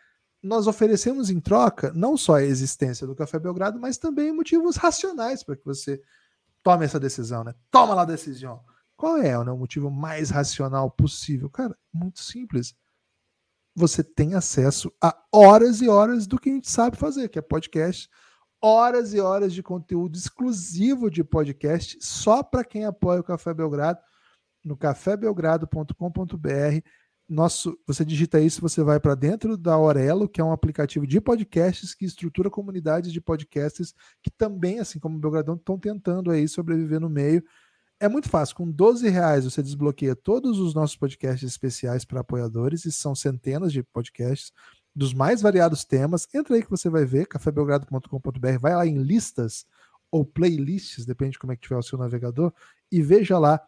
nós 0.43 0.67
oferecemos 0.67 1.29
em 1.29 1.39
troca 1.39 1.91
não 1.95 2.17
só 2.17 2.35
a 2.35 2.43
existência 2.43 3.07
do 3.07 3.15
Café 3.15 3.39
Belgrado, 3.39 3.79
mas 3.79 3.97
também 3.97 4.33
motivos 4.33 4.75
racionais 4.75 5.41
para 5.41 5.55
que 5.55 5.63
você 5.63 6.01
tome 6.61 6.83
essa 6.83 6.99
decisão, 6.99 7.43
né? 7.43 7.55
Toma 7.71 7.93
lá 7.93 8.01
a 8.01 8.05
decisão. 8.05 8.61
Qual 8.97 9.17
é 9.17 9.31
né, 9.43 9.51
o 9.51 9.57
motivo 9.57 9.89
mais 9.89 10.29
racional 10.29 10.91
possível? 10.91 11.49
Cara, 11.49 11.77
muito 11.91 12.19
simples. 12.19 12.75
Você 13.75 14.03
tem 14.03 14.35
acesso 14.35 14.93
a 15.01 15.17
horas 15.31 15.81
e 15.81 15.87
horas 15.87 16.27
do 16.27 16.37
que 16.37 16.49
a 16.49 16.53
gente 16.53 16.69
sabe 16.69 16.97
fazer, 16.97 17.29
que 17.29 17.39
é 17.39 17.41
podcast, 17.41 18.09
horas 18.61 19.13
e 19.13 19.19
horas 19.19 19.53
de 19.53 19.63
conteúdo 19.63 20.15
exclusivo 20.15 21.09
de 21.09 21.23
podcast 21.23 21.97
só 22.01 22.43
para 22.43 22.63
quem 22.63 22.85
apoia 22.85 23.21
o 23.21 23.23
Café 23.23 23.53
Belgrado 23.53 23.99
no 24.63 24.77
cafébelgrado.com.br 24.77 26.87
nosso, 27.27 27.77
você 27.87 28.03
digita 28.03 28.39
isso, 28.39 28.61
você 28.61 28.83
vai 28.83 28.99
para 28.99 29.15
dentro 29.15 29.57
da 29.57 29.73
Aurelo, 29.73 30.27
que 30.27 30.41
é 30.41 30.43
um 30.43 30.51
aplicativo 30.51 31.07
de 31.07 31.21
podcasts 31.21 31.93
que 31.93 32.05
estrutura 32.05 32.49
comunidades 32.49 33.11
de 33.11 33.21
podcasts 33.21 33.93
que 34.21 34.29
também, 34.29 34.79
assim 34.79 34.99
como 34.99 35.17
o 35.17 35.19
Belgradão, 35.19 35.55
estão 35.55 35.77
tentando 35.79 36.29
aí 36.31 36.47
sobreviver 36.47 36.99
no 36.99 37.09
meio. 37.09 37.43
É 37.99 38.09
muito 38.09 38.27
fácil, 38.27 38.55
com 38.55 38.69
12 38.69 39.07
reais 39.07 39.45
você 39.45 39.63
desbloqueia 39.63 40.15
todos 40.15 40.59
os 40.59 40.73
nossos 40.73 40.95
podcasts 40.97 41.49
especiais 41.49 42.03
para 42.03 42.19
apoiadores, 42.19 42.85
e 42.85 42.91
são 42.91 43.15
centenas 43.15 43.71
de 43.71 43.81
podcasts 43.81 44.51
dos 44.95 45.13
mais 45.13 45.41
variados 45.41 45.85
temas. 45.85 46.27
Entra 46.33 46.55
aí 46.55 46.63
que 46.63 46.69
você 46.69 46.89
vai 46.89 47.05
ver, 47.05 47.27
cafébelgrado.com.br, 47.27 48.59
vai 48.59 48.75
lá 48.75 48.85
em 48.85 49.01
listas 49.01 49.65
ou 50.11 50.25
playlists, 50.25 51.05
depende 51.05 51.31
de 51.31 51.39
como 51.39 51.53
é 51.53 51.55
que 51.55 51.63
tiver 51.63 51.77
o 51.77 51.81
seu 51.81 51.97
navegador, 51.97 52.53
e 52.91 53.01
veja 53.01 53.39
lá 53.39 53.59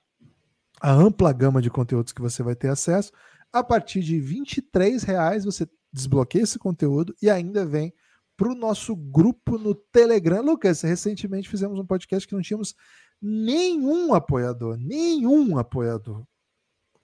a 0.82 0.91
ampla 0.91 1.32
gama 1.34 1.62
de 1.62 1.70
conteúdos 1.70 2.12
que 2.12 2.22
você 2.22 2.43
vai 2.43 2.56
ter 2.56 2.68
acesso. 2.68 3.12
A 3.56 3.64
partir 3.64 4.01
de 4.01 4.20
23 4.20 5.01
reais 5.03 5.45
você 5.45 5.66
desbloqueia 5.89 6.43
esse 6.43 6.60
conteúdo 6.60 7.16
e 7.22 7.30
ainda 7.30 7.66
vem 7.66 7.93
para 8.36 8.49
o 8.49 8.53
nosso 8.53 8.93
grupo 8.93 9.58
no 9.58 9.74
Telegram. 9.74 10.41
Lucas, 10.41 10.82
recentemente 10.82 11.47
fizemos 11.47 11.80
um 11.80 11.86
podcast 11.86 12.28
que 12.28 12.36
não 12.36 12.41
tínhamos 12.41 12.76
nenhum 13.22 14.14
apoiador, 14.14 14.78
nenhum 14.78 15.58
apoiador. 15.58 16.28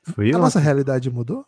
Foi 0.03 0.33
a 0.33 0.37
nossa 0.37 0.59
realidade 0.59 1.09
mudou? 1.09 1.45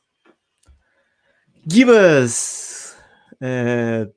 Gibas, 1.67 2.95
é, 3.41 4.09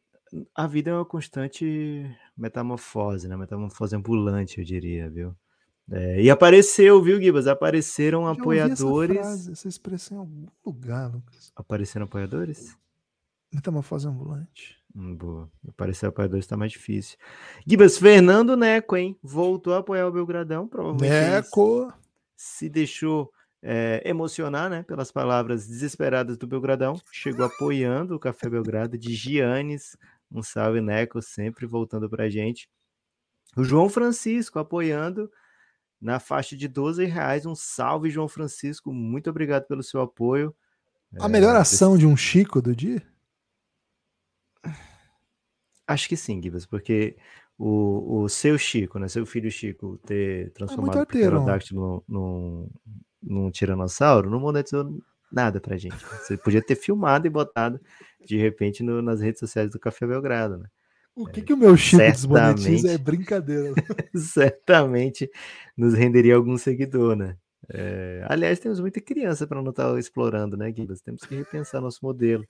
a 0.55 0.69
vida 0.69 0.91
é 0.91 0.95
uma 0.95 1.05
constante 1.05 2.09
metamorfose, 2.37 3.27
né? 3.27 3.37
Metamorfose 3.37 3.97
ambulante, 3.97 4.61
eu 4.61 4.65
diria, 4.65 5.11
viu? 5.11 5.35
É, 5.91 6.21
e 6.21 6.31
apareceu, 6.31 7.01
viu, 7.01 7.21
Gibas? 7.21 7.47
Apareceram 7.47 8.25
Já 8.25 8.33
apoiadores. 8.33 9.17
Essa, 9.17 9.29
frase, 9.29 9.53
essa 9.53 9.69
expressão 9.69 10.17
em 10.17 10.21
algum 10.21 10.47
lugar, 10.65 11.13
Lucas. 11.13 11.53
Apareceram 11.55 12.07
apoiadores? 12.07 12.77
Metamorfose 13.53 14.09
ambulante. 14.09 14.77
Hum, 14.95 15.15
boa. 15.15 15.51
Aparecer 15.69 16.07
apoiadores 16.07 16.47
tá 16.47 16.57
mais 16.57 16.73
difícil. 16.73 17.17
Gibas, 17.67 17.99
Fernando 17.99 18.57
Neco, 18.57 18.97
hein? 18.97 19.17
Voltou 19.23 19.75
a 19.75 19.79
apoiar 19.79 20.09
o 20.09 20.13
Belgradão, 20.13 20.67
provavelmente. 20.67 21.11
Neco! 21.11 21.93
Se 22.35 22.69
deixou 22.69 23.31
é, 23.63 24.03
emocionar, 24.05 24.69
né? 24.69 24.83
Pelas 24.83 25.13
palavras 25.13 25.69
desesperadas 25.69 26.37
do 26.37 26.47
Belgradão. 26.47 27.01
Chegou 27.13 27.47
apoiando 27.47 28.17
o 28.17 28.19
Café 28.19 28.49
Belgrado 28.49 28.99
de 28.99 29.15
Giannis. 29.15 29.97
Um 30.33 30.43
salve, 30.43 30.81
Neco, 30.81 31.23
sempre 31.23 31.67
voltando 31.67 32.11
pra 32.11 32.29
gente. 32.29 32.69
O 33.57 33.63
João 33.63 33.89
Francisco 33.89 34.59
apoiando 34.59 35.31
na 36.01 36.21
faixa 36.21 36.57
de 36.57 36.69
12 36.69 37.05
reais. 37.05 37.47
Um 37.47 37.55
salve, 37.55 38.11
João 38.11 38.29
Francisco. 38.29 38.93
Muito 38.93 39.31
obrigado 39.31 39.67
pelo 39.67 39.83
seu 39.83 40.01
apoio. 40.01 40.55
A 41.21 41.27
é, 41.27 41.29
melhor 41.29 41.57
ação 41.57 41.97
de 41.97 42.07
um 42.07 42.17
Chico 42.17 42.61
do 42.61 42.75
dia? 42.75 43.03
Acho 45.87 46.09
que 46.09 46.17
sim, 46.17 46.43
Gibas, 46.43 46.67
porque 46.67 47.17
o, 47.57 48.23
o 48.23 48.29
seu 48.29 48.59
Chico, 48.59 48.99
né, 48.99 49.09
seu 49.09 49.25
filho 49.25 49.51
Chico, 49.51 49.99
ter 50.05 50.49
é 50.49 50.51
transformado 50.51 50.99
é 50.99 51.03
o 51.03 51.07
Pterodáctilo 51.07 52.05
num, 52.09 52.69
num 53.23 53.51
tiranossauro, 53.51 54.29
não 54.29 54.41
monetizou 54.41 55.01
nada 55.31 55.61
pra 55.61 55.77
gente. 55.77 55.97
Você 55.97 56.37
podia 56.37 56.63
ter 56.63 56.77
filmado 56.77 57.27
e 57.27 57.31
botado 57.31 57.81
de 58.25 58.37
repente 58.37 58.83
no, 58.83 59.01
nas 59.01 59.21
redes 59.21 59.39
sociais 59.39 59.71
do 59.71 59.79
Café 59.79 60.07
Belgrado, 60.07 60.59
né? 60.59 60.69
O 61.17 61.27
que, 61.27 61.41
que 61.41 61.53
o 61.55 61.57
meu 61.57 61.79
Certamente. 61.79 62.13
desmonetiza 62.13 62.93
é 62.93 62.99
brincadeira. 62.99 63.73
certamente 64.15 65.31
nos 65.75 65.95
renderia 65.95 66.37
algum 66.37 66.59
seguidor, 66.59 67.17
né? 67.17 67.39
É, 67.71 68.25
aliás, 68.29 68.61
temos 68.61 68.79
muita 68.79 69.01
criança 69.01 69.47
para 69.47 69.61
não 69.63 69.71
estar 69.71 69.99
explorando, 69.99 70.59
né, 70.59 70.71
Guilherme? 70.71 71.01
Temos 71.03 71.23
que 71.23 71.35
repensar 71.35 71.81
nosso 71.81 72.01
modelo. 72.03 72.47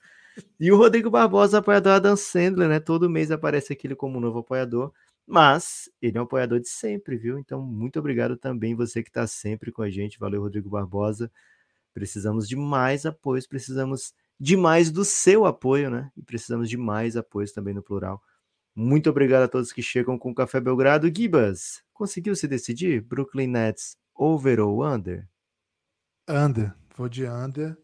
E 0.59 0.71
o 0.73 0.77
Rodrigo 0.77 1.09
Barbosa, 1.09 1.59
apoiador 1.59 1.93
Adam 1.93 2.17
Sandler, 2.17 2.69
né? 2.69 2.81
Todo 2.81 3.09
mês 3.09 3.31
aparece 3.31 3.73
aqui 3.73 3.87
ele 3.87 3.95
como 3.95 4.19
novo 4.19 4.41
apoiador, 4.41 4.93
mas 5.25 5.89
ele 6.03 6.19
é 6.19 6.21
um 6.21 6.25
apoiador 6.25 6.59
de 6.59 6.69
sempre, 6.69 7.17
viu? 7.17 7.39
Então, 7.39 7.63
muito 7.63 8.01
obrigado 8.01 8.37
também 8.37 8.75
você 8.75 9.01
que 9.01 9.11
está 9.11 9.29
sempre 9.29 9.71
com 9.71 9.83
a 9.83 9.89
gente. 9.89 10.19
Valeu, 10.19 10.43
Rodrigo 10.43 10.69
Barbosa. 10.69 11.31
Precisamos 11.95 12.49
de 12.49 12.57
mais 12.57 13.07
apoios, 13.07 13.47
precisamos 13.47 14.13
de 14.39 14.57
mais 14.57 14.91
do 14.91 15.05
seu 15.05 15.47
apoio, 15.47 15.89
né? 15.89 16.11
E 16.17 16.23
precisamos 16.23 16.69
de 16.69 16.77
mais 16.77 17.17
apoios 17.17 17.53
também 17.53 17.73
no 17.73 17.83
plural. 17.83 18.21
Muito 18.79 19.09
obrigado 19.09 19.45
a 19.45 19.49
todos 19.49 19.73
que 19.73 19.81
chegam 19.81 20.19
com 20.19 20.31
o 20.31 20.35
Café 20.35 20.61
Belgrado. 20.61 21.11
Gibas, 21.11 21.83
conseguiu 21.95 22.37
se 22.37 22.47
decidir? 22.47 23.01
Brooklyn 23.01 23.47
Nets 23.47 23.97
over 24.15 24.61
ou 24.61 24.87
under? 24.87 25.27
Under, 26.29 26.75
vou 26.95 27.09
de 27.09 27.25
under. 27.25 27.75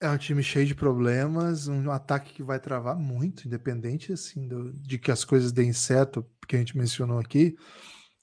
É 0.00 0.08
um 0.08 0.16
time 0.16 0.40
cheio 0.40 0.66
de 0.66 0.74
problemas, 0.76 1.66
um 1.66 1.90
ataque 1.90 2.32
que 2.32 2.44
vai 2.44 2.60
travar 2.60 2.94
muito, 2.96 3.48
independente 3.48 4.12
assim 4.12 4.46
do, 4.46 4.72
de 4.72 4.98
que 4.98 5.10
as 5.10 5.24
coisas 5.24 5.50
deem 5.50 5.72
certo, 5.72 6.24
que 6.46 6.54
a 6.54 6.60
gente 6.60 6.78
mencionou 6.78 7.18
aqui. 7.18 7.56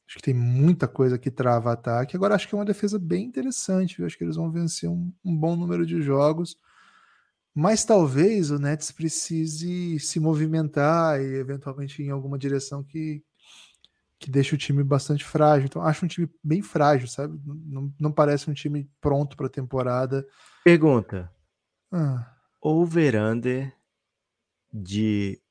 Acho 0.07 0.15
que 0.15 0.23
tem 0.23 0.33
muita 0.33 0.87
coisa 0.87 1.17
que 1.19 1.29
trava 1.29 1.73
ataque. 1.73 2.15
Agora 2.15 2.35
acho 2.35 2.47
que 2.47 2.55
é 2.55 2.57
uma 2.57 2.63
defesa 2.63 2.97
bem 2.97 3.25
interessante. 3.25 3.97
Viu? 3.97 4.05
Acho 4.05 4.17
que 4.17 4.23
eles 4.23 4.37
vão 4.37 4.49
vencer 4.49 4.89
um, 4.89 5.11
um 5.25 5.35
bom 5.35 5.57
número 5.57 5.85
de 5.85 6.01
jogos. 6.01 6.55
Mas 7.57 7.85
talvez 7.85 8.51
o 8.51 8.59
Nets 8.59 8.91
precise 8.91 9.97
se 9.97 10.19
movimentar 10.19 11.21
e 11.21 11.35
eventualmente 11.35 12.01
ir 12.01 12.07
em 12.07 12.09
alguma 12.09 12.37
direção 12.37 12.83
que, 12.83 13.23
que 14.19 14.29
deixe 14.29 14.53
o 14.53 14.57
time 14.57 14.83
bastante 14.83 15.23
frágil. 15.23 15.65
Então, 15.65 15.81
acho 15.81 16.03
um 16.03 16.07
time 16.07 16.29
bem 16.43 16.61
frágil, 16.61 17.07
sabe? 17.07 17.39
Não, 17.45 17.93
não 17.97 18.11
parece 18.11 18.51
um 18.51 18.53
time 18.53 18.91
pronto 18.99 19.37
para 19.37 19.47
a 19.47 19.49
temporada. 19.49 20.27
Pergunta: 20.65 21.31
Ah, 21.93 22.29
over-under 22.61 23.73
de 24.73 25.41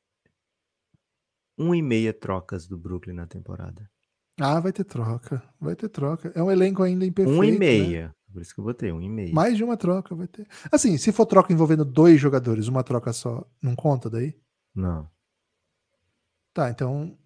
um 1.57 1.75
e 1.75 1.81
meia 1.81 2.13
trocas 2.13 2.67
do 2.67 2.77
Brooklyn 2.77 3.15
na 3.15 3.27
temporada. 3.27 3.91
ah, 4.39 4.61
vai 4.61 4.73
ter 4.73 4.85
troca. 4.85 5.43
Vai 5.59 5.75
ter 5.75 5.89
troca. 5.89 6.31
É 6.35 6.43
um 6.43 6.51
elenco 6.51 6.83
ainda 6.83 7.07
imperfeito. 7.07 7.41
um 7.41 7.45
e 7.45 7.59
né? 7.97 8.13
Por 8.35 8.43
isso 8.43 8.53
que 8.53 8.59
eu 8.61 8.65
botei 8.65 8.91
um 8.91 9.01
e 9.01 9.09
meia. 9.09 9.33
Mais 9.33 9.57
de 9.57 9.63
uma 9.63 9.77
troca 9.77 10.13
vai 10.13 10.27
ter. 10.27 10.45
Assim, 10.73 10.99
se 10.99 11.13
for 11.13 11.25
troca 11.25 11.53
envolvendo 11.53 11.85
dois 11.85 12.21
jogadores, 12.21 12.67
uma 12.67 12.83
troca 12.83 13.13
só, 13.13 13.47
não 13.63 13.77
conta 13.77 14.11
daí? 14.11 14.37
Não. 14.75 15.09
Tá, 16.53 16.69
então. 16.69 17.17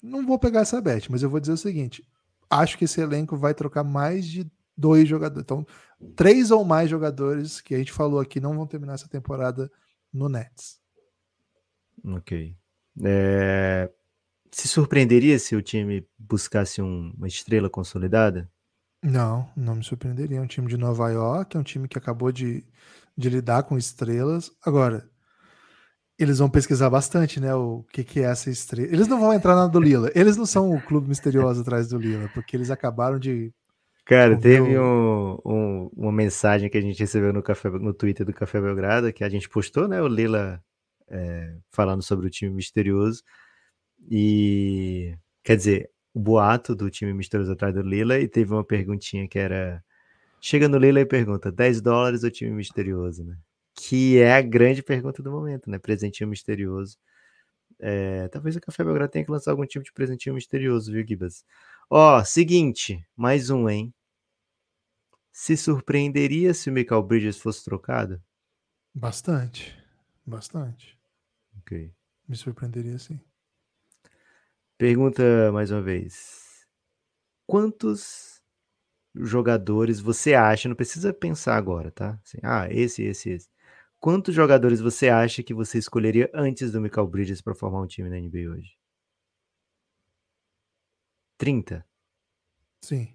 Não 0.00 0.24
vou 0.24 0.38
pegar 0.38 0.60
essa 0.60 0.80
bet, 0.80 1.10
mas 1.10 1.22
eu 1.22 1.28
vou 1.28 1.40
dizer 1.40 1.52
o 1.52 1.56
seguinte: 1.56 2.06
acho 2.48 2.78
que 2.78 2.84
esse 2.84 3.00
elenco 3.00 3.36
vai 3.36 3.52
trocar 3.54 3.82
mais 3.82 4.24
de 4.24 4.48
dois 4.76 5.08
jogadores. 5.08 5.42
Então, 5.42 5.66
três 6.14 6.52
ou 6.52 6.64
mais 6.64 6.88
jogadores 6.88 7.60
que 7.60 7.74
a 7.74 7.78
gente 7.78 7.90
falou 7.92 8.20
aqui 8.20 8.38
não 8.38 8.54
vão 8.54 8.66
terminar 8.68 8.94
essa 8.94 9.08
temporada 9.08 9.68
no 10.12 10.28
Nets. 10.28 10.80
Ok. 12.04 12.56
É, 13.04 13.90
Se 14.52 14.68
surpreenderia 14.68 15.38
se 15.40 15.56
o 15.56 15.60
time 15.60 16.06
buscasse 16.16 16.80
um- 16.80 17.12
uma 17.16 17.26
estrela 17.26 17.68
consolidada? 17.68 18.48
Não, 19.02 19.48
não 19.56 19.76
me 19.76 19.84
surpreenderia. 19.84 20.38
É 20.38 20.40
um 20.40 20.46
time 20.46 20.66
de 20.68 20.76
Nova 20.76 21.08
York, 21.10 21.56
é 21.56 21.60
um 21.60 21.62
time 21.62 21.86
que 21.88 21.98
acabou 21.98 22.32
de, 22.32 22.64
de 23.16 23.28
lidar 23.28 23.62
com 23.62 23.78
estrelas. 23.78 24.50
Agora, 24.64 25.08
eles 26.18 26.38
vão 26.38 26.48
pesquisar 26.48 26.88
bastante, 26.88 27.38
né? 27.38 27.54
O 27.54 27.84
que, 27.92 28.02
que 28.02 28.20
é 28.20 28.24
essa 28.24 28.50
estrela. 28.50 28.88
Eles 28.90 29.06
não 29.06 29.20
vão 29.20 29.32
entrar 29.32 29.54
na 29.54 29.66
do 29.66 29.78
Lila. 29.78 30.10
Eles 30.14 30.36
não 30.36 30.46
são 30.46 30.70
o 30.70 30.80
clube 30.80 31.08
misterioso 31.08 31.60
atrás 31.60 31.88
do 31.88 31.98
Lila, 31.98 32.28
porque 32.32 32.56
eles 32.56 32.70
acabaram 32.70 33.18
de. 33.18 33.52
Cara, 34.06 34.36
teve 34.38 34.78
um- 34.78 35.36
um- 35.44 35.90
uma 35.92 36.12
mensagem 36.12 36.70
que 36.70 36.78
a 36.78 36.80
gente 36.80 36.98
recebeu 36.98 37.32
no, 37.32 37.42
café, 37.42 37.68
no 37.68 37.92
Twitter 37.92 38.24
do 38.24 38.32
Café 38.32 38.60
Belgrado, 38.60 39.12
que 39.12 39.24
a 39.24 39.28
gente 39.28 39.48
postou, 39.48 39.88
né? 39.88 40.00
O 40.00 40.06
Lila 40.08 40.62
é, 41.08 41.54
falando 41.70 42.02
sobre 42.02 42.26
o 42.28 42.30
time 42.30 42.52
misterioso. 42.52 43.22
E 44.10 45.16
quer 45.42 45.56
dizer, 45.56 45.90
o 46.16 46.18
boato 46.18 46.74
do 46.74 46.88
time 46.88 47.12
misterioso 47.12 47.52
atrás 47.52 47.74
do 47.74 47.82
Lila, 47.82 48.18
e 48.18 48.26
teve 48.26 48.50
uma 48.50 48.64
perguntinha 48.64 49.28
que 49.28 49.38
era. 49.38 49.84
Chega 50.40 50.66
no 50.66 50.78
Lila 50.78 51.00
e 51.00 51.04
pergunta: 51.04 51.52
10 51.52 51.82
dólares 51.82 52.24
ou 52.24 52.30
time 52.30 52.52
misterioso, 52.52 53.22
né? 53.22 53.36
Que 53.74 54.18
é 54.18 54.32
a 54.32 54.40
grande 54.40 54.82
pergunta 54.82 55.22
do 55.22 55.30
momento, 55.30 55.68
né? 55.68 55.78
Presentinho 55.78 56.30
misterioso. 56.30 56.96
É, 57.78 58.28
talvez 58.28 58.56
o 58.56 58.60
Café 58.62 58.82
Belgrado 58.82 59.12
tenha 59.12 59.26
que 59.26 59.30
lançar 59.30 59.50
algum 59.50 59.66
tipo 59.66 59.84
de 59.84 59.92
presentinho 59.92 60.34
misterioso, 60.34 60.90
viu, 60.90 61.06
Gibas? 61.06 61.44
Ó, 61.90 62.24
seguinte, 62.24 63.06
mais 63.14 63.50
um, 63.50 63.68
hein? 63.68 63.92
Se 65.30 65.54
surpreenderia 65.54 66.54
se 66.54 66.70
o 66.70 66.72
Michael 66.72 67.02
Bridges 67.02 67.36
fosse 67.36 67.62
trocado? 67.62 68.22
Bastante. 68.94 69.76
Bastante. 70.24 70.98
Ok. 71.58 71.92
Me 72.26 72.34
surpreenderia 72.34 72.98
sim. 72.98 73.20
Pergunta 74.78 75.22
mais 75.52 75.70
uma 75.70 75.80
vez. 75.80 76.66
Quantos 77.46 78.42
jogadores 79.14 80.00
você 80.00 80.34
acha? 80.34 80.68
Não 80.68 80.76
precisa 80.76 81.14
pensar 81.14 81.56
agora, 81.56 81.90
tá? 81.90 82.20
Assim, 82.24 82.38
ah, 82.42 82.68
esse, 82.70 83.02
esse, 83.02 83.30
esse. 83.30 83.48
Quantos 83.98 84.34
jogadores 84.34 84.80
você 84.80 85.08
acha 85.08 85.42
que 85.42 85.54
você 85.54 85.78
escolheria 85.78 86.30
antes 86.34 86.70
do 86.70 86.80
Michael 86.80 87.06
Bridges 87.06 87.40
para 87.40 87.54
formar 87.54 87.80
um 87.80 87.86
time 87.86 88.10
na 88.10 88.18
NBA 88.18 88.50
hoje? 88.50 88.76
30? 91.38 91.86
Sim. 92.82 93.14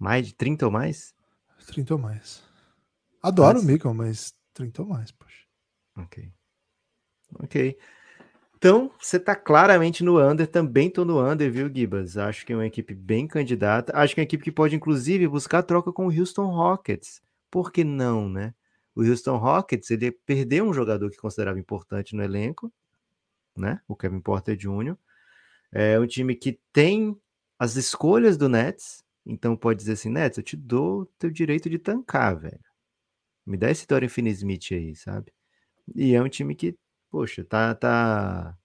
Mais 0.00 0.26
de 0.26 0.34
30 0.34 0.66
ou 0.66 0.72
mais? 0.72 1.14
30 1.68 1.94
ou 1.94 2.00
mais. 2.00 2.42
Adoro 3.22 3.54
Mas- 3.54 3.62
o 3.62 3.66
Mikkel, 3.66 3.94
mas 3.94 4.34
30 4.52 4.82
ou 4.82 4.88
mais, 4.88 5.10
poxa. 5.12 5.44
Ok. 5.96 6.32
Ok. 7.40 7.78
Então, 8.64 8.90
você 8.98 9.20
tá 9.20 9.36
claramente 9.36 10.02
no 10.02 10.18
under, 10.18 10.46
também 10.46 10.88
tô 10.88 11.04
no 11.04 11.22
under, 11.22 11.52
viu, 11.52 11.68
Gibas? 11.68 12.16
Acho 12.16 12.46
que 12.46 12.52
é 12.54 12.56
uma 12.56 12.64
equipe 12.64 12.94
bem 12.94 13.26
candidata. 13.26 13.94
Acho 13.94 14.14
que 14.14 14.20
é 14.20 14.22
uma 14.22 14.24
equipe 14.24 14.42
que 14.42 14.50
pode, 14.50 14.74
inclusive, 14.74 15.28
buscar 15.28 15.62
troca 15.62 15.92
com 15.92 16.06
o 16.06 16.10
Houston 16.10 16.46
Rockets. 16.46 17.20
Por 17.50 17.70
que 17.70 17.84
não, 17.84 18.26
né? 18.26 18.54
O 18.94 19.02
Houston 19.02 19.36
Rockets, 19.36 19.90
ele 19.90 20.10
perdeu 20.10 20.64
um 20.64 20.72
jogador 20.72 21.10
que 21.10 21.18
considerava 21.18 21.58
importante 21.58 22.16
no 22.16 22.22
elenco, 22.22 22.72
né? 23.54 23.82
O 23.86 23.94
Kevin 23.94 24.20
Porter 24.20 24.56
Jr. 24.56 24.96
É 25.70 26.00
um 26.00 26.06
time 26.06 26.34
que 26.34 26.58
tem 26.72 27.14
as 27.58 27.76
escolhas 27.76 28.38
do 28.38 28.48
Nets, 28.48 29.04
então 29.26 29.54
pode 29.54 29.80
dizer 29.80 29.92
assim, 29.92 30.08
Nets, 30.08 30.38
eu 30.38 30.42
te 30.42 30.56
dou 30.56 31.04
teu 31.18 31.28
direito 31.28 31.68
de 31.68 31.78
tancar, 31.78 32.34
velho. 32.34 32.64
Me 33.44 33.58
dá 33.58 33.70
esse 33.70 33.86
Dorian 33.86 34.08
Finney-Smith 34.08 34.72
aí, 34.72 34.96
sabe? 34.96 35.34
E 35.94 36.14
é 36.14 36.22
um 36.22 36.30
time 36.30 36.54
que, 36.54 36.74
poxa, 37.14 37.44
tá, 37.44 37.72
tá... 37.76 38.58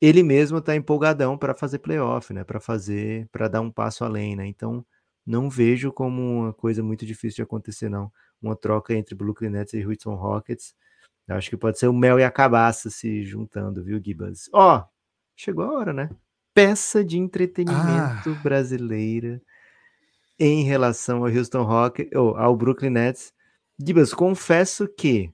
Ele 0.00 0.22
mesmo 0.22 0.62
tá 0.62 0.74
empolgadão 0.74 1.36
para 1.36 1.54
fazer 1.54 1.78
playoff, 1.78 2.32
né? 2.32 2.42
Para 2.42 2.58
fazer, 2.58 3.28
para 3.30 3.48
dar 3.48 3.60
um 3.60 3.70
passo 3.70 4.02
além, 4.02 4.34
né? 4.34 4.46
Então, 4.46 4.82
não 5.26 5.50
vejo 5.50 5.92
como 5.92 6.22
uma 6.22 6.54
coisa 6.54 6.82
muito 6.82 7.04
difícil 7.04 7.36
de 7.36 7.42
acontecer, 7.42 7.90
não. 7.90 8.10
Uma 8.40 8.56
troca 8.56 8.94
entre 8.94 9.14
Brooklyn 9.14 9.50
Nets 9.50 9.74
e 9.74 9.84
Houston 9.84 10.14
Rockets. 10.14 10.74
Eu 11.28 11.36
acho 11.36 11.50
que 11.50 11.56
pode 11.58 11.78
ser 11.78 11.86
o 11.88 11.92
Mel 11.92 12.18
e 12.18 12.24
a 12.24 12.30
Cabaça 12.30 12.88
se 12.88 13.26
juntando, 13.26 13.84
viu, 13.84 14.00
Gibas? 14.02 14.48
Ó, 14.54 14.82
chegou 15.36 15.66
a 15.66 15.72
hora, 15.74 15.92
né? 15.92 16.08
Peça 16.54 17.04
de 17.04 17.18
entretenimento 17.18 18.34
brasileira 18.42 19.38
em 20.38 20.62
relação 20.62 21.18
ao 21.18 21.30
Houston 21.30 21.62
Rockets, 21.62 22.18
ou 22.18 22.34
ao 22.38 22.56
Brooklyn 22.56 22.88
Nets. 22.88 23.34
Gibas, 23.78 24.14
confesso 24.14 24.88
que 24.88 25.30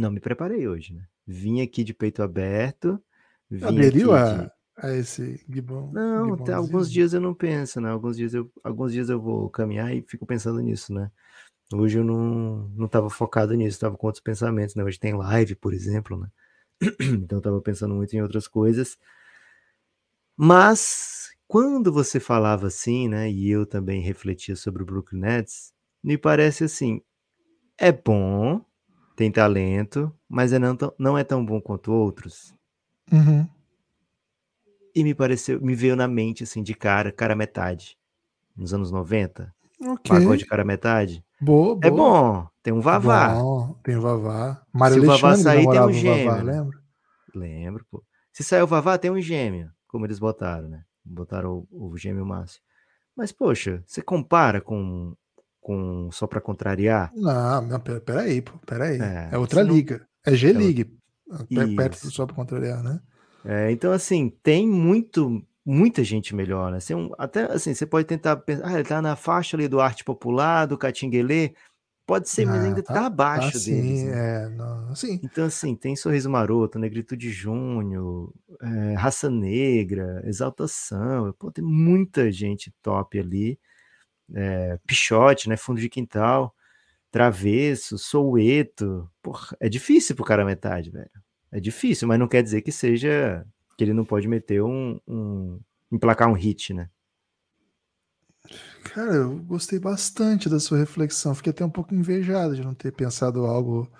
não 0.00 0.10
me 0.10 0.20
preparei 0.20 0.66
hoje, 0.68 0.94
né? 0.94 1.06
Vim 1.26 1.60
aqui 1.62 1.84
de 1.84 1.94
peito 1.94 2.22
aberto. 2.22 3.02
Aderiu 3.68 4.12
a, 4.12 4.18
de- 4.18 4.50
a 4.76 4.90
esse 4.92 5.42
Gibon? 5.48 5.86
Não, 5.92 6.22
Gibonzinho? 6.22 6.50
alguns 6.54 6.90
dias 6.90 7.12
eu 7.12 7.20
não 7.20 7.34
penso, 7.34 7.80
né? 7.80 7.90
Alguns 7.90 8.16
dias 8.16 8.32
eu, 8.34 8.50
alguns 8.62 8.92
dias 8.92 9.10
eu 9.10 9.20
vou 9.20 9.50
caminhar 9.50 9.92
e 9.94 10.02
fico 10.02 10.24
pensando 10.24 10.60
nisso, 10.60 10.92
né? 10.94 11.10
Hoje 11.74 11.98
eu 11.98 12.04
não, 12.04 12.68
não 12.76 12.88
tava 12.88 13.10
focado 13.10 13.54
nisso, 13.54 13.80
tava 13.80 13.96
com 13.96 14.06
outros 14.08 14.22
pensamentos, 14.22 14.74
né? 14.76 14.84
Hoje 14.84 15.00
tem 15.00 15.14
live, 15.16 15.54
por 15.56 15.74
exemplo, 15.74 16.18
né? 16.18 16.28
Então 17.24 17.38
eu 17.38 17.42
tava 17.42 17.60
pensando 17.62 17.94
muito 17.94 18.14
em 18.16 18.22
outras 18.22 18.48
coisas. 18.48 18.98
Mas 20.36 21.30
quando 21.46 21.92
você 21.92 22.18
falava 22.18 22.66
assim, 22.66 23.08
né? 23.08 23.30
E 23.30 23.48
eu 23.50 23.66
também 23.66 24.00
refletia 24.00 24.56
sobre 24.56 24.82
o 24.82 24.86
Brooklyn 24.86 25.20
Nets, 25.20 25.72
me 26.02 26.16
parece 26.16 26.64
assim, 26.64 27.02
é 27.78 27.92
bom, 27.92 28.64
tem 29.20 29.30
talento, 29.30 30.10
mas 30.26 30.50
é 30.50 30.58
não, 30.58 30.74
tão- 30.74 30.94
não 30.98 31.18
é 31.18 31.22
tão 31.22 31.44
bom 31.44 31.60
quanto 31.60 31.92
outros. 31.92 32.54
Uhum. 33.12 33.46
E 34.94 35.04
me 35.04 35.14
pareceu, 35.14 35.60
me 35.60 35.74
veio 35.74 35.94
na 35.94 36.08
mente 36.08 36.42
assim 36.42 36.62
de 36.62 36.72
cara, 36.74 37.12
cara 37.12 37.34
metade. 37.36 37.98
Nos 38.56 38.72
anos 38.72 38.90
90, 38.90 39.54
Ok. 39.82 40.08
pagode 40.08 40.46
cara 40.46 40.64
metade. 40.64 41.22
Boa, 41.38 41.74
boa. 41.76 41.80
É 41.86 41.90
bom, 41.90 42.48
tem 42.62 42.72
um 42.72 42.80
Vavá. 42.80 43.34
Bom, 43.34 43.74
tem 43.82 43.94
o 43.96 44.00
Vavá. 44.00 44.62
Mário 44.72 44.94
Se 44.94 45.00
o 45.00 45.04
Vavá 45.06 45.28
Alexandre 45.28 45.42
sair, 45.42 45.68
tem 45.70 45.80
um 45.82 45.92
gêmeo, 45.92 46.24
Vavá, 46.30 46.42
lembra? 46.42 46.78
Lembro, 47.34 47.86
pô. 47.90 48.02
Se 48.32 48.42
saiu 48.42 48.64
o 48.64 48.68
Vavá, 48.68 48.96
tem 48.96 49.10
um 49.10 49.20
gêmeo, 49.20 49.70
como 49.86 50.06
eles 50.06 50.18
botaram, 50.18 50.66
né? 50.66 50.82
Botaram 51.04 51.66
o, 51.70 51.90
o 51.92 51.96
gêmeo 51.98 52.24
Márcio. 52.24 52.62
Mas, 53.14 53.32
poxa, 53.32 53.82
você 53.86 54.00
compara 54.00 54.62
com, 54.62 55.14
com 55.60 56.10
só 56.10 56.26
para 56.26 56.40
contrariar? 56.40 57.12
Não, 57.14 57.62
não, 57.62 57.80
peraí, 57.80 58.42
pô, 58.42 58.52
peraí. 58.66 59.00
É, 59.00 59.30
é 59.32 59.38
outra 59.38 59.62
liga. 59.62 60.06
É 60.24 60.34
G-League. 60.34 60.98
É 61.56 61.76
perto 61.76 62.10
só 62.10 62.26
para 62.26 62.34
contrariar, 62.34 62.82
né? 62.82 63.00
É, 63.44 63.70
então, 63.70 63.92
assim, 63.92 64.32
tem 64.42 64.68
muito, 64.68 65.42
muita 65.64 66.02
gente 66.02 66.34
melhor, 66.34 66.70
né? 66.70 66.78
Assim, 66.78 66.94
um, 66.94 67.10
até 67.18 67.44
assim, 67.44 67.72
você 67.72 67.86
pode 67.86 68.06
tentar 68.06 68.36
pensar, 68.36 68.66
ah, 68.66 68.74
ele 68.74 68.84
tá 68.84 69.00
na 69.00 69.16
faixa 69.16 69.56
ali 69.56 69.68
do 69.68 69.80
arte 69.80 70.04
popular, 70.04 70.66
do 70.66 70.76
Catinguelê, 70.76 71.54
pode 72.06 72.28
ser, 72.28 72.44
mas 72.44 72.62
ah, 72.62 72.66
ainda 72.66 72.82
tá, 72.82 72.94
tá 72.94 73.06
abaixo 73.06 73.52
tá, 73.52 73.64
deles. 73.64 74.00
Sim, 74.00 74.06
né? 74.06 74.44
é, 74.44 74.48
não, 74.50 74.90
assim. 74.90 75.20
Então, 75.22 75.46
assim, 75.46 75.74
tem 75.74 75.96
Sorriso 75.96 76.28
Maroto, 76.28 76.78
Negritude 76.78 77.30
Júnior, 77.30 78.32
é, 78.60 78.94
Raça 78.94 79.30
Negra, 79.30 80.20
Exaltação, 80.26 81.32
pô, 81.38 81.50
tem 81.50 81.64
muita 81.64 82.30
gente 82.30 82.74
top 82.82 83.18
ali. 83.18 83.58
É, 84.34 84.78
Pichote, 84.86 85.48
né? 85.48 85.56
Fundo 85.56 85.80
de 85.80 85.88
Quintal, 85.88 86.54
Travesso, 87.10 87.98
Soueto. 87.98 89.10
Porra, 89.22 89.56
é 89.60 89.68
difícil 89.68 90.14
pro 90.14 90.24
cara 90.24 90.44
metade, 90.44 90.90
velho. 90.90 91.10
É 91.52 91.58
difícil, 91.58 92.06
mas 92.06 92.18
não 92.18 92.28
quer 92.28 92.42
dizer 92.42 92.62
que 92.62 92.70
seja 92.70 93.44
que 93.76 93.84
ele 93.84 93.92
não 93.92 94.04
pode 94.04 94.28
meter 94.28 94.62
um, 94.62 95.00
um 95.06 95.58
emplacar 95.90 96.28
um 96.28 96.34
hit, 96.34 96.72
né? 96.72 96.88
Cara, 98.84 99.14
eu 99.14 99.38
gostei 99.38 99.78
bastante 99.78 100.48
da 100.48 100.58
sua 100.58 100.78
reflexão. 100.78 101.34
Fiquei 101.34 101.50
até 101.50 101.64
um 101.64 101.70
pouco 101.70 101.94
invejado 101.94 102.54
de 102.54 102.62
não 102.62 102.74
ter 102.74 102.92
pensado 102.92 103.44
algo 103.46 103.90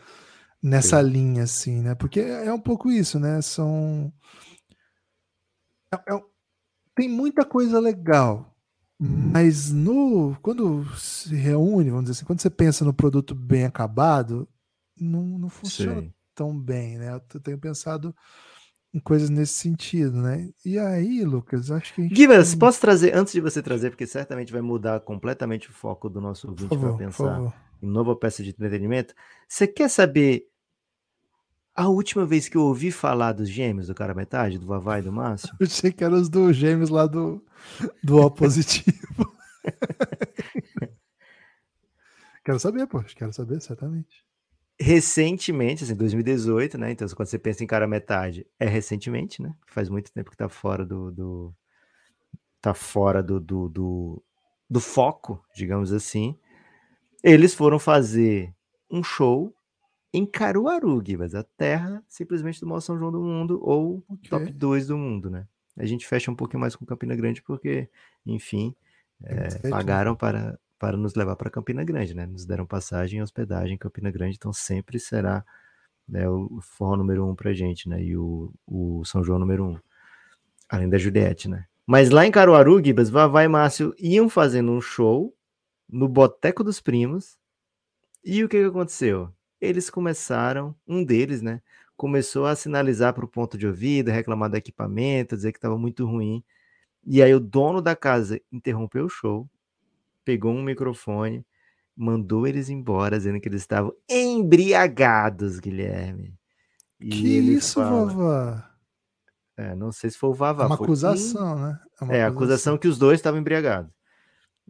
nessa 0.63 1.03
Sim. 1.03 1.11
linha, 1.11 1.43
assim, 1.45 1.81
né? 1.81 1.95
Porque 1.95 2.21
é 2.21 2.53
um 2.53 2.61
pouco 2.61 2.91
isso, 2.91 3.19
né? 3.19 3.41
São. 3.43 4.13
É, 5.93 6.15
é... 6.15 6.21
Tem 6.95 7.09
muita 7.09 7.45
coisa 7.45 7.79
legal, 7.79 8.50
mas 9.01 9.73
no 9.73 10.37
quando 10.43 10.85
se 10.97 11.35
reúne, 11.35 11.91
vamos 11.91 12.05
dizer 12.05 12.19
assim, 12.19 12.27
quando 12.27 12.41
você 12.41 12.51
pensa 12.51 12.85
no 12.85 12.93
produto 12.93 13.35
bem 13.35 13.65
acabado, 13.65 14.47
não, 14.99 15.39
não 15.39 15.49
funciona 15.49 16.03
Sim 16.03 16.13
tão 16.41 16.59
bem, 16.59 16.97
né? 16.97 17.21
Eu 17.35 17.41
tenho 17.41 17.59
pensado 17.59 18.17
em 18.95 18.99
coisas 18.99 19.29
nesse 19.29 19.53
sentido, 19.53 20.23
né? 20.23 20.49
E 20.65 20.79
aí, 20.79 21.23
Lucas, 21.23 21.71
acho 21.71 21.95
que. 21.95 22.09
Givas, 22.15 22.51
tem... 22.51 22.59
posso 22.59 22.81
trazer, 22.81 23.15
antes 23.15 23.35
de 23.35 23.43
você 23.43 23.63
trazer, 23.63 23.91
porque 23.91 24.07
certamente 24.07 24.51
vai 24.51 24.63
mudar 24.63 25.01
completamente 25.01 25.69
o 25.69 25.73
foco 25.73 26.09
do 26.09 26.19
nosso 26.19 26.49
ouvinte 26.49 26.77
para 26.77 26.95
pensar 26.95 27.53
em 27.83 27.87
nova 27.87 28.17
peça 28.17 28.43
de 28.43 28.51
entretenimento. 28.51 29.15
Você 29.47 29.67
quer 29.67 29.91
saber 29.91 30.47
a 31.81 31.89
última 31.89 32.27
vez 32.27 32.49
que 32.49 32.57
eu 32.57 32.63
ouvi 32.63 32.93
falar 32.93 33.33
dos 33.33 33.49
gêmeos 33.49 33.87
do 33.87 33.95
cara 33.95 34.15
metade, 34.15 34.59
do 34.59 34.67
Vavai 34.67 35.01
e 35.01 35.05
do 35.05 35.13
Márcio? 35.13 35.57
Eu 35.59 35.67
sei 35.67 35.91
que 35.91 36.05
eram 36.05 36.21
os 36.21 36.29
dos 36.29 36.55
gêmeos 36.55 36.91
lá 36.91 37.07
do, 37.07 37.43
do 38.05 38.19
O 38.19 38.31
positivo. 38.31 39.33
quero 42.45 42.59
saber, 42.59 42.87
pô, 42.87 43.03
quero 43.03 43.33
saber, 43.33 43.63
certamente 43.63 44.23
recentemente, 44.81 45.85
assim, 45.85 45.95
2018, 45.95 46.79
né? 46.79 46.91
Então, 46.91 47.07
quando 47.09 47.29
você 47.29 47.39
pensa 47.39 47.63
em 47.63 47.67
cara 47.67 47.87
metade, 47.87 48.47
é 48.59 48.67
recentemente, 48.67 49.43
né? 49.43 49.55
Faz 49.67 49.91
muito 49.91 50.11
tempo 50.11 50.31
que 50.31 50.37
tá 50.37 50.49
fora 50.49 50.87
do. 50.87 51.13
do 51.13 51.55
tá 52.63 52.73
fora 52.73 53.23
do, 53.23 53.39
do, 53.39 53.69
do, 53.69 54.23
do 54.69 54.81
foco, 54.81 55.45
digamos 55.55 55.93
assim. 55.93 56.39
Eles 57.23 57.55
foram 57.55 57.79
fazer 57.79 58.55
um 58.91 59.03
show 59.03 59.55
em 60.13 60.27
Caruaru, 60.27 61.03
mas 61.19 61.35
a 61.35 61.43
terra 61.43 62.03
simplesmente 62.09 62.61
do 62.61 62.67
maior 62.67 62.81
São 62.81 62.99
João 62.99 63.13
do 63.13 63.23
mundo, 63.23 63.61
ou 63.63 64.03
okay. 64.09 64.29
top 64.29 64.53
2 64.53 64.89
do 64.89 64.99
mundo, 64.99 65.31
né? 65.31 65.47
A 65.77 65.87
gente 65.87 66.07
fecha 66.07 66.31
um 66.31 66.35
pouquinho 66.35 66.61
mais 66.61 66.75
com 66.75 66.85
Campina 66.85 67.15
Grande, 67.15 67.43
porque, 67.43 67.89
enfim, 68.27 68.75
é, 69.23 69.69
pagaram 69.69 70.17
para 70.17 70.59
para 70.79 70.97
nos 70.97 71.15
levar 71.15 71.37
para 71.37 71.51
Campina 71.51 71.85
Grande, 71.85 72.15
né? 72.15 72.25
Nos 72.25 72.47
deram 72.47 72.65
passagem 72.65 73.19
e 73.19 73.23
hospedagem 73.23 73.75
em 73.75 73.79
Campina 73.79 74.11
Grande, 74.11 74.37
então 74.37 74.51
sempre 74.51 74.99
será 74.99 75.45
né, 76.09 76.27
o 76.27 76.59
forró 76.63 76.97
número 76.97 77.29
um 77.29 77.35
para 77.35 77.53
gente, 77.53 77.87
né? 77.87 78.03
E 78.03 78.17
o, 78.17 78.51
o 78.67 79.05
São 79.05 79.23
João 79.23 79.39
número 79.39 79.63
um, 79.63 79.79
além 80.67 80.89
da 80.89 80.97
Juliette, 80.97 81.49
né? 81.49 81.67
Mas 81.87 82.09
lá 82.09 82.25
em 82.25 82.31
Caruaru, 82.31 82.83
Gibas, 82.83 83.11
Vavá 83.11 83.45
e 83.45 83.49
Márcio 83.49 83.95
iam 83.99 84.29
fazendo 84.31 84.73
um 84.73 84.81
show 84.81 85.37
no 85.87 86.09
Boteco 86.09 86.65
dos 86.65 86.81
Primos. 86.81 87.37
E 88.25 88.43
o 88.43 88.49
que, 88.49 88.59
que 88.59 88.69
aconteceu? 88.69 89.31
Eles 89.61 89.91
começaram, 89.91 90.75
um 90.87 91.05
deles, 91.05 91.43
né? 91.43 91.61
Começou 91.97 92.47
a 92.47 92.57
sinalizar 92.57 93.13
para 93.13 93.25
o 93.25 93.29
ponto 93.29 93.59
de 93.59 93.67
ouvido, 93.67 94.11
reclamar 94.11 94.49
do 94.49 94.57
equipamento, 94.57 95.37
dizer 95.37 95.53
que 95.53 95.59
estava 95.59 95.77
muito 95.77 96.07
ruim. 96.07 96.43
E 97.05 97.23
aí 97.23 97.35
o 97.35 97.41
dono 97.41 97.83
da 97.83 97.95
casa 97.95 98.41
interrompeu 98.51 99.05
o 99.05 99.09
show, 99.09 99.49
pegou 100.25 100.53
um 100.53 100.63
microfone, 100.63 101.45
mandou 101.97 102.47
eles 102.47 102.71
embora, 102.71 103.19
dizendo 103.19 103.41
que 103.41 103.49
eles 103.49 103.61
estavam 103.61 103.93
embriagados, 104.09 105.59
Guilherme. 105.59 106.35
E 106.99 107.09
que 107.09 107.39
isso, 107.39 107.75
fala, 107.75 108.07
vovó? 108.07 108.63
É, 109.57 109.75
não 109.75 109.93
sei 109.93 110.11
se 110.11 110.17
foi 110.17 110.31
o 110.31 110.35
Vavá. 110.35 110.65
É 110.65 110.67
uma 110.67 110.75
acusação, 110.75 111.59
né? 111.59 111.79
É, 112.01 112.05
uma 112.05 112.15
é 112.15 112.23
acusação. 112.23 112.35
acusação 112.35 112.79
que 112.79 112.89
os 112.89 112.99
dois 112.99 113.19
estavam 113.19 113.41
embriagados. 113.41 113.93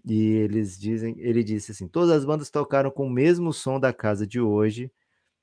E 0.05 0.33
eles 0.33 0.79
dizem, 0.79 1.15
ele 1.19 1.43
disse 1.45 1.73
assim: 1.73 1.89
todas 1.89 2.11
as 2.11 2.25
bandas 2.25 2.51
tocaram 2.51 2.91
com 2.91 3.07
o 3.07 3.11
mesmo 3.11 3.53
som 3.53 3.79
da 3.81 3.93
casa 3.93 4.27
de 4.27 4.41
hoje. 4.41 4.91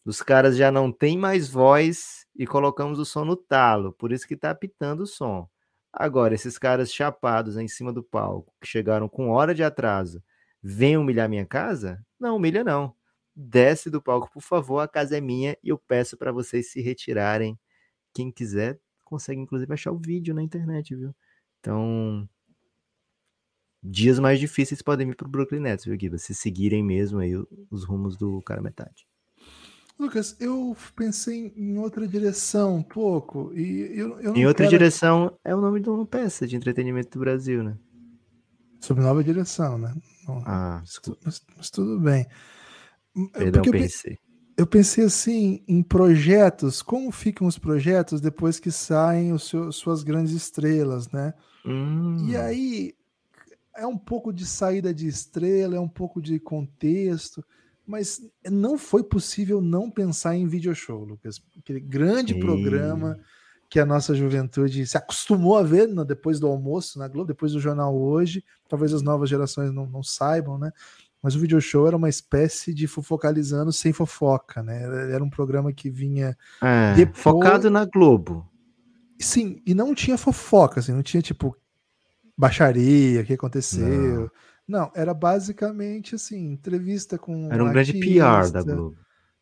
Os 0.05 0.21
caras 0.21 0.57
já 0.57 0.71
não 0.71 0.91
têm 0.91 1.17
mais 1.17 1.49
voz 1.49 2.25
e 2.35 2.47
colocamos 2.47 2.99
o 2.99 3.05
som 3.05 3.25
no 3.25 3.35
talo, 3.35 3.93
por 3.93 4.11
isso 4.11 4.27
que 4.27 4.37
tá 4.37 4.51
apitando 4.51 5.01
o 5.01 5.07
som. 5.07 5.49
Agora, 5.93 6.35
esses 6.35 6.57
caras 6.57 6.93
chapados 6.93 7.57
em 7.57 7.67
cima 7.67 7.93
do 7.93 8.03
palco, 8.03 8.53
que 8.61 8.67
chegaram 8.67 9.09
com 9.09 9.29
hora 9.29 9.53
de 9.55 9.63
atraso, 9.63 10.23
vêm 10.63 10.97
humilhar 10.97 11.29
minha 11.29 11.45
casa? 11.45 12.03
Não, 12.19 12.37
humilha 12.37 12.63
não. 12.63 12.95
Desce 13.35 13.89
do 13.89 14.01
palco, 14.01 14.29
por 14.31 14.41
favor, 14.41 14.79
a 14.79 14.87
casa 14.87 15.17
é 15.17 15.21
minha 15.21 15.57
e 15.63 15.69
eu 15.69 15.77
peço 15.77 16.17
para 16.17 16.31
vocês 16.31 16.71
se 16.71 16.81
retirarem. 16.81 17.59
Quem 18.13 18.31
quiser, 18.31 18.79
consegue 19.05 19.41
inclusive 19.41 19.73
achar 19.73 19.91
o 19.91 19.99
vídeo 19.99 20.33
na 20.35 20.43
internet, 20.43 20.95
viu? 20.95 21.15
Então, 21.59 22.27
dias 23.89 24.19
mais 24.19 24.39
difíceis 24.39 24.81
podem 24.81 25.07
vir 25.07 25.15
para 25.15 25.27
o 25.27 25.31
Brooklyn 25.31 25.61
Nets, 25.61 25.85
viu, 25.85 25.97
Gui? 25.97 26.17
Se 26.19 26.35
seguirem 26.35 26.83
mesmo 26.83 27.19
aí 27.19 27.33
os 27.71 27.83
rumos 27.83 28.17
do 28.17 28.41
cara 28.41 28.61
metade. 28.61 29.07
Lucas, 29.99 30.35
eu 30.39 30.77
pensei 30.95 31.51
em 31.55 31.77
outra 31.79 32.07
direção 32.07 32.75
um 32.75 32.83
pouco. 32.83 33.51
E 33.55 33.99
eu, 33.99 34.19
eu 34.19 34.35
em 34.35 34.45
outra 34.45 34.65
quero... 34.65 34.77
direção 34.77 35.35
é 35.43 35.55
o 35.55 35.61
nome 35.61 35.79
de 35.79 35.89
uma 35.89 36.05
peça 36.05 36.45
de 36.45 36.55
entretenimento 36.55 37.17
do 37.17 37.19
Brasil, 37.19 37.63
né? 37.63 37.75
Sobre 38.79 39.03
nova 39.03 39.23
direção, 39.23 39.77
né? 39.77 39.95
ah, 40.45 40.81
desculpa. 40.83 41.19
Mas, 41.25 41.41
mas, 41.55 41.69
tudo 41.71 41.99
bem. 41.99 42.27
Perdão, 43.33 43.63
Porque 43.63 43.71
pensei. 43.71 44.13
Eu, 44.13 44.17
eu 44.57 44.67
pensei 44.67 45.03
assim 45.03 45.63
em 45.67 45.81
projetos, 45.81 46.83
como 46.83 47.11
ficam 47.11 47.47
os 47.47 47.57
projetos 47.57 48.21
depois 48.21 48.59
que 48.59 48.69
saem 48.69 49.33
os 49.33 49.49
seus, 49.49 49.77
suas 49.77 50.03
grandes 50.03 50.33
estrelas, 50.33 51.09
né? 51.09 51.33
Hum. 51.65 52.27
E 52.29 52.37
aí 52.37 52.93
é 53.77 53.87
um 53.87 53.97
pouco 53.97 54.33
de 54.33 54.45
saída 54.45 54.93
de 54.93 55.07
estrela, 55.07 55.75
é 55.75 55.79
um 55.79 55.87
pouco 55.87 56.21
de 56.21 56.39
contexto 56.39 57.43
mas 57.87 58.21
não 58.51 58.77
foi 58.77 59.01
possível 59.01 59.61
não 59.61 59.89
pensar 59.89 60.35
em 60.35 60.45
video 60.45 60.75
show, 60.75 61.05
Lucas. 61.05 61.41
Aquele 61.57 61.79
grande 61.79 62.33
e... 62.33 62.39
programa 62.39 63.17
que 63.69 63.79
a 63.79 63.85
nossa 63.85 64.13
juventude 64.13 64.85
se 64.85 64.97
acostumou 64.97 65.57
a 65.57 65.63
ver 65.63 65.87
no, 65.87 66.03
depois 66.03 66.37
do 66.39 66.47
almoço 66.47 66.99
na 66.99 67.07
Globo, 67.07 67.29
depois 67.29 67.53
do 67.53 67.61
jornal 67.61 67.97
hoje. 67.97 68.43
Talvez 68.67 68.93
as 68.93 69.01
novas 69.01 69.29
gerações 69.29 69.71
não, 69.71 69.85
não 69.87 70.03
saibam, 70.03 70.57
né? 70.57 70.71
Mas 71.23 71.35
o 71.35 71.39
video 71.39 71.59
show 71.61 71.87
era 71.87 71.95
uma 71.95 72.09
espécie 72.09 72.73
de 72.73 72.87
fofocalizando 72.87 73.71
sem 73.71 73.93
fofoca, 73.93 74.61
né? 74.61 74.83
Era 75.13 75.23
um 75.23 75.29
programa 75.29 75.71
que 75.71 75.89
vinha 75.89 76.37
é, 76.61 76.93
depois... 76.93 77.23
focado 77.23 77.69
na 77.69 77.85
Globo. 77.85 78.47
Sim, 79.19 79.61
e 79.65 79.73
não 79.73 79.95
tinha 79.95 80.17
fofoca, 80.17 80.81
assim, 80.81 80.91
não 80.91 81.01
tinha 81.01 81.21
tipo 81.21 81.55
baixaria, 82.37 83.21
o 83.21 83.25
que 83.25 83.33
aconteceu. 83.33 84.21
Não 84.21 84.31
não, 84.67 84.91
era 84.93 85.13
basicamente 85.13 86.15
assim, 86.15 86.51
entrevista 86.51 87.17
com. 87.17 87.49
Era 87.51 87.63
um, 87.63 87.67
um 87.67 87.71
grande 87.71 87.93
PR 87.93 88.51
da 88.51 88.61
Globo. 88.61 88.97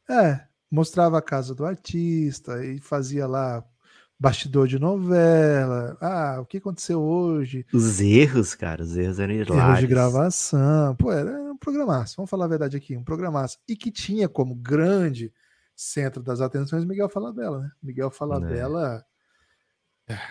É, 0.08 0.46
mostrava 0.70 1.18
a 1.18 1.22
casa 1.22 1.56
do 1.56 1.66
artista 1.66 2.64
e 2.64 2.80
fazia 2.80 3.26
lá 3.26 3.64
bastidor 4.20 4.68
de 4.68 4.78
novela. 4.78 5.98
Ah, 6.00 6.38
o 6.40 6.46
que 6.46 6.58
aconteceu 6.58 7.02
hoje? 7.02 7.66
Os 7.74 8.00
erros, 8.00 8.54
cara, 8.54 8.84
os 8.84 8.96
erros 8.96 9.20
eram 9.20 9.34
hilários. 9.34 9.58
Erros 9.58 9.80
de 9.80 9.88
gravação. 9.88 10.96
Pô, 10.96 11.12
era 11.12 11.32
um 11.52 11.58
programaço, 11.58 12.16
vamos 12.18 12.30
falar 12.30 12.46
a 12.46 12.50
verdade 12.50 12.78
aqui, 12.78 12.96
um 12.96 13.04
programaço. 13.04 13.58
E 13.68 13.76
que 13.76 13.90
tinha 13.90 14.30
como 14.30 14.54
grande 14.54 15.34
centro 15.76 16.22
das 16.22 16.40
atenções 16.40 16.86
Miguel 16.86 17.10
Falabella, 17.10 17.62
né? 17.62 17.72
Miguel 17.82 18.12
Falabella. 18.12 19.04
É. 19.12 19.15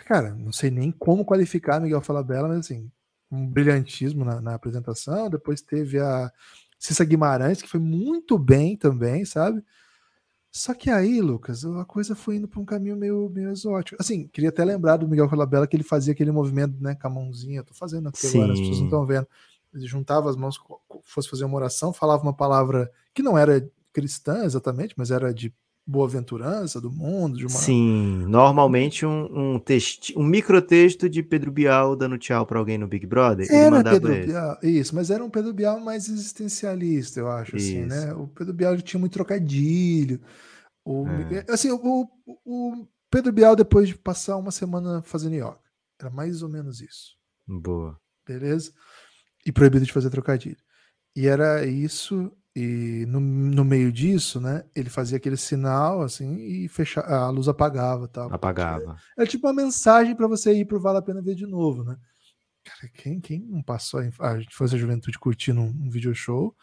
Cara, 0.06 0.34
não 0.34 0.52
sei 0.52 0.70
nem 0.70 0.92
como 0.92 1.24
qualificar 1.24 1.80
Miguel 1.80 2.00
Falabella, 2.00 2.48
mas 2.48 2.58
assim, 2.60 2.90
um 3.30 3.46
brilhantismo 3.46 4.24
na, 4.24 4.40
na, 4.40 4.54
apresentação. 4.54 5.28
Depois 5.28 5.60
teve 5.60 5.98
a 5.98 6.30
Cissa 6.78 7.04
Guimarães, 7.04 7.60
que 7.60 7.68
foi 7.68 7.80
muito 7.80 8.38
bem 8.38 8.76
também, 8.76 9.24
sabe? 9.24 9.64
Só 10.52 10.72
que 10.72 10.88
aí, 10.88 11.20
Lucas, 11.20 11.64
a 11.64 11.84
coisa 11.84 12.14
foi 12.14 12.36
indo 12.36 12.46
para 12.46 12.60
um 12.60 12.64
caminho 12.64 12.96
meio, 12.96 13.28
meio 13.28 13.50
exótico. 13.50 14.00
Assim, 14.00 14.28
queria 14.28 14.50
até 14.50 14.64
lembrar 14.64 14.96
do 14.96 15.08
Miguel 15.08 15.28
Falabella 15.28 15.66
que 15.66 15.74
ele 15.74 15.82
fazia 15.82 16.12
aquele 16.12 16.30
movimento, 16.30 16.80
né, 16.80 16.94
com 16.94 17.08
a 17.08 17.10
mãozinha. 17.10 17.64
Tô 17.64 17.74
fazendo 17.74 18.08
aqui 18.08 18.20
Sim. 18.20 18.38
agora, 18.38 18.52
as 18.52 18.60
pessoas 18.60 18.78
não 18.78 18.84
estão 18.86 19.04
vendo. 19.06 19.26
Ele 19.74 19.86
juntava 19.86 20.30
as 20.30 20.36
mãos, 20.36 20.56
fosse 21.02 21.28
fazer 21.28 21.44
uma 21.44 21.56
oração, 21.56 21.92
falava 21.92 22.22
uma 22.22 22.32
palavra 22.32 22.88
que 23.12 23.20
não 23.20 23.36
era 23.36 23.68
cristã 23.92 24.44
exatamente, 24.44 24.94
mas 24.96 25.10
era 25.10 25.34
de 25.34 25.52
boa-aventurança 25.86 26.80
do 26.80 26.90
mundo, 26.90 27.36
de 27.36 27.44
uma. 27.44 27.50
Sim, 27.50 28.24
normalmente 28.26 29.04
um, 29.04 29.54
um, 29.54 29.58
texti, 29.58 30.16
um 30.16 30.24
microtexto 30.24 31.08
de 31.08 31.22
Pedro 31.22 31.52
Bial 31.52 31.94
dando 31.94 32.16
tchau 32.16 32.46
para 32.46 32.58
alguém 32.58 32.78
no 32.78 32.88
Big 32.88 33.06
Brother. 33.06 33.46
Era 33.50 33.82
Pedro. 33.84 34.26
Bial, 34.26 34.58
isso, 34.62 34.94
mas 34.94 35.10
era 35.10 35.22
um 35.22 35.28
Pedro 35.28 35.52
Bial 35.52 35.78
mais 35.80 36.08
existencialista, 36.08 37.20
eu 37.20 37.30
acho, 37.30 37.56
assim, 37.56 37.84
né? 37.84 38.14
O 38.14 38.26
Pedro 38.28 38.54
Bial 38.54 38.76
tinha 38.78 38.98
muito 38.98 39.12
trocadilho. 39.12 40.20
O, 40.84 41.06
É. 41.08 41.52
Assim, 41.52 41.70
o, 41.70 42.08
o 42.44 42.86
Pedro 43.10 43.32
Bial, 43.32 43.54
depois 43.54 43.88
de 43.88 43.96
passar 43.96 44.36
uma 44.36 44.50
semana 44.50 45.02
fazendo 45.02 45.34
yoga, 45.34 45.58
era 46.00 46.10
mais 46.10 46.42
ou 46.42 46.48
menos 46.48 46.80
isso, 46.80 47.16
Boa. 47.46 47.98
beleza? 48.26 48.72
E 49.46 49.52
proibido 49.52 49.84
de 49.84 49.92
fazer 49.92 50.10
trocadilho. 50.10 50.56
E 51.14 51.26
era 51.26 51.64
isso, 51.64 52.32
e 52.56 53.04
no, 53.08 53.18
no 53.18 53.64
meio 53.64 53.90
disso, 53.90 54.40
né, 54.40 54.64
ele 54.76 54.88
fazia 54.88 55.16
aquele 55.16 55.36
sinal, 55.36 56.02
assim, 56.02 56.36
e 56.36 56.68
fecha, 56.68 57.00
a 57.00 57.28
luz 57.28 57.48
apagava 57.48 58.06
tal. 58.06 58.32
Apagava. 58.32 58.96
Era 59.18 59.26
tipo 59.26 59.46
uma 59.48 59.52
mensagem 59.52 60.14
para 60.14 60.28
você 60.28 60.52
ir 60.52 60.64
pro 60.64 60.80
Vale 60.80 60.98
a 60.98 61.02
Pena 61.02 61.20
Ver 61.20 61.34
de 61.34 61.46
novo, 61.46 61.82
né? 61.82 61.96
Cara, 62.64 62.92
quem, 62.94 63.20
quem 63.20 63.40
não 63.40 63.60
passou 63.60 64.00
a, 64.00 64.30
a 64.30 64.38
infância 64.38 64.76
e 64.76 64.78
a 64.78 64.80
juventude 64.80 65.18
curtindo 65.18 65.60
um, 65.60 65.66
um 65.66 65.90
video 65.90 66.14
show? 66.14 66.54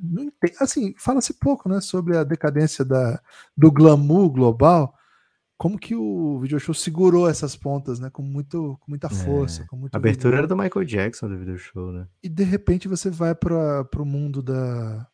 Não 0.00 0.24
entende. 0.24 0.56
Assim, 0.60 0.94
fala-se 0.98 1.32
pouco, 1.34 1.70
né, 1.70 1.80
sobre 1.80 2.18
a 2.18 2.22
decadência 2.22 2.84
da, 2.84 3.18
do 3.56 3.72
glamour 3.72 4.30
global. 4.30 4.94
Como 5.56 5.78
que 5.78 5.94
o 5.94 6.38
video 6.40 6.60
show 6.60 6.74
segurou 6.74 7.30
essas 7.30 7.56
pontas, 7.56 7.98
né? 7.98 8.10
Com, 8.10 8.22
muito, 8.22 8.76
com 8.80 8.90
muita 8.90 9.08
força, 9.08 9.64
com 9.66 9.76
muito 9.76 9.94
A 9.94 9.98
abertura 9.98 10.36
vigor. 10.36 10.38
era 10.38 10.46
do 10.48 10.56
Michael 10.56 10.84
Jackson 10.84 11.28
do 11.28 11.38
video 11.38 11.56
show, 11.56 11.92
né? 11.92 12.06
E 12.22 12.28
de 12.28 12.42
repente 12.42 12.88
você 12.88 13.08
vai 13.08 13.34
para 13.34 13.86
o 13.96 14.04
mundo 14.04 14.42
da, 14.42 15.08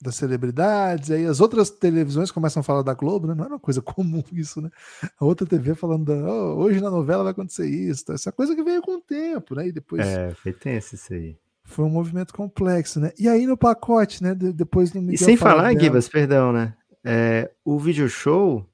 das 0.00 0.16
celebridades, 0.16 1.10
aí 1.10 1.26
as 1.26 1.40
outras 1.40 1.70
televisões 1.70 2.30
começam 2.30 2.60
a 2.60 2.64
falar 2.64 2.82
da 2.82 2.94
Globo, 2.94 3.26
né? 3.26 3.34
Não 3.34 3.44
era 3.44 3.54
uma 3.54 3.60
coisa 3.60 3.82
comum 3.82 4.22
isso, 4.32 4.60
né? 4.60 4.70
A 5.18 5.24
outra 5.24 5.46
TV 5.46 5.74
falando, 5.74 6.06
da, 6.06 6.14
"Oh, 6.32 6.56
hoje 6.62 6.80
na 6.80 6.90
novela 6.90 7.22
vai 7.22 7.32
acontecer 7.32 7.68
isso, 7.68 8.06
tá? 8.06 8.14
essa 8.14 8.32
coisa 8.32 8.54
que 8.54 8.62
veio 8.62 8.80
com 8.80 8.96
o 8.96 9.00
tempo, 9.00 9.54
né? 9.54 9.68
E 9.68 9.72
depois 9.72 10.06
É, 10.06 10.30
foi 10.34 10.52
tenso 10.52 10.94
isso 10.94 11.12
aí. 11.12 11.36
foi 11.64 11.84
um 11.84 11.90
movimento 11.90 12.32
complexo, 12.34 12.98
né? 12.98 13.12
E 13.18 13.28
aí 13.28 13.46
no 13.46 13.56
pacote, 13.56 14.22
né? 14.22 14.34
de- 14.34 14.52
depois 14.52 14.92
no 14.92 15.00
E 15.00 15.04
Miguel 15.04 15.18
sem 15.26 15.36
falar, 15.36 15.72
Gibas, 15.78 16.08
perdão, 16.08 16.52
né? 16.52 16.74
É, 17.04 17.50
o 17.64 17.78
video 17.78 18.08
show, 18.08 18.66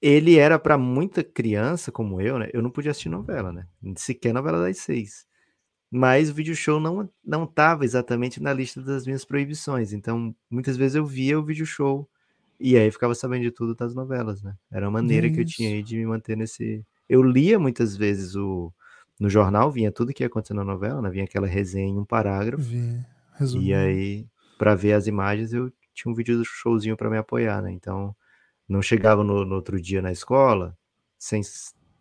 ele 0.00 0.38
era 0.38 0.58
para 0.58 0.78
muita 0.78 1.22
criança 1.24 1.90
como 1.90 2.20
eu, 2.20 2.38
né? 2.38 2.48
Eu 2.52 2.62
não 2.62 2.70
podia 2.70 2.90
assistir 2.90 3.08
novela, 3.08 3.52
né? 3.52 3.66
Sequer 3.96 4.32
novela 4.32 4.60
das 4.60 4.78
seis. 4.78 5.26
Mas 5.90 6.30
o 6.30 6.34
video 6.34 6.54
show 6.54 6.78
não 6.78 7.08
não 7.24 7.44
estava 7.44 7.84
exatamente 7.84 8.40
na 8.40 8.52
lista 8.52 8.80
das 8.80 9.04
minhas 9.04 9.24
proibições. 9.24 9.92
Então, 9.92 10.34
muitas 10.48 10.76
vezes 10.76 10.94
eu 10.94 11.04
via 11.04 11.38
o 11.38 11.44
video 11.44 11.66
show 11.66 12.08
e 12.58 12.76
aí 12.76 12.90
ficava 12.90 13.14
sabendo 13.14 13.42
de 13.42 13.50
tudo 13.50 13.74
das 13.74 13.94
novelas, 13.94 14.42
né? 14.42 14.54
Era 14.70 14.86
uma 14.86 15.00
maneira 15.00 15.30
que 15.30 15.40
eu 15.40 15.44
tinha 15.44 15.68
Isso. 15.70 15.76
aí 15.76 15.82
de 15.82 15.96
me 15.96 16.06
manter 16.06 16.36
nesse. 16.36 16.84
Eu 17.08 17.22
lia 17.22 17.58
muitas 17.58 17.96
vezes 17.96 18.36
o 18.36 18.72
no 19.18 19.28
jornal, 19.28 19.70
vinha 19.70 19.92
tudo 19.92 20.14
que 20.14 20.22
ia 20.22 20.28
acontecer 20.28 20.54
na 20.54 20.64
novela, 20.64 21.02
né? 21.02 21.10
Vinha 21.10 21.24
aquela 21.24 21.46
resenha 21.46 21.88
em 21.88 21.98
um 21.98 22.06
parágrafo. 22.06 22.62
Vi, 22.62 23.04
E 23.58 23.74
aí, 23.74 24.26
para 24.58 24.74
ver 24.74 24.94
as 24.94 25.06
imagens, 25.06 25.52
eu 25.52 25.70
tinha 25.92 26.10
um 26.10 26.14
vídeo 26.14 26.38
do 26.38 26.44
showzinho 26.44 26.96
para 26.96 27.10
me 27.10 27.18
apoiar, 27.18 27.60
né? 27.60 27.70
Então, 27.70 28.16
não 28.66 28.80
chegava 28.80 29.22
no, 29.22 29.44
no 29.44 29.54
outro 29.56 29.80
dia 29.80 30.00
na 30.00 30.10
escola 30.10 30.74
sem 31.18 31.42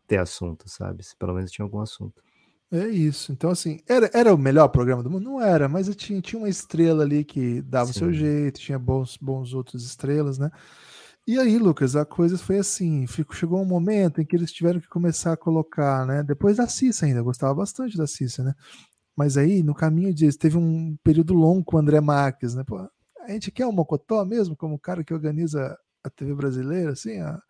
ter 0.08 0.18
assunto, 0.18 0.70
sabe? 0.70 1.04
Pelo 1.18 1.34
menos 1.34 1.52
tinha 1.52 1.66
algum 1.66 1.82
assunto. 1.82 2.24
É 2.72 2.88
isso. 2.88 3.32
Então, 3.32 3.50
assim, 3.50 3.80
era, 3.88 4.10
era 4.14 4.34
o 4.34 4.38
melhor 4.38 4.68
programa 4.68 5.02
do 5.02 5.10
mundo? 5.10 5.24
Não 5.24 5.42
era, 5.42 5.68
mas 5.68 5.88
eu 5.88 5.96
tinha, 5.96 6.22
tinha 6.22 6.40
uma 6.40 6.50
estrela 6.50 7.04
ali 7.04 7.24
que 7.26 7.62
dava 7.64 7.90
o 7.90 7.94
seu 7.94 8.10
Sim. 8.10 8.14
jeito, 8.14 8.60
tinha 8.60 8.78
bons, 8.78 9.18
bons 9.18 9.54
outros 9.56 9.84
estrelas, 9.84 10.38
né? 10.38 10.52
E 11.28 11.40
aí, 11.40 11.58
Lucas, 11.60 11.96
a 11.96 12.06
coisa 12.06 12.38
foi 12.38 12.60
assim: 12.60 13.08
fico- 13.08 13.36
chegou 13.36 13.62
um 13.62 13.66
momento 13.66 14.22
em 14.22 14.26
que 14.26 14.36
eles 14.36 14.52
tiveram 14.52 14.80
que 14.80 14.88
começar 14.90 15.34
a 15.34 15.38
colocar, 15.38 16.06
né? 16.06 16.24
Depois 16.24 16.58
da 16.58 16.68
Cissa 16.68 17.06
ainda, 17.06 17.20
eu 17.20 17.24
gostava 17.26 17.56
bastante 17.56 17.98
da 17.98 18.08
Cissa, 18.08 18.44
né? 18.44 18.54
Mas 19.16 19.38
aí, 19.38 19.64
no 19.64 19.76
caminho 19.76 20.14
disso, 20.14 20.38
teve 20.40 20.58
um 20.58 20.98
período 21.04 21.34
longo 21.34 21.64
com 21.66 21.78
o 21.78 21.80
André 21.80 22.02
Marques, 22.02 22.56
né? 22.56 22.64
Pô, 22.66 22.78
a 22.80 23.32
gente 23.32 23.52
quer 23.52 23.66
o 23.68 23.72
Mocotó 23.74 24.26
mesmo, 24.26 24.56
como 24.56 24.76
o 24.76 24.80
cara 24.80 25.04
que 25.04 25.14
organiza 25.14 25.78
a 26.04 26.10
TV 26.10 26.36
brasileira, 26.36 26.92
assim, 26.94 27.20
a 27.20 27.42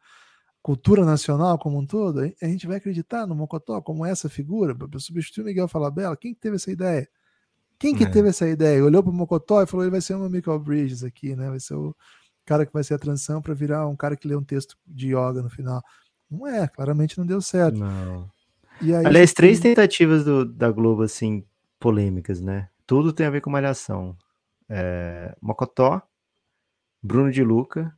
cultura 0.61 1.05
nacional 1.05 1.57
como 1.57 1.77
um 1.79 1.85
todo? 1.85 2.19
A 2.41 2.45
gente 2.47 2.67
vai 2.67 2.77
acreditar 2.77 3.25
no 3.25 3.35
Mocotó 3.35 3.81
como 3.81 4.05
essa 4.05 4.29
figura 4.29 4.75
para 4.75 4.99
substituir 4.99 5.43
o 5.43 5.45
Miguel 5.45 5.67
Falabella? 5.67 6.15
Quem 6.17 6.33
que 6.33 6.39
teve 6.39 6.55
essa 6.57 6.71
ideia? 6.71 7.07
Quem 7.77 7.95
que 7.95 8.03
É. 8.03 8.09
teve 8.09 8.29
essa 8.29 8.47
ideia? 8.47 8.83
Olhou 8.83 9.01
para 9.01 9.11
o 9.11 9.15
Mocotó 9.15 9.61
e 9.61 9.65
falou: 9.67 9.83
ele 9.85 9.91
vai 9.91 10.01
ser 10.01 10.15
o 10.15 10.29
Michael 10.29 10.59
Bridges 10.59 11.03
aqui, 11.03 11.35
né? 11.35 11.49
Vai 11.49 11.59
ser 11.59 11.75
o 11.75 11.95
cara 12.45 12.65
que 12.65 12.73
vai 12.73 12.83
ser 12.83 12.95
a 12.95 12.99
transição 12.99 13.41
para 13.41 13.53
virar 13.53 13.87
um 13.87 13.95
cara 13.95 14.17
que 14.17 14.27
lê 14.27 14.35
um 14.35 14.43
texto 14.43 14.75
de 14.85 15.07
yoga 15.15 15.41
no 15.41 15.49
final. 15.49 15.81
Não 16.29 16.45
é, 16.45 16.67
claramente 16.67 17.17
não 17.17 17.25
deu 17.25 17.41
certo. 17.41 17.77
Não. 17.77 18.29
E 18.81 18.93
aí, 18.93 19.05
Aliás, 19.05 19.33
três 19.33 19.59
tem- 19.59 19.71
tentativas 19.73 20.23
do- 20.25 20.45
da 20.45 20.69
Globo, 20.71 21.03
assim, 21.03 21.45
polêmicas, 21.79 22.41
né? 22.41 22.69
Tudo 22.85 23.13
tem 23.13 23.25
a 23.25 23.29
ver 23.29 23.41
com 23.41 23.49
malhação. 23.49 24.15
É, 24.67 25.35
Mocotó, 25.41 26.01
Bruno 27.01 27.31
de 27.31 27.43
Luca 27.43 27.93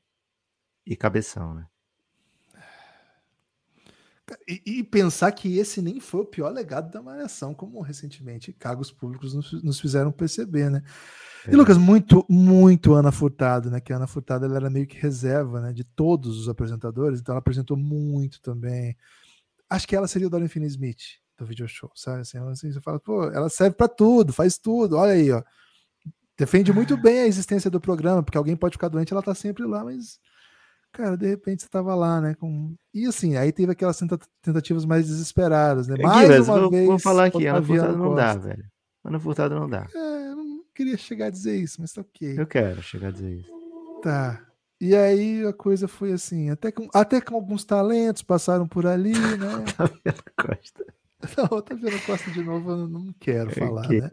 e 0.86 0.96
Cabeção, 0.96 1.54
né? 1.56 1.66
E, 4.48 4.62
e 4.80 4.84
pensar 4.84 5.32
que 5.32 5.58
esse 5.58 5.82
nem 5.82 6.00
foi 6.00 6.22
o 6.22 6.26
pior 6.26 6.52
legado 6.52 6.92
da 6.92 7.02
Malhação, 7.02 7.54
como 7.54 7.82
recentemente 7.82 8.54
cargos 8.54 8.92
públicos 8.92 9.34
nos, 9.34 9.64
nos 9.64 9.80
fizeram 9.80 10.12
perceber, 10.12 10.70
né? 10.70 10.82
E 11.48 11.54
É. 11.54 11.58
Lucas, 11.58 11.78
muito, 11.78 12.26
muito 12.30 12.94
Ana 12.94 13.12
Furtado, 13.12 13.70
né? 13.70 13.80
Que 13.82 13.94
a 13.94 13.96
Ana 13.98 14.08
Furtado 14.08 14.46
ela 14.46 14.56
era 14.56 14.70
meio 14.70 14.88
que 14.88 14.98
reserva, 14.98 15.60
né? 15.62 15.74
De 15.74 15.84
todos 15.84 16.38
os 16.38 16.48
apresentadores, 16.50 17.20
então 17.20 17.34
ela 17.34 17.40
apresentou 17.40 17.76
muito 17.78 18.42
também. 18.42 18.96
Acho 19.70 19.88
que 19.88 19.96
ela 19.96 20.08
seria 20.08 20.28
o 20.28 20.30
Dorian 20.30 20.48
Finney-Smith 20.48 21.20
do 21.38 21.46
video 21.46 21.68
show, 21.68 21.92
sabe? 21.96 22.22
Assim, 22.22 22.38
assim, 22.38 22.72
você 22.72 22.82
fala, 22.82 23.00
pô, 23.00 23.24
ela 23.26 23.50
serve 23.50 23.76
pra 23.76 23.88
tudo, 23.88 24.32
faz 24.34 24.58
tudo, 24.58 24.98
olha 24.98 25.14
aí, 25.14 25.32
ó. 25.32 25.42
Defende 26.38 26.72
muito 26.74 26.98
bem 26.98 27.20
a 27.20 27.28
existência 27.28 27.70
do 27.70 27.80
programa, 27.80 28.24
porque 28.24 28.38
alguém 28.38 28.56
pode 28.56 28.74
ficar 28.74 28.88
doente, 28.90 29.12
ela 29.14 29.22
tá 29.22 29.34
sempre 29.36 29.66
lá, 29.66 29.84
mas, 29.84 30.20
cara, 30.92 31.16
de 31.18 31.28
repente 31.28 31.64
você 31.64 31.70
tava 31.70 31.94
lá, 31.96 32.20
né? 32.22 32.36
Com... 32.36 32.74
E 32.94 33.06
assim, 33.06 33.36
aí 33.38 33.52
teve 33.52 33.72
aquelas 33.72 33.98
tenta- 33.98 34.20
tentativas 34.42 34.86
mais 34.86 35.08
desesperadas, 35.08 35.88
né? 35.88 35.96
Mais 36.02 36.22
Guilherme, 36.28 36.46
uma 36.48 36.60
vou, 36.60 36.70
vez. 36.72 36.88
vou 36.88 37.00
falar 37.00 37.26
aqui, 37.26 37.46
Ana 37.48 37.60
Otaviano 37.60 37.82
Furtado 37.88 38.04
não 38.04 38.16
dá, 38.16 38.36
velho. 38.36 38.66
Ana 39.04 39.20
Furtado 39.20 39.56
não 39.60 39.70
dá. 39.70 39.88
É, 39.94 40.28
eu 40.32 40.36
não 40.36 40.64
queria 40.76 40.98
chegar 40.98 41.28
a 41.28 41.30
dizer 41.30 41.56
isso, 41.58 41.82
mas 41.82 41.92
tá 41.94 42.02
ok. 42.02 42.40
Eu 42.40 42.46
quero 42.48 42.82
chegar 42.82 43.08
a 43.08 43.12
dizer 43.12 43.32
isso. 43.40 43.52
Tá. 44.04 44.46
E 44.80 44.96
aí 44.96 45.46
a 45.46 45.54
coisa 45.54 45.88
foi 45.88 46.12
assim, 46.12 46.50
até 46.50 46.72
com, 46.72 46.88
até 46.94 47.22
com 47.22 47.36
alguns 47.36 47.64
talentos 47.64 48.24
passaram 48.24 48.68
por 48.68 48.86
ali, 48.88 49.12
né? 49.38 49.64
Costa. 50.36 50.86
Não, 51.38 51.80
vendo 51.80 52.04
Costa 52.04 52.32
de 52.32 52.44
novo, 52.44 52.72
eu 52.72 52.88
não 52.88 53.14
quero 53.20 53.52
falar, 53.52 53.86
Ok. 53.86 54.02
né? 54.02 54.10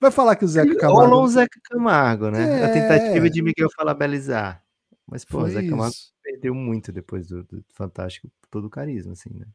Vai 0.00 0.10
falar 0.10 0.36
que 0.36 0.44
o 0.46 0.48
Zeca 0.48 0.88
Rolou 0.88 1.02
o 1.02 1.04
Camargo 1.04 1.28
Zeca 1.28 1.60
Camargo, 1.64 2.30
né? 2.30 2.64
A 2.64 2.72
tentativa 2.72 3.26
É. 3.26 3.28
de 3.28 3.42
Miguel 3.42 3.68
falabelizar. 3.76 4.62
Mas, 5.06 5.22
pô, 5.22 5.40
foi 5.40 5.50
Zeca 5.50 5.68
Camargo. 5.68 5.94
Perdeu 6.26 6.54
muito 6.54 6.90
depois 6.90 7.28
do, 7.28 7.44
do 7.44 7.64
Fantástico, 7.72 8.28
todo 8.50 8.66
o 8.66 8.70
carisma, 8.70 9.12
assim, 9.12 9.30
né? 9.32 9.46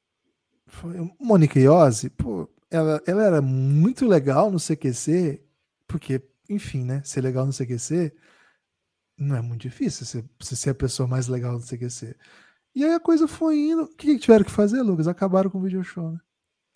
Foi. 0.66 0.96
Mônica 1.20 1.60
Iose, 1.60 2.10
pô, 2.10 2.50
ela, 2.70 3.02
ela 3.06 3.24
era 3.24 3.42
muito 3.42 4.08
legal 4.08 4.50
no 4.50 4.58
CQC, 4.58 5.44
porque, 5.86 6.22
enfim, 6.50 6.86
né? 6.86 7.02
Ser 7.04 7.22
legal 7.22 7.46
no 7.46 7.52
CQC 7.52 8.14
não 9.18 9.36
é 9.36 9.42
muito 9.42 9.62
difícil 9.62 10.06
você, 10.06 10.24
você 10.40 10.56
ser 10.56 10.70
a 10.72 10.76
pessoa 10.76 11.08
mais 11.08 11.28
legal 11.28 11.60
do 11.60 11.66
CQC. 11.66 12.16
E 12.74 12.86
aí 12.86 12.94
a 12.94 13.00
coisa 13.00 13.28
foi 13.28 13.58
indo. 13.58 13.84
O 13.84 13.88
que, 13.90 14.14
que 14.14 14.20
tiveram 14.20 14.46
que 14.46 14.52
fazer, 14.52 14.82
Lucas? 14.82 15.08
Acabaram 15.08 15.50
com 15.50 15.60
o 15.60 15.62
video 15.62 15.84
show, 15.84 16.12
né? 16.12 16.20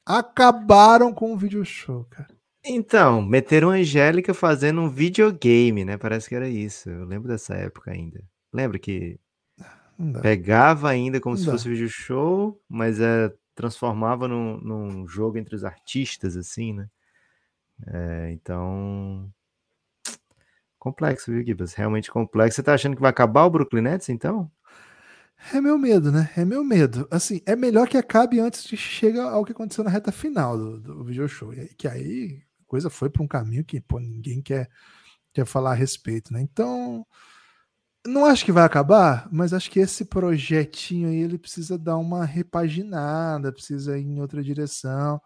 Acabaram 0.06 1.14
com 1.14 1.34
o 1.34 1.38
video 1.38 1.64
show, 1.64 2.04
cara. 2.06 2.36
Então, 2.64 3.22
meteram 3.22 3.70
a 3.70 3.76
Angélica 3.76 4.34
fazendo 4.34 4.82
um 4.82 4.90
videogame, 4.90 5.86
né? 5.86 5.98
Parece 5.98 6.28
que 6.28 6.36
era 6.36 6.50
isso. 6.50 6.90
Eu 6.90 7.06
lembro 7.06 7.30
dessa 7.30 7.56
época 7.56 7.92
ainda. 7.92 8.22
Lembra 8.52 8.78
que. 8.78 9.20
Pegava 10.22 10.90
ainda 10.90 11.20
como 11.20 11.36
Não 11.36 11.40
se 11.40 11.46
dá. 11.46 11.54
fosse 11.54 11.70
vídeo 11.70 11.90
show, 11.90 12.60
mas 12.68 13.00
é, 13.00 13.34
transformava 13.54 14.28
num, 14.28 14.58
num 14.60 15.08
jogo 15.08 15.38
entre 15.38 15.56
os 15.56 15.64
artistas, 15.64 16.36
assim, 16.38 16.74
né? 16.74 16.88
É, 17.88 18.32
então. 18.32 19.30
Complexo, 20.80 21.32
viu, 21.32 21.44
Gibas? 21.44 21.74
Realmente 21.74 22.12
complexo. 22.12 22.58
Você 22.58 22.64
tá 22.64 22.74
achando 22.74 22.96
que 22.96 23.02
vai 23.02 23.10
acabar 23.10 23.46
o 23.46 23.50
Brooklyn 23.50 23.82
Nets, 23.82 24.10
então? 24.10 24.52
É 25.54 25.60
meu 25.60 25.78
medo, 25.78 26.12
né? 26.12 26.30
É 26.36 26.46
meu 26.46 26.64
medo. 26.64 27.08
Assim, 27.12 27.42
é 27.46 27.56
melhor 27.56 27.88
que 27.88 27.98
acabe 27.98 28.40
antes 28.40 28.64
de 28.64 28.78
chegar 28.78 29.32
ao 29.32 29.44
que 29.44 29.52
aconteceu 29.52 29.84
na 29.84 29.90
reta 29.90 30.12
final 30.12 30.58
do, 30.58 30.80
do 30.80 31.04
video 31.04 31.28
show. 31.28 31.54
E 31.54 31.68
Que 31.76 31.88
aí 31.88 32.42
a 32.62 32.66
coisa 32.66 32.90
foi 32.90 33.10
para 33.10 33.24
um 33.24 33.28
caminho 33.28 33.64
que 33.66 33.82
pô, 33.82 34.00
ninguém 34.00 34.42
quer, 34.42 34.70
quer 35.34 35.46
falar 35.46 35.72
a 35.72 35.76
respeito, 35.76 36.32
né? 36.34 36.42
Então, 36.42 37.06
Não 38.06 38.26
acho 38.26 38.46
que 38.46 38.52
vai 38.52 38.64
acabar, 38.64 39.28
mas 39.32 39.52
acho 39.52 39.70
que 39.72 39.80
esse 39.80 40.06
projetinho 40.06 41.10
aí 41.10 41.18
ele 41.18 41.40
precisa 41.40 41.78
dar 41.78 41.98
uma 41.98 42.24
repaginada, 42.24 43.52
precisa 43.52 43.98
ir 43.98 44.04
em 44.04 44.22
outra 44.22 44.44
direção. 44.44 45.20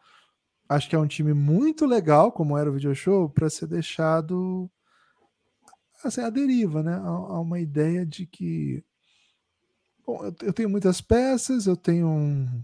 Acho 0.68 0.90
que 0.90 0.96
é 0.96 1.00
um 1.00 1.08
time 1.08 1.34
muito 1.34 1.86
legal, 1.86 2.32
como 2.32 2.58
era 2.58 2.70
o 2.70 2.74
video 2.74 2.96
show, 2.96 3.30
para 3.30 3.50
ser 3.50 3.68
deixado 3.68 4.70
assim, 6.04 6.22
a 6.22 6.30
deriva, 6.30 6.82
né? 6.82 6.96
Há 6.96 7.40
uma 7.40 7.60
ideia 7.60 8.06
de 8.06 8.26
que 8.26 8.84
bom, 10.06 10.24
eu 10.42 10.54
tenho 10.54 10.70
muitas 10.70 11.02
peças, 11.02 11.68
eu 11.68 11.76
tenho 11.76 12.08
um, 12.08 12.64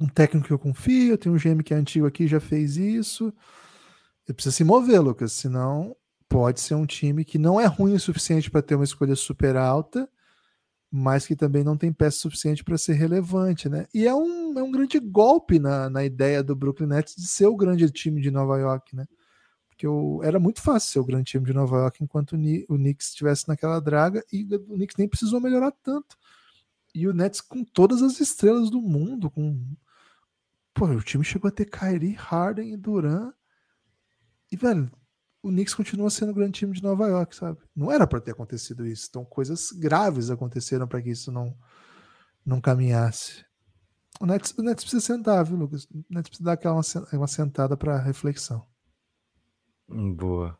um 0.00 0.08
técnico 0.08 0.48
que 0.48 0.52
eu 0.52 0.58
confio, 0.58 1.12
eu 1.12 1.18
tenho 1.18 1.34
um 1.34 1.38
GM 1.38 1.62
que 1.62 1.72
é 1.74 1.76
antigo 1.76 2.06
aqui 2.06 2.26
já 2.26 2.40
fez 2.40 2.76
isso. 2.76 3.32
Eu 4.28 4.34
preciso 4.34 4.56
se 4.56 4.64
mover, 4.64 5.00
Lucas, 5.00 5.32
senão 5.32 5.96
pode 6.30 6.60
ser 6.60 6.76
um 6.76 6.86
time 6.86 7.24
que 7.24 7.38
não 7.38 7.60
é 7.60 7.66
ruim 7.66 7.94
o 7.94 8.00
suficiente 8.00 8.48
para 8.48 8.62
ter 8.62 8.76
uma 8.76 8.84
escolha 8.84 9.16
super 9.16 9.56
alta, 9.56 10.08
mas 10.88 11.26
que 11.26 11.34
também 11.34 11.64
não 11.64 11.76
tem 11.76 11.92
peça 11.92 12.18
suficiente 12.18 12.62
para 12.62 12.78
ser 12.78 12.92
relevante, 12.92 13.68
né? 13.68 13.88
E 13.92 14.06
é 14.06 14.14
um, 14.14 14.56
é 14.56 14.62
um 14.62 14.70
grande 14.70 15.00
golpe 15.00 15.58
na, 15.58 15.90
na 15.90 16.04
ideia 16.04 16.40
do 16.40 16.54
Brooklyn 16.54 16.86
Nets 16.86 17.16
de 17.16 17.26
ser 17.26 17.46
o 17.46 17.56
grande 17.56 17.90
time 17.90 18.20
de 18.20 18.30
Nova 18.30 18.56
York, 18.58 18.94
né? 18.94 19.06
Porque 19.68 19.86
era 20.24 20.38
muito 20.38 20.62
fácil 20.62 20.92
ser 20.92 20.98
o 21.00 21.04
grande 21.04 21.24
time 21.24 21.44
de 21.44 21.52
Nova 21.52 21.76
York 21.78 22.02
enquanto 22.02 22.36
o, 22.36 22.74
o 22.74 22.76
Knicks 22.76 23.08
estivesse 23.08 23.48
naquela 23.48 23.80
draga 23.80 24.24
e 24.32 24.44
o 24.54 24.74
Knicks 24.76 24.96
nem 24.96 25.08
precisou 25.08 25.40
melhorar 25.40 25.72
tanto. 25.82 26.16
E 26.94 27.08
o 27.08 27.12
Nets 27.12 27.40
com 27.40 27.64
todas 27.64 28.02
as 28.02 28.20
estrelas 28.20 28.70
do 28.70 28.80
mundo, 28.80 29.30
com 29.30 29.60
pô, 30.72 30.86
o 30.86 31.02
time 31.02 31.24
chegou 31.24 31.48
a 31.48 31.52
ter 31.52 31.64
Kyrie, 31.64 32.14
Harden 32.14 32.72
e 32.72 32.76
Duran. 32.76 33.32
E 34.52 34.56
velho, 34.56 34.90
o 35.42 35.48
Knicks 35.48 35.74
continua 35.74 36.10
sendo 36.10 36.32
o 36.32 36.34
grande 36.34 36.58
time 36.58 36.72
de 36.72 36.82
Nova 36.82 37.06
York, 37.08 37.34
sabe? 37.34 37.58
Não 37.74 37.90
era 37.90 38.06
para 38.06 38.20
ter 38.20 38.32
acontecido 38.32 38.86
isso. 38.86 39.06
Então, 39.08 39.24
coisas 39.24 39.70
graves 39.72 40.30
aconteceram 40.30 40.86
para 40.86 41.00
que 41.00 41.10
isso 41.10 41.32
não, 41.32 41.56
não 42.44 42.60
caminhasse. 42.60 43.44
O 44.20 44.26
Nets, 44.26 44.54
o 44.58 44.62
Nets 44.62 44.84
precisa 44.84 45.00
sentar, 45.04 45.44
viu, 45.44 45.56
Lucas? 45.56 45.84
O 45.84 46.04
Nets 46.10 46.28
precisa 46.28 46.44
dar 46.44 46.52
aquela 46.52 46.80
uma 47.12 47.26
sentada 47.26 47.76
para 47.76 47.98
reflexão. 47.98 48.66
Boa. 49.88 50.58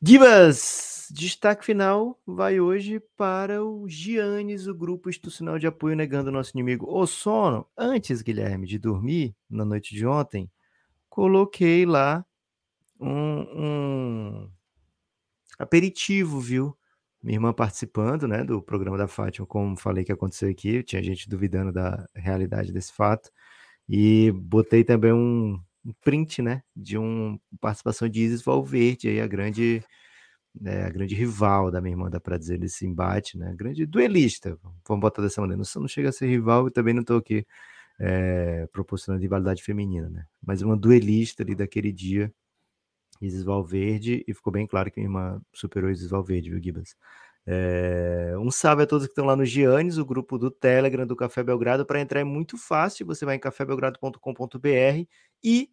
Gibas, 0.00 1.08
destaque 1.10 1.64
final 1.64 2.20
vai 2.24 2.60
hoje 2.60 3.00
para 3.16 3.64
o 3.64 3.88
Giannis, 3.88 4.68
o 4.68 4.74
grupo 4.74 5.10
institucional 5.10 5.58
de 5.58 5.66
apoio 5.66 5.96
negando 5.96 6.28
o 6.28 6.32
nosso 6.32 6.52
inimigo 6.54 6.86
o 6.88 7.06
sono. 7.06 7.66
Antes, 7.76 8.22
Guilherme, 8.22 8.68
de 8.68 8.78
dormir, 8.78 9.34
na 9.50 9.64
noite 9.64 9.94
de 9.94 10.06
ontem, 10.06 10.48
coloquei 11.08 11.84
lá 11.84 12.24
um, 13.00 14.44
um 14.44 14.50
aperitivo, 15.58 16.40
viu? 16.40 16.76
Minha 17.22 17.36
irmã 17.36 17.52
participando, 17.52 18.28
né, 18.28 18.44
do 18.44 18.62
programa 18.62 18.96
da 18.96 19.08
Fátima, 19.08 19.46
como 19.46 19.76
falei 19.76 20.04
que 20.04 20.12
aconteceu 20.12 20.48
aqui, 20.50 20.82
tinha 20.82 21.02
gente 21.02 21.28
duvidando 21.28 21.72
da 21.72 22.06
realidade 22.14 22.72
desse 22.72 22.92
fato. 22.92 23.30
E 23.88 24.32
botei 24.32 24.84
também 24.84 25.12
um, 25.12 25.60
um 25.84 25.92
print, 26.02 26.42
né, 26.42 26.62
de 26.74 26.98
uma 26.98 27.38
participação 27.60 28.08
de 28.08 28.20
Isis 28.22 28.42
Valverde, 28.42 29.08
aí 29.08 29.20
a 29.20 29.26
grande 29.26 29.82
né, 30.60 30.84
a 30.84 30.90
grande 30.90 31.14
rival 31.14 31.70
da 31.70 31.80
minha 31.80 31.92
irmã, 31.92 32.10
dá 32.10 32.20
para 32.20 32.38
dizer, 32.38 32.58
nesse 32.58 32.86
embate, 32.86 33.38
né, 33.38 33.54
grande 33.56 33.84
duelista, 33.86 34.58
vamos 34.86 35.00
botar 35.00 35.22
dessa 35.22 35.40
maneira, 35.40 35.62
não, 35.62 35.80
não 35.82 35.88
chega 35.88 36.08
a 36.08 36.12
ser 36.12 36.28
rival 36.28 36.68
e 36.68 36.70
também 36.70 36.94
não 36.94 37.02
estou 37.02 37.18
aqui 37.18 37.46
é, 37.98 38.66
proporcionando 38.72 39.22
rivalidade 39.22 39.62
feminina, 39.62 40.08
né, 40.08 40.24
mas 40.44 40.62
uma 40.62 40.76
duelista 40.76 41.42
ali 41.42 41.54
daquele 41.54 41.92
dia, 41.92 42.32
Isis 43.20 43.42
Valverde, 43.44 44.24
e 44.26 44.34
ficou 44.34 44.52
bem 44.52 44.66
claro 44.66 44.90
que 44.90 45.00
minha 45.00 45.08
irmã 45.08 45.40
superou 45.52 45.90
Isis 45.90 46.10
Valverde, 46.10 46.50
viu, 46.50 46.62
Gibas? 46.62 46.94
É, 47.48 48.34
um 48.38 48.50
salve 48.50 48.82
a 48.82 48.86
todos 48.86 49.06
que 49.06 49.12
estão 49.12 49.24
lá 49.24 49.36
no 49.36 49.44
Giannis, 49.44 49.98
o 49.98 50.04
grupo 50.04 50.36
do 50.36 50.50
Telegram 50.50 51.06
do 51.06 51.14
Café 51.14 51.44
Belgrado. 51.44 51.86
Para 51.86 52.00
entrar 52.00 52.20
é 52.20 52.24
muito 52.24 52.58
fácil, 52.58 53.06
você 53.06 53.24
vai 53.24 53.36
em 53.36 53.40
cafébelgrado.com.br 53.40 55.06
e 55.44 55.70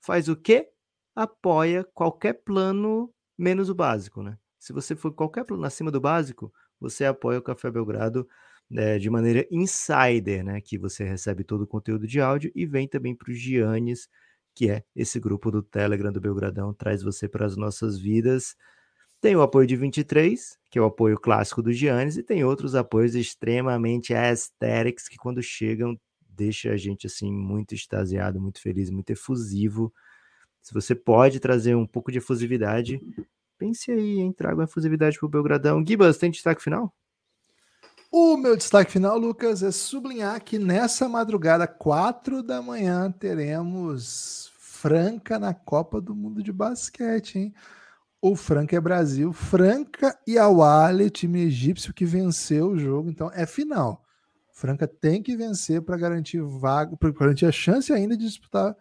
faz 0.00 0.28
o 0.28 0.36
quê? 0.36 0.68
Apoia 1.14 1.84
qualquer 1.94 2.34
plano 2.44 3.12
menos 3.38 3.68
o 3.70 3.74
básico, 3.74 4.22
né? 4.22 4.38
Se 4.58 4.72
você 4.72 4.96
for 4.96 5.12
qualquer 5.12 5.44
plano 5.44 5.64
acima 5.64 5.90
do 5.90 6.00
básico, 6.00 6.52
você 6.80 7.04
apoia 7.04 7.38
o 7.38 7.42
Café 7.42 7.70
Belgrado 7.70 8.28
é, 8.72 8.98
de 8.98 9.08
maneira 9.08 9.46
insider, 9.50 10.44
né? 10.44 10.60
Que 10.60 10.76
você 10.76 11.04
recebe 11.04 11.44
todo 11.44 11.62
o 11.62 11.66
conteúdo 11.66 12.06
de 12.06 12.20
áudio 12.20 12.50
e 12.54 12.66
vem 12.66 12.88
também 12.88 13.14
para 13.14 13.30
o 13.30 13.34
Giannis 13.34 14.08
que 14.56 14.70
é 14.70 14.82
esse 14.96 15.20
grupo 15.20 15.50
do 15.50 15.62
Telegram 15.62 16.10
do 16.10 16.20
Belgradão, 16.20 16.72
traz 16.72 17.02
você 17.02 17.28
para 17.28 17.44
as 17.44 17.56
nossas 17.58 17.98
vidas. 17.98 18.56
Tem 19.20 19.36
o 19.36 19.42
apoio 19.42 19.66
de 19.66 19.76
23, 19.76 20.58
que 20.70 20.78
é 20.78 20.82
o 20.82 20.86
apoio 20.86 21.20
clássico 21.20 21.62
do 21.62 21.72
Giannis, 21.72 22.16
e 22.16 22.22
tem 22.22 22.42
outros 22.42 22.74
apoios 22.74 23.14
extremamente 23.14 24.14
aesthetics 24.14 25.08
que 25.08 25.18
quando 25.18 25.42
chegam 25.42 25.94
deixa 26.26 26.70
a 26.72 26.76
gente 26.76 27.06
assim 27.06 27.30
muito 27.30 27.74
extasiado, 27.74 28.40
muito 28.40 28.60
feliz, 28.60 28.90
muito 28.90 29.10
efusivo. 29.10 29.92
Se 30.62 30.72
você 30.72 30.94
pode 30.94 31.38
trazer 31.38 31.74
um 31.74 31.86
pouco 31.86 32.10
de 32.10 32.18
efusividade, 32.18 32.98
pense 33.58 33.90
aí 33.90 34.18
em 34.18 34.32
traga 34.32 34.56
uma 34.56 34.64
efusividade 34.64 35.18
para 35.18 35.26
o 35.26 35.30
Belgradão. 35.30 35.84
Gibas, 35.86 36.18
tem 36.18 36.30
destaque 36.30 36.62
final? 36.62 36.94
O 38.18 38.34
meu 38.38 38.56
destaque 38.56 38.92
final, 38.92 39.18
Lucas, 39.18 39.62
é 39.62 39.70
sublinhar 39.70 40.42
que 40.42 40.58
nessa 40.58 41.06
madrugada, 41.06 41.66
quatro 41.66 42.42
da 42.42 42.62
manhã, 42.62 43.12
teremos 43.12 44.50
Franca 44.58 45.38
na 45.38 45.52
Copa 45.52 46.00
do 46.00 46.14
Mundo 46.14 46.42
de 46.42 46.50
Basquete, 46.50 47.38
hein? 47.38 47.54
O 48.18 48.34
Franca 48.34 48.74
é 48.74 48.80
Brasil, 48.80 49.34
Franca 49.34 50.18
e 50.26 50.38
Awali, 50.38 51.10
time 51.10 51.42
egípcio 51.42 51.92
que 51.92 52.06
venceu 52.06 52.68
o 52.68 52.78
jogo, 52.78 53.10
então 53.10 53.30
é 53.34 53.44
final. 53.44 54.02
Franca 54.50 54.88
tem 54.88 55.22
que 55.22 55.36
vencer 55.36 55.82
para 55.82 55.98
garantir 55.98 56.40
vaga, 56.40 56.96
para 56.96 57.12
garantir 57.12 57.44
a 57.44 57.52
chance 57.52 57.92
ainda 57.92 58.16
de 58.16 58.24
disputar 58.24 58.74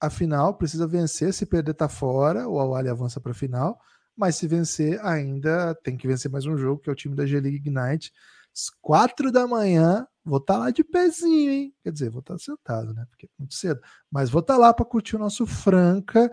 a 0.00 0.08
final. 0.08 0.54
Precisa 0.54 0.86
vencer, 0.86 1.34
se 1.34 1.44
perder 1.44 1.74
tá 1.74 1.90
fora, 1.90 2.48
o 2.48 2.58
Awali 2.58 2.88
avança 2.88 3.20
para 3.20 3.32
a 3.32 3.34
final, 3.34 3.78
mas 4.16 4.36
se 4.36 4.48
vencer 4.48 4.98
ainda 5.04 5.74
tem 5.84 5.94
que 5.94 6.08
vencer 6.08 6.30
mais 6.30 6.46
um 6.46 6.56
jogo, 6.56 6.80
que 6.80 6.88
é 6.88 6.92
o 6.92 6.96
time 6.96 7.14
da 7.14 7.26
G-League 7.26 7.58
Ignite 7.58 8.10
às 8.54 8.70
quatro 8.80 9.32
da 9.32 9.46
manhã, 9.46 10.06
vou 10.24 10.38
estar 10.38 10.54
tá 10.54 10.60
lá 10.60 10.70
de 10.70 10.84
pezinho, 10.84 11.50
hein? 11.50 11.74
Quer 11.82 11.92
dizer, 11.92 12.10
vou 12.10 12.20
estar 12.20 12.34
tá 12.34 12.38
sentado, 12.38 12.94
né? 12.94 13.06
Porque 13.08 13.26
é 13.26 13.28
muito 13.38 13.54
cedo. 13.54 13.80
Mas 14.10 14.30
vou 14.30 14.40
estar 14.40 14.54
tá 14.54 14.60
lá 14.60 14.74
para 14.74 14.84
curtir 14.84 15.16
o 15.16 15.18
nosso 15.18 15.46
Franca 15.46 16.30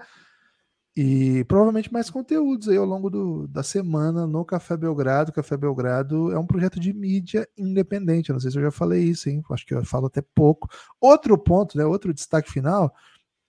e 0.96 1.46
provavelmente 1.46 1.94
mais 1.94 2.10
conteúdos 2.10 2.68
aí 2.68 2.76
ao 2.76 2.86
longo 2.86 3.10
do, 3.10 3.48
da 3.48 3.64
semana 3.64 4.28
no 4.28 4.44
Café 4.44 4.76
Belgrado. 4.76 5.32
Café 5.32 5.56
Belgrado 5.56 6.32
é 6.32 6.38
um 6.38 6.46
projeto 6.46 6.80
de 6.80 6.92
mídia 6.92 7.48
independente. 7.58 8.34
Não 8.34 8.40
sei 8.40 8.52
se 8.52 8.58
eu 8.58 8.64
já 8.64 8.72
falei 8.72 9.04
isso, 9.04 9.30
hein? 9.30 9.42
Acho 9.50 9.66
que 9.66 9.74
eu 9.74 9.86
falo 9.86 10.08
até 10.08 10.22
pouco. 10.22 10.68
Outro 11.00 11.38
ponto, 11.38 11.78
né? 11.78 11.86
Outro 11.86 12.14
destaque 12.14 12.52
final, 12.52 12.94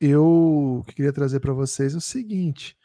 eu 0.01 0.85
queria 0.95 1.13
trazer 1.13 1.41
para 1.41 1.53
vocês 1.53 1.95
é 1.95 1.97
o 1.99 2.01
seguinte. 2.01 2.77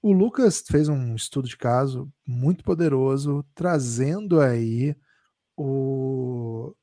O 0.00 0.12
Lucas 0.12 0.62
fez 0.66 0.88
um 0.88 1.14
estudo 1.14 1.48
de 1.48 1.56
caso 1.56 2.08
muito 2.26 2.64
poderoso, 2.64 3.44
trazendo 3.54 4.40
aí 4.40 4.96
o, 5.56 6.74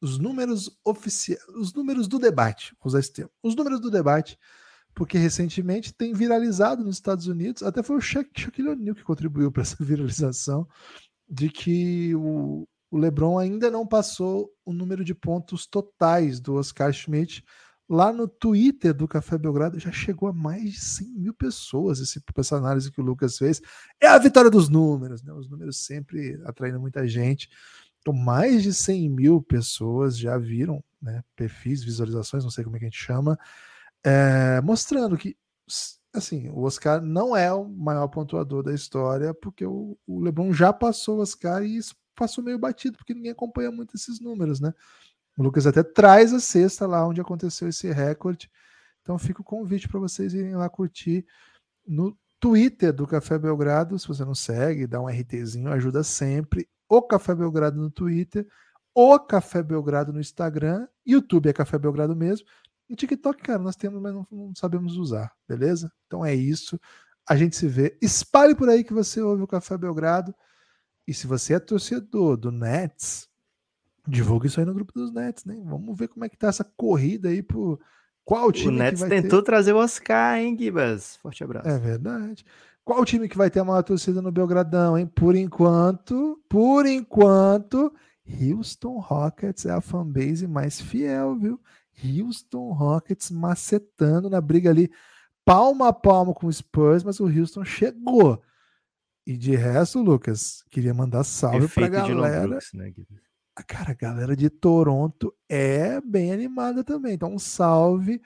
os 0.00 0.18
números 0.18 0.78
oficiais, 0.84 1.42
os 1.56 1.72
números 1.72 2.08
do 2.08 2.18
debate, 2.18 2.74
vou 2.80 2.88
usar 2.88 3.00
esse 3.00 3.12
termo, 3.12 3.30
os 3.42 3.54
números 3.54 3.80
do 3.80 3.90
debate, 3.90 4.38
porque 4.94 5.18
recentemente 5.18 5.94
tem 5.94 6.12
viralizado 6.12 6.84
nos 6.84 6.96
Estados 6.96 7.26
Unidos, 7.26 7.62
até 7.62 7.82
foi 7.82 7.96
o 7.96 8.00
Shaquille 8.00 8.68
O'Neal 8.68 8.94
que 8.94 9.04
contribuiu 9.04 9.52
para 9.52 9.62
essa 9.62 9.82
viralização, 9.82 10.66
de 11.28 11.48
que 11.50 12.14
o, 12.14 12.66
o 12.90 12.98
LeBron 12.98 13.38
ainda 13.38 13.70
não 13.70 13.86
passou 13.86 14.50
o 14.64 14.72
número 14.72 15.04
de 15.04 15.14
pontos 15.14 15.66
totais 15.66 16.40
do 16.40 16.54
Oscar 16.54 16.92
Schmidt. 16.92 17.44
Lá 17.88 18.12
no 18.12 18.28
Twitter 18.28 18.92
do 18.92 19.08
Café 19.08 19.38
Belgrado 19.38 19.78
já 19.78 19.90
chegou 19.92 20.28
a 20.28 20.32
mais 20.32 20.72
de 20.72 20.80
100 20.80 21.08
mil 21.14 21.34
pessoas 21.34 22.00
esse, 22.00 22.22
essa 22.36 22.56
análise 22.56 22.90
que 22.90 23.00
o 23.00 23.04
Lucas 23.04 23.38
fez. 23.38 23.62
É 24.00 24.06
a 24.06 24.18
vitória 24.18 24.50
dos 24.50 24.68
números, 24.68 25.22
né? 25.22 25.32
Os 25.32 25.48
números 25.48 25.84
sempre 25.84 26.40
atraindo 26.44 26.80
muita 26.80 27.06
gente. 27.06 27.48
Então, 28.08 28.18
mais 28.18 28.62
de 28.62 28.72
100 28.72 29.10
mil 29.10 29.42
pessoas 29.42 30.16
já 30.16 30.38
viram 30.38 30.82
né, 31.00 31.22
perfis, 31.36 31.84
visualizações, 31.84 32.42
não 32.42 32.50
sei 32.50 32.64
como 32.64 32.74
é 32.74 32.78
que 32.78 32.86
a 32.86 32.88
gente 32.88 32.98
chama, 32.98 33.38
é, 34.02 34.62
mostrando 34.62 35.14
que 35.14 35.36
assim, 36.10 36.48
o 36.48 36.62
Oscar 36.62 37.02
não 37.02 37.36
é 37.36 37.52
o 37.52 37.68
maior 37.68 38.08
pontuador 38.08 38.62
da 38.62 38.72
história, 38.72 39.34
porque 39.34 39.66
o, 39.66 39.98
o 40.06 40.20
LeBron 40.20 40.54
já 40.54 40.72
passou 40.72 41.18
o 41.18 41.20
Oscar 41.20 41.62
e 41.62 41.76
isso 41.76 41.94
passou 42.16 42.42
meio 42.42 42.58
batido, 42.58 42.96
porque 42.96 43.12
ninguém 43.12 43.32
acompanha 43.32 43.70
muito 43.70 43.94
esses 43.94 44.18
números, 44.20 44.58
né? 44.58 44.72
O 45.36 45.42
Lucas 45.42 45.66
até 45.66 45.82
traz 45.82 46.32
a 46.32 46.40
sexta 46.40 46.86
lá 46.86 47.06
onde 47.06 47.20
aconteceu 47.20 47.68
esse 47.68 47.92
recorde. 47.92 48.50
Então 49.02 49.18
fica 49.18 49.42
o 49.42 49.44
convite 49.44 49.86
para 49.86 50.00
vocês 50.00 50.32
irem 50.32 50.56
lá 50.56 50.70
curtir 50.70 51.26
no 51.86 52.16
Twitter 52.40 52.90
do 52.90 53.06
Café 53.06 53.38
Belgrado. 53.38 53.98
Se 53.98 54.08
você 54.08 54.24
não 54.24 54.34
segue, 54.34 54.86
dá 54.86 54.98
um 54.98 55.08
RTzinho, 55.08 55.70
ajuda 55.70 56.02
sempre 56.02 56.66
o 56.88 57.02
Café 57.02 57.34
Belgrado 57.34 57.80
no 57.80 57.90
Twitter, 57.90 58.46
o 58.94 59.18
Café 59.18 59.62
Belgrado 59.62 60.12
no 60.12 60.20
Instagram, 60.20 60.88
YouTube 61.06 61.48
é 61.48 61.52
Café 61.52 61.78
Belgrado 61.78 62.16
mesmo. 62.16 62.46
E 62.88 62.96
TikTok, 62.96 63.42
cara, 63.42 63.58
nós 63.58 63.76
temos, 63.76 64.00
mas 64.00 64.14
não, 64.14 64.26
não, 64.30 64.54
sabemos 64.54 64.96
usar, 64.96 65.32
beleza? 65.46 65.92
Então 66.06 66.24
é 66.24 66.34
isso. 66.34 66.80
A 67.28 67.36
gente 67.36 67.54
se 67.54 67.68
vê. 67.68 67.96
Espalhe 68.00 68.54
por 68.54 68.68
aí 68.68 68.82
que 68.82 68.94
você 68.94 69.20
ouve 69.20 69.42
o 69.42 69.46
Café 69.46 69.76
Belgrado. 69.76 70.34
E 71.06 71.12
se 71.12 71.26
você 71.26 71.54
é 71.54 71.58
torcedor 71.60 72.36
do 72.36 72.50
Nets, 72.50 73.28
divulga 74.06 74.46
isso 74.46 74.58
aí 74.58 74.66
no 74.66 74.74
grupo 74.74 74.92
dos 74.92 75.12
Nets, 75.12 75.44
né? 75.44 75.60
Vamos 75.64 75.96
ver 75.96 76.08
como 76.08 76.24
é 76.24 76.28
que 76.28 76.36
tá 76.36 76.48
essa 76.48 76.64
corrida 76.64 77.28
aí 77.28 77.42
por 77.42 77.78
qual 78.24 78.50
time 78.50 78.74
o 78.74 78.78
Nets 78.78 79.02
que 79.02 79.08
vai 79.08 79.22
tentou 79.22 79.40
ter... 79.42 79.46
trazer 79.46 79.72
o 79.74 79.78
Oscar, 79.78 80.38
hein, 80.38 80.56
Gibas? 80.58 81.16
Forte 81.16 81.44
abraço. 81.44 81.68
É 81.68 81.78
verdade. 81.78 82.44
Qual 82.88 83.04
time 83.04 83.28
que 83.28 83.36
vai 83.36 83.50
ter 83.50 83.60
a 83.60 83.64
maior 83.64 83.82
torcida 83.82 84.22
no 84.22 84.32
Belgradão, 84.32 84.96
hein? 84.96 85.06
Por 85.06 85.36
enquanto, 85.36 86.42
por 86.48 86.86
enquanto, 86.86 87.92
Houston 88.26 88.98
Rockets 88.98 89.66
é 89.66 89.72
a 89.72 89.82
fanbase 89.82 90.46
mais 90.46 90.80
fiel, 90.80 91.36
viu? 91.36 91.60
Houston 92.02 92.72
Rockets 92.72 93.30
macetando 93.30 94.30
na 94.30 94.40
briga 94.40 94.70
ali, 94.70 94.90
palma 95.44 95.88
a 95.88 95.92
palma 95.92 96.32
com 96.32 96.46
o 96.46 96.50
Spurs, 96.50 97.04
mas 97.04 97.20
o 97.20 97.26
Houston 97.26 97.62
chegou. 97.62 98.42
E 99.26 99.36
de 99.36 99.54
resto, 99.54 100.00
Lucas, 100.00 100.64
queria 100.70 100.94
mandar 100.94 101.24
salve 101.24 101.66
Efeito 101.66 101.90
pra 101.90 102.06
galera. 102.06 102.48
Brooks, 102.48 102.72
né, 102.72 102.90
Cara, 103.66 103.90
a 103.90 103.94
galera 103.94 104.34
de 104.34 104.48
Toronto 104.48 105.36
é 105.46 106.00
bem 106.00 106.32
animada 106.32 106.82
também. 106.82 107.12
Então, 107.12 107.34
um 107.34 107.38
salve. 107.38 108.22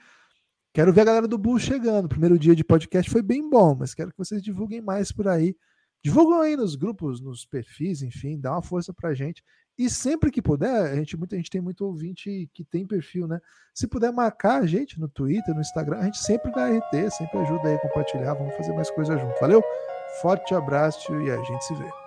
Quero 0.73 0.91
ver 0.91 1.01
a 1.01 1.05
galera 1.05 1.27
do 1.27 1.37
Bull 1.37 1.59
chegando. 1.59 2.09
primeiro 2.09 2.37
dia 2.37 2.55
de 2.55 2.63
podcast 2.63 3.09
foi 3.09 3.21
bem 3.21 3.47
bom, 3.47 3.75
mas 3.75 3.93
quero 3.93 4.09
que 4.09 4.17
vocês 4.17 4.41
divulguem 4.41 4.81
mais 4.81 5.11
por 5.11 5.27
aí. 5.27 5.55
Divulgam 6.03 6.41
aí 6.41 6.57
nos 6.57 6.75
grupos, 6.75 7.21
nos 7.21 7.45
perfis, 7.45 8.01
enfim, 8.01 8.39
dá 8.39 8.53
uma 8.53 8.61
força 8.63 8.91
pra 8.91 9.13
gente. 9.13 9.43
E 9.77 9.87
sempre 9.87 10.31
que 10.31 10.41
puder, 10.41 10.91
a 10.91 10.95
gente, 10.95 11.15
muita 11.15 11.35
gente 11.35 11.51
tem 11.51 11.61
muito 11.61 11.85
ouvinte 11.85 12.49
que 12.53 12.63
tem 12.63 12.87
perfil, 12.87 13.27
né? 13.27 13.39
Se 13.73 13.87
puder 13.87 14.11
marcar 14.11 14.63
a 14.63 14.65
gente 14.65 14.99
no 14.99 15.07
Twitter, 15.07 15.53
no 15.53 15.61
Instagram, 15.61 15.97
a 15.97 16.05
gente 16.05 16.17
sempre 16.17 16.51
dá 16.51 16.67
RT, 16.67 17.11
sempre 17.11 17.37
ajuda 17.37 17.69
aí 17.69 17.75
a 17.75 17.79
compartilhar. 17.79 18.33
Vamos 18.33 18.55
fazer 18.55 18.73
mais 18.73 18.89
coisas 18.89 19.21
junto. 19.21 19.39
Valeu? 19.39 19.63
Forte 20.21 20.55
abraço 20.55 21.13
e 21.21 21.29
a 21.29 21.37
gente 21.37 21.65
se 21.65 21.75
vê. 21.75 22.02